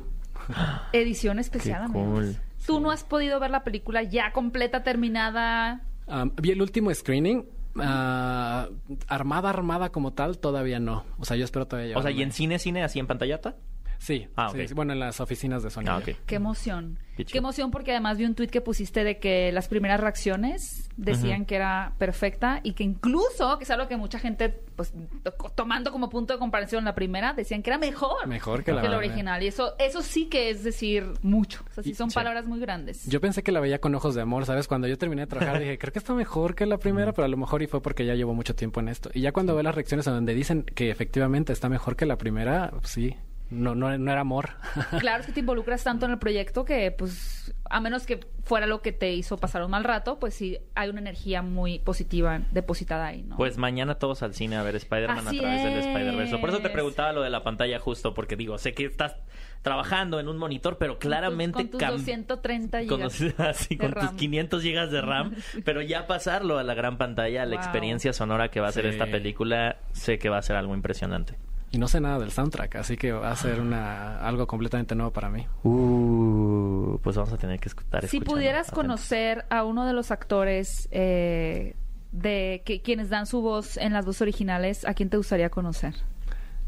Edición 0.93 1.39
especial, 1.39 1.91
cool. 1.93 2.37
¿Tú 2.67 2.81
no 2.81 2.91
has 2.91 3.05
podido 3.05 3.39
ver 3.41 3.51
la 3.51 3.65
película 3.65 4.03
ya 4.03 4.33
completa, 4.33 4.83
terminada? 4.83 5.83
Um, 6.07 6.31
vi 6.41 6.51
el 6.51 6.63
último 6.63 6.93
screening 6.95 7.45
Ah, 7.81 8.69
armada, 9.09 9.49
armada 9.49 9.91
como 9.91 10.13
tal, 10.13 10.39
todavía 10.39 10.79
no. 10.79 11.05
O 11.19 11.25
sea, 11.25 11.37
yo 11.37 11.45
espero 11.45 11.67
todavía 11.67 11.97
O 11.97 12.03
sea, 12.03 12.11
¿y 12.11 12.23
en 12.23 12.33
cine, 12.33 12.59
cine, 12.59 12.83
así 12.83 12.99
en 12.99 13.07
pantallota? 13.07 13.57
Sí, 14.03 14.27
Ah, 14.35 14.49
sí, 14.53 14.61
ok. 14.61 14.67
sí, 14.67 14.75
bueno, 14.75 14.93
en 14.95 14.99
las 14.99 15.21
oficinas 15.21 15.63
de 15.63 15.71
Sony. 15.71 15.85
Ah. 15.87 16.01
Qué 16.27 16.35
emoción. 16.35 16.99
Qué 17.17 17.39
emoción 17.39 17.71
porque 17.71 17.93
además 17.93 18.19
vi 18.19 18.25
un 18.25 18.35
tuit 18.35 18.51
que 18.51 18.61
pusiste 18.61 19.05
de 19.05 19.19
que 19.19 19.53
las 19.53 19.69
primeras 19.69 20.01
reacciones 20.01 20.89
decían 20.97 21.45
que 21.45 21.55
era 21.55 21.93
perfecta 21.99 22.59
y 22.65 22.73
que 22.73 22.83
incluso, 22.83 23.59
que 23.59 23.65
es 23.65 23.71
algo 23.71 23.87
que 23.87 23.97
mucha 23.97 24.19
gente, 24.19 24.49
pues 24.75 24.93
to- 25.23 25.53
tomando 25.55 25.93
como 25.93 26.09
punto 26.09 26.33
de 26.33 26.41
comparación 26.41 26.85
la 26.85 26.95
primera, 26.97 27.33
decían 27.33 27.63
que 27.63 27.71
era 27.71 27.79
mejor. 27.79 28.27
Mejor 28.27 28.65
que 28.65 28.73
la 28.73 28.83
que 28.83 28.89
la 28.89 28.97
original. 28.97 29.41
Y 29.43 29.47
eso, 29.47 29.75
eso 29.79 30.03
sí 30.03 30.27
que 30.27 30.51
es 30.51 30.65
decir 30.65 31.07
mucho. 31.23 31.63
O 31.71 31.75
sea, 31.75 31.85
sí 31.85 31.91
Y- 31.91 31.95
son 31.95 32.11
sí. 32.11 32.15
palabras 32.15 32.47
muy 32.47 32.59
grandes. 32.59 33.07
Yo 33.07 33.21
pensé 33.21 33.45
que 33.45 33.53
la 33.53 33.61
veía 33.61 33.79
con 33.81 33.95
ojos 33.95 34.17
de 34.17 34.23
amor, 34.23 34.45
¿sabes? 34.47 34.67
Cuando 34.67 34.89
yo 34.89 34.99
terminé 34.99 35.23
de 35.23 35.27
trabajar 35.29 35.61
dije, 35.61 35.79
creo 35.79 35.93
que 35.93 36.01
está 36.01 36.15
mejor 36.15 36.57
que 36.57 36.67
la 36.67 36.79
primera, 36.79 37.13
pero 37.13 37.27
a 37.27 37.29
lo 37.29 37.37
mejor 37.37 37.63
y 37.63 37.69
fue 37.69 37.81
porque 37.81 38.05
ya 38.05 38.15
llevo 38.17 38.35
mucho 38.35 38.57
tiempo 38.57 38.81
en 38.81 38.89
esto. 38.89 39.11
Y 39.15 39.21
ya 39.21 39.31
cuando 39.31 39.55
veo 39.55 39.63
las 39.63 39.75
reacciones 39.77 40.09
en 40.09 40.15
donde 40.15 40.35
dicen 40.35 40.65
que 40.65 40.91
efectivamente 40.91 41.53
está 41.53 41.69
mejor 41.69 41.95
que 41.95 42.05
la 42.07 42.17
primera, 42.17 42.71
pues 42.73 42.89
sí, 42.91 43.15
no, 43.53 43.75
no, 43.75 43.97
no 43.99 44.11
era 44.13 44.21
amor. 44.23 44.51
Claro, 45.01 45.21
es 45.21 45.27
que 45.27 45.33
te 45.33 45.41
involucras 45.41 45.85
tanto 45.85 46.07
en 46.07 46.13
el 46.13 46.19
proyecto 46.19 46.65
que, 46.65 46.91
pues, 46.91 47.55
a 47.71 47.81
menos 47.81 48.07
que 48.07 48.21
fuera 48.45 48.67
lo 48.67 48.83
que 48.83 48.93
te 48.93 49.13
hizo 49.13 49.37
pasar 49.37 49.63
un 49.63 49.71
mal 49.71 49.85
rato, 49.85 50.19
pues 50.19 50.35
sí 50.35 50.59
hay 50.75 50.89
una 50.91 51.01
energía 51.01 51.43
muy 51.43 51.79
positiva 51.79 52.41
depositada 52.51 53.07
ahí, 53.07 53.23
¿no? 53.23 53.37
Pues 53.37 53.57
mañana 53.59 53.95
todos 53.97 54.23
al 54.23 54.35
cine 54.35 54.57
a 54.57 54.63
ver 54.63 54.75
Spider-Man 54.77 55.29
a 55.29 55.31
través 55.31 55.63
del. 55.65 55.79
Spider-Verse. 55.79 56.39
Por 56.39 56.49
eso 56.51 56.59
te 56.59 56.71
preguntaba 56.71 57.13
lo 57.13 57.23
de 57.23 57.31
la 57.31 57.43
pantalla 57.45 57.79
justo, 57.79 58.15
porque 58.15 58.37
digo, 58.37 58.59
sé 58.59 58.73
que 58.75 58.85
estás 58.87 59.15
trabajando 59.63 60.19
en 60.19 60.27
un 60.29 60.39
monitor, 60.39 60.77
pero 60.79 60.99
claramente... 60.99 61.55
con 61.57 61.71
tus, 61.71 61.81
cam- 61.81 61.93
230 61.93 62.79
con, 62.87 62.99
gigas 62.99 63.21
los- 63.21 63.41
así, 63.47 63.77
con 63.77 63.93
tus 63.93 64.03
RAM. 64.03 64.17
500 64.17 64.63
gigas 64.63 64.91
de 64.91 65.01
RAM, 65.01 65.35
pero 65.65 65.81
ya 65.83 66.07
pasarlo 66.09 66.59
a 66.59 66.65
la 66.65 66.75
gran 66.75 66.99
pantalla, 66.99 67.45
la 67.47 67.53
Wow. 67.57 67.59
experiencia 67.65 68.13
sonora 68.13 68.49
que 68.51 68.61
va 68.61 68.69
a 68.69 68.73
ser 68.73 68.85
Sí. 68.85 68.91
esta 68.91 69.07
película, 69.07 69.77
sé 69.93 70.19
que 70.19 70.29
va 70.29 70.39
a 70.39 70.43
ser 70.43 70.57
algo 70.57 70.75
impresionante. 70.75 71.37
Y 71.73 71.79
no 71.79 71.89
sé 71.89 72.01
nada 72.01 72.19
del 72.19 72.31
soundtrack, 72.31 72.77
así 72.77 72.99
que 72.99 73.13
va 73.13 73.31
a 73.31 73.37
ser 73.37 73.59
una 73.59 74.21
algo 74.21 74.47
completamente 74.47 74.95
nuevo 74.95 75.11
para 75.11 75.31
mí. 75.31 75.47
Uh, 75.65 76.99
pues 77.03 77.17
vamos 77.17 77.33
a 77.33 77.39
tener 77.39 77.59
que 77.59 77.71
escuchar. 77.71 78.07
Si 78.09 78.21
pudieras 78.21 78.71
conocer 78.71 79.47
a 79.49 79.65
uno 79.65 79.87
de 79.87 79.95
los 79.95 80.11
actores 80.11 80.87
eh, 80.91 81.75
de 82.13 82.61
que, 82.67 82.83
quienes 82.83 83.09
dan 83.09 83.25
su 83.25 83.41
voz 83.41 83.79
en 83.79 83.95
las 83.95 84.05
dos 84.05 84.21
originales, 84.21 84.85
¿a 84.85 84.93
quién 84.93 85.09
te 85.09 85.17
gustaría 85.17 85.49
conocer? 85.49 85.95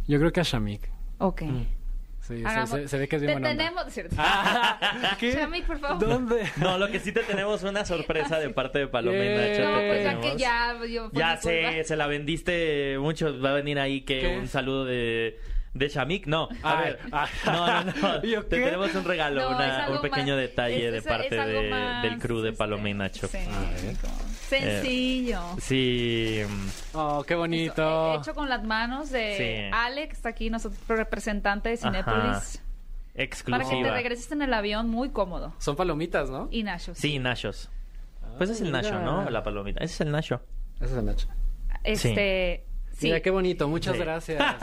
Yo 0.08 0.18
creo 0.18 0.32
que 0.32 0.40
a 0.40 0.42
Shamik. 0.42 0.88
Ok. 1.18 1.42
Sí, 2.26 2.40
se, 2.40 2.46
Hagamos- 2.46 2.70
se- 2.70 2.88
se 2.88 2.98
ve 2.98 3.06
que 3.08 3.16
es 3.16 3.22
bien 3.22 3.34
Te 3.42 3.48
tenemos, 3.50 3.84
¿cierto? 3.92 4.16
¿Qué? 5.20 5.32
Shamik, 5.32 5.66
por 5.66 5.78
favor. 5.78 5.98
¿Dónde? 6.08 6.44
No, 6.56 6.78
lo 6.78 6.88
que 6.88 6.98
sí 6.98 7.12
te 7.12 7.20
tenemos 7.22 7.62
una 7.64 7.84
sorpresa 7.84 8.38
de 8.38 8.48
parte 8.48 8.78
de 8.78 8.86
Yeah. 8.86 9.48
Nacho. 9.48 9.70
No, 9.70 9.86
pues 9.88 10.04
ya 10.04 10.20
que 10.20 10.38
ya... 10.38 10.74
yo- 10.88 11.10
Ya 11.12 11.38
culpa. 11.38 11.84
se 11.84 11.96
la 11.96 12.06
vendiste 12.06 12.96
mucho. 12.98 13.38
Va 13.40 13.50
a 13.50 13.54
venir 13.54 13.78
ahí 13.78 14.00
que 14.00 14.20
¿Qué? 14.20 14.38
un 14.38 14.48
saludo 14.48 14.86
de, 14.86 15.38
de 15.74 15.88
Shamik. 15.90 16.26
No, 16.26 16.48
a 16.62 16.78
Ay, 16.78 16.84
ver. 16.84 16.98
ay. 17.12 17.28
No, 17.44 17.84
no, 17.84 17.92
no. 18.00 18.22
¿Yo 18.24 18.42
Te 18.46 18.56
qué? 18.56 18.64
tenemos 18.64 18.94
un 18.94 19.04
regalo, 19.04 19.42
No, 19.50 19.56
una- 19.56 19.88
un 19.90 20.00
pequeño 20.00 20.34
más- 20.34 20.40
detalle 20.42 20.86
es- 20.86 20.92
de 20.94 21.02
parte 21.02 21.34
de- 21.36 21.68
más, 21.70 22.02
del 22.04 22.18
crew 22.18 22.40
de 22.40 22.48
este, 22.50 22.58
Paloma 22.58 22.88
y 22.88 22.94
Nacho. 22.94 23.28
sí, 23.28 23.36
Sencillo. 24.48 25.40
Sí. 25.58 26.42
Oh, 26.92 27.24
qué 27.26 27.34
Eso, 27.34 27.40
bonito. 27.40 28.14
eh, 28.14 28.16
hecho 28.18 28.34
con 28.34 28.48
las 28.48 28.64
manos 28.64 29.10
de 29.10 29.68
Sí. 29.70 29.76
Alex, 29.76 30.16
está 30.16 30.28
aquí 30.30 30.50
nuestro 30.50 30.72
representante 30.88 31.68
de 31.70 31.76
Cinépolis. 31.76 32.04
Para 32.24 32.40
que 32.40 32.58
te 33.14 33.22
Exclusiva. 33.22 33.90
regreses 33.92 34.30
en 34.32 34.42
el 34.42 34.52
avión 34.54 34.88
muy 34.90 35.10
cómodo. 35.10 35.54
Son 35.58 35.76
palomitas, 35.76 36.30
¿no? 36.30 36.48
Y 36.50 36.62
Nacho. 36.64 36.94
Sí, 36.94 37.18
Nachos. 37.18 37.70
Pues 38.38 38.50
es 38.50 38.60
el 38.60 38.68
mira. 38.72 38.82
Nacho, 38.82 38.98
¿no? 39.00 39.28
La 39.30 39.42
palomita. 39.42 39.82
Ese 39.84 39.94
es 39.94 40.00
el 40.00 40.10
Nacho. 40.10 40.40
Ese 40.80 40.92
es 40.92 40.98
el 40.98 41.04
Nacho. 41.04 41.28
Este. 41.84 42.64
Sí. 42.92 43.06
Mira, 43.06 43.20
qué 43.20 43.30
bonito. 43.30 43.68
Muchas 43.68 43.94
Sí. 43.96 44.00
gracias. 44.00 44.42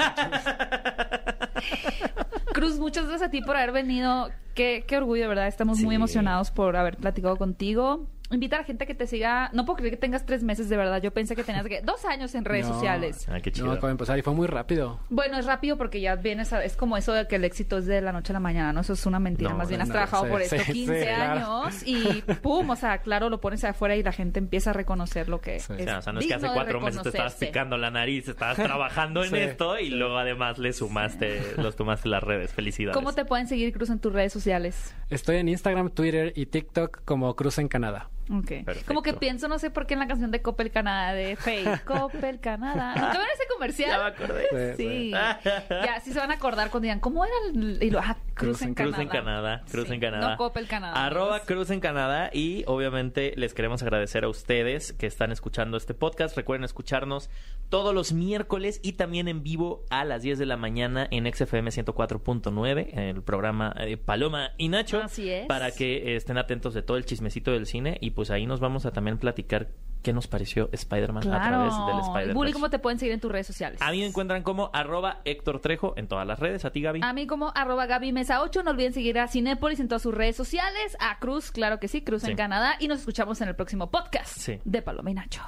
Cruz, 2.53 2.77
muchas 2.79 3.07
gracias 3.07 3.29
a 3.29 3.31
ti 3.31 3.41
por 3.41 3.55
haber 3.55 3.71
venido. 3.71 4.29
Qué, 4.55 4.83
qué 4.87 4.97
orgullo, 4.97 5.29
¿verdad? 5.29 5.47
Estamos 5.47 5.79
muy 5.79 5.95
emocionados 5.95 6.51
por 6.51 6.75
haber 6.75 6.97
platicado 6.97 7.37
contigo. 7.37 8.07
Invita 8.31 8.55
a 8.57 8.59
la 8.59 8.65
gente 8.65 8.85
que 8.85 8.95
te 8.95 9.07
siga. 9.07 9.49
No 9.53 9.65
puedo 9.65 9.77
creer 9.77 9.91
que 9.93 9.97
tengas 9.97 10.25
tres 10.25 10.43
meses, 10.43 10.69
de 10.69 10.77
verdad. 10.77 11.01
Yo 11.01 11.11
pensé 11.11 11.35
que 11.35 11.43
tenías 11.43 11.65
que- 11.67 11.81
dos 11.81 12.05
años 12.05 12.33
en 12.35 12.45
redes 12.45 12.65
No. 12.67 12.73
sociales. 12.73 13.27
Ah, 13.29 13.39
qué 13.41 13.49
No, 13.51 13.55
chido. 13.55 13.71
acabo 13.71 13.87
de 13.87 13.91
empezar 13.91 14.17
y 14.17 14.21
fue 14.21 14.33
muy 14.33 14.47
rápido. 14.47 14.99
Bueno, 15.09 15.37
es 15.37 15.45
rápido 15.45 15.77
porque 15.77 15.99
ya 16.01 16.15
vienes 16.15 16.53
a- 16.53 16.63
es 16.63 16.75
como 16.75 16.97
eso 16.97 17.13
de 17.13 17.27
que 17.27 17.35
el 17.35 17.43
éxito 17.43 17.77
es 17.77 17.85
de 17.85 18.01
la 18.01 18.11
noche 18.11 18.31
a 18.31 18.35
la 18.35 18.39
mañana, 18.39 18.73
¿no? 18.73 18.81
Eso 18.81 18.93
es 18.93 19.05
una 19.05 19.19
mentira. 19.19 19.51
No, 19.51 19.57
Más 19.57 19.69
bien 19.69 19.81
has 19.81 19.87
no, 19.89 19.93
trabajado 19.93 20.23
sí, 20.25 20.29
por 20.31 20.41
esto 20.41 20.57
sí, 20.59 20.71
15 20.73 20.99
sí, 20.99 21.05
claro. 21.05 21.31
años 21.63 21.83
y 21.85 22.21
pum, 22.41 22.69
o 22.69 22.75
sea, 22.75 22.99
claro, 22.99 23.29
lo 23.29 23.39
pones 23.41 23.63
afuera 23.63 23.95
y 23.95 24.03
la 24.03 24.11
gente 24.11 24.39
empieza 24.39 24.69
a 24.69 24.73
reconocer 24.73 25.27
lo 25.29 25.41
que 25.41 25.59
Sí. 25.59 25.73
es. 25.73 25.81
O 25.81 25.83
sea, 25.83 25.97
o 25.99 26.01
sea, 26.01 26.13
no 26.13 26.19
es 26.19 26.27
que 26.27 26.33
hace 26.33 26.47
cuatro 26.53 26.79
meses 26.81 27.01
te 27.01 27.09
estabas 27.09 27.35
picando 27.35 27.77
la 27.77 27.91
nariz, 27.91 28.27
estabas 28.27 28.55
trabajando 28.75 29.23
en 29.23 29.29
Sí. 29.31 29.37
esto 29.37 29.77
y 29.79 29.89
luego 29.89 30.17
además 30.17 30.57
le 30.57 30.73
sumaste, 30.73 31.41
los 31.57 31.75
tomaste 31.75 32.07
las 32.09 32.23
redes. 32.23 32.51
Felicidades. 32.53 32.95
¿Cómo 32.95 33.13
te 33.13 33.25
pueden 33.25 33.47
seguir, 33.47 33.73
Cruz, 33.73 33.89
en 33.89 33.99
tus 33.99 34.13
redes 34.13 34.31
sociales? 34.33 34.93
Estoy 35.09 35.37
en 35.37 35.49
Instagram, 35.49 35.89
Twitter 35.89 36.33
y 36.35 36.45
TikTok 36.45 37.01
como 37.05 37.35
Cruz 37.35 37.57
en 37.57 37.67
Canadá. 37.67 38.09
Ok. 38.31 38.63
Perfecto. 38.65 38.87
Como 38.87 39.01
que 39.01 39.13
pienso, 39.13 39.47
no 39.47 39.59
sé 39.59 39.69
por 39.71 39.85
qué 39.87 39.93
en 39.95 39.99
la 39.99 40.07
canción 40.07 40.31
de 40.31 40.41
Coppel 40.41 40.71
Canadá 40.71 41.13
de 41.13 41.35
Faye. 41.35 41.63
Coppel 41.85 42.39
Canadá. 42.39 42.93
¿Nunca 42.95 43.17
ven 43.17 43.27
ese 43.33 43.43
comercial? 43.53 43.91
Ya 43.91 43.97
me 43.99 44.05
acordé. 44.09 44.75
Sí, 44.77 44.81
Sí. 44.81 45.11
ya, 45.11 45.99
sí 46.03 46.13
se 46.13 46.19
van 46.19 46.31
a 46.31 46.35
acordar 46.35 46.69
cuando 46.69 46.85
digan, 46.85 46.99
¿cómo 46.99 47.25
era 47.25 47.33
el...? 47.53 47.79
Y 47.81 47.89
lo, 47.89 47.99
ah, 47.99 48.17
Cruz, 48.33 48.61
en, 48.61 48.73
Cruz 48.73 48.95
Canadá. 48.95 49.01
en 49.03 49.09
Canadá, 49.09 49.63
Cruz 49.69 49.87
Sí, 49.87 49.93
en 49.93 49.99
Canadá. 49.99 50.31
No 50.31 50.37
Coppel 50.37 50.67
Canadá. 50.67 51.05
Arroba 51.05 51.31
amigos. 51.35 51.47
Cruz 51.47 51.69
en 51.69 51.79
Canadá 51.79 52.29
y 52.33 52.63
obviamente 52.67 53.33
les 53.35 53.53
queremos 53.53 53.83
agradecer 53.83 54.23
a 54.23 54.29
ustedes 54.29 54.93
que 54.93 55.05
están 55.07 55.31
escuchando 55.31 55.77
este 55.77 55.93
podcast. 55.93 56.35
Recuerden 56.35 56.63
escucharnos 56.63 57.29
todos 57.69 57.93
los 57.93 58.13
miércoles 58.13 58.79
y 58.83 58.93
también 58.93 59.27
en 59.27 59.43
vivo 59.43 59.85
a 59.89 60.05
las 60.05 60.21
10 60.23 60.39
de 60.39 60.45
la 60.45 60.57
mañana 60.57 61.07
en 61.11 61.31
XFM 61.31 61.69
104.9, 61.71 62.89
en 62.93 62.99
el 62.99 63.21
programa 63.23 63.73
eh, 63.79 63.97
Paloma 63.97 64.51
y 64.57 64.69
Nacho. 64.69 65.01
Así 65.01 65.29
es. 65.29 65.45
Para 65.47 65.71
que 65.71 66.15
estén 66.15 66.37
atentos 66.37 66.73
de 66.73 66.81
todo 66.81 66.97
el 66.97 67.05
chismecito 67.05 67.51
del 67.51 67.65
cine 67.65 67.97
y 68.01 68.11
pues 68.11 68.20
ahí 68.29 68.45
nos 68.45 68.59
vamos 68.59 68.85
a 68.85 68.91
también 68.91 69.17
platicar 69.17 69.69
qué 70.03 70.13
nos 70.13 70.25
pareció 70.27 70.67
Spider-Man 70.71 71.31
a 71.31 71.47
través 71.47 71.73
del. 71.85 71.99
Spider-Man. 71.99 72.33
Bully, 72.33 72.53
¿cómo 72.53 72.69
te 72.71 72.79
pueden 72.79 72.97
seguir 72.97 73.13
en 73.13 73.19
tus 73.19 73.31
redes 73.31 73.45
sociales? 73.47 73.81
A 73.81 73.91
mí 73.91 73.99
me 73.99 74.07
encuentran 74.07 74.41
como 74.43 74.71
arroba 74.73 75.21
Héctor 75.25 75.59
Trejo 75.59 75.93
en 75.95 76.07
todas 76.07 76.25
las 76.25 76.39
redes. 76.39 76.65
A 76.65 76.71
ti, 76.71 76.81
Gaby. 76.81 77.01
A 77.03 77.13
mí 77.13 77.27
como 77.27 77.51
arroba 77.55 77.85
Gaby 77.85 78.11
Mesa 78.11 78.41
8. 78.41 78.63
No 78.63 78.71
olviden 78.71 78.93
seguir 78.93 79.19
a 79.19 79.27
Cinépolis 79.27 79.79
en 79.79 79.87
todas 79.87 80.01
sus 80.01 80.13
redes 80.13 80.35
sociales. 80.35 80.97
A 80.99 81.19
Cruz, 81.19 81.51
claro 81.51 81.79
que 81.79 81.87
sí, 81.87 82.01
Cruz 82.03 82.23
Sí. 82.23 82.31
en 82.31 82.37
Canadá. 82.37 82.75
Y 82.79 82.87
nos 82.87 82.99
escuchamos 82.99 83.39
en 83.41 83.49
el 83.49 83.55
próximo 83.55 83.91
podcast 83.91 84.27
Sí. 84.37 84.59
de 84.65 84.81
Paloma 84.81 85.11
y 85.11 85.13
Nacho. 85.13 85.41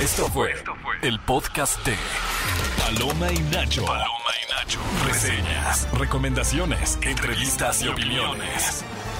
Esto 0.00 0.26
fue 0.28 0.52
el 1.02 1.20
podcast 1.20 1.84
de 1.86 1.94
Paloma 2.78 3.30
y 3.32 3.38
Nacho. 3.54 3.84
Paloma 3.84 4.06
y 4.42 4.50
Nacho. 4.52 4.80
Reseñas, 5.06 5.88
recomendaciones, 5.98 6.98
entrevistas 7.02 7.82
y 7.82 7.88
opiniones. 7.88 8.82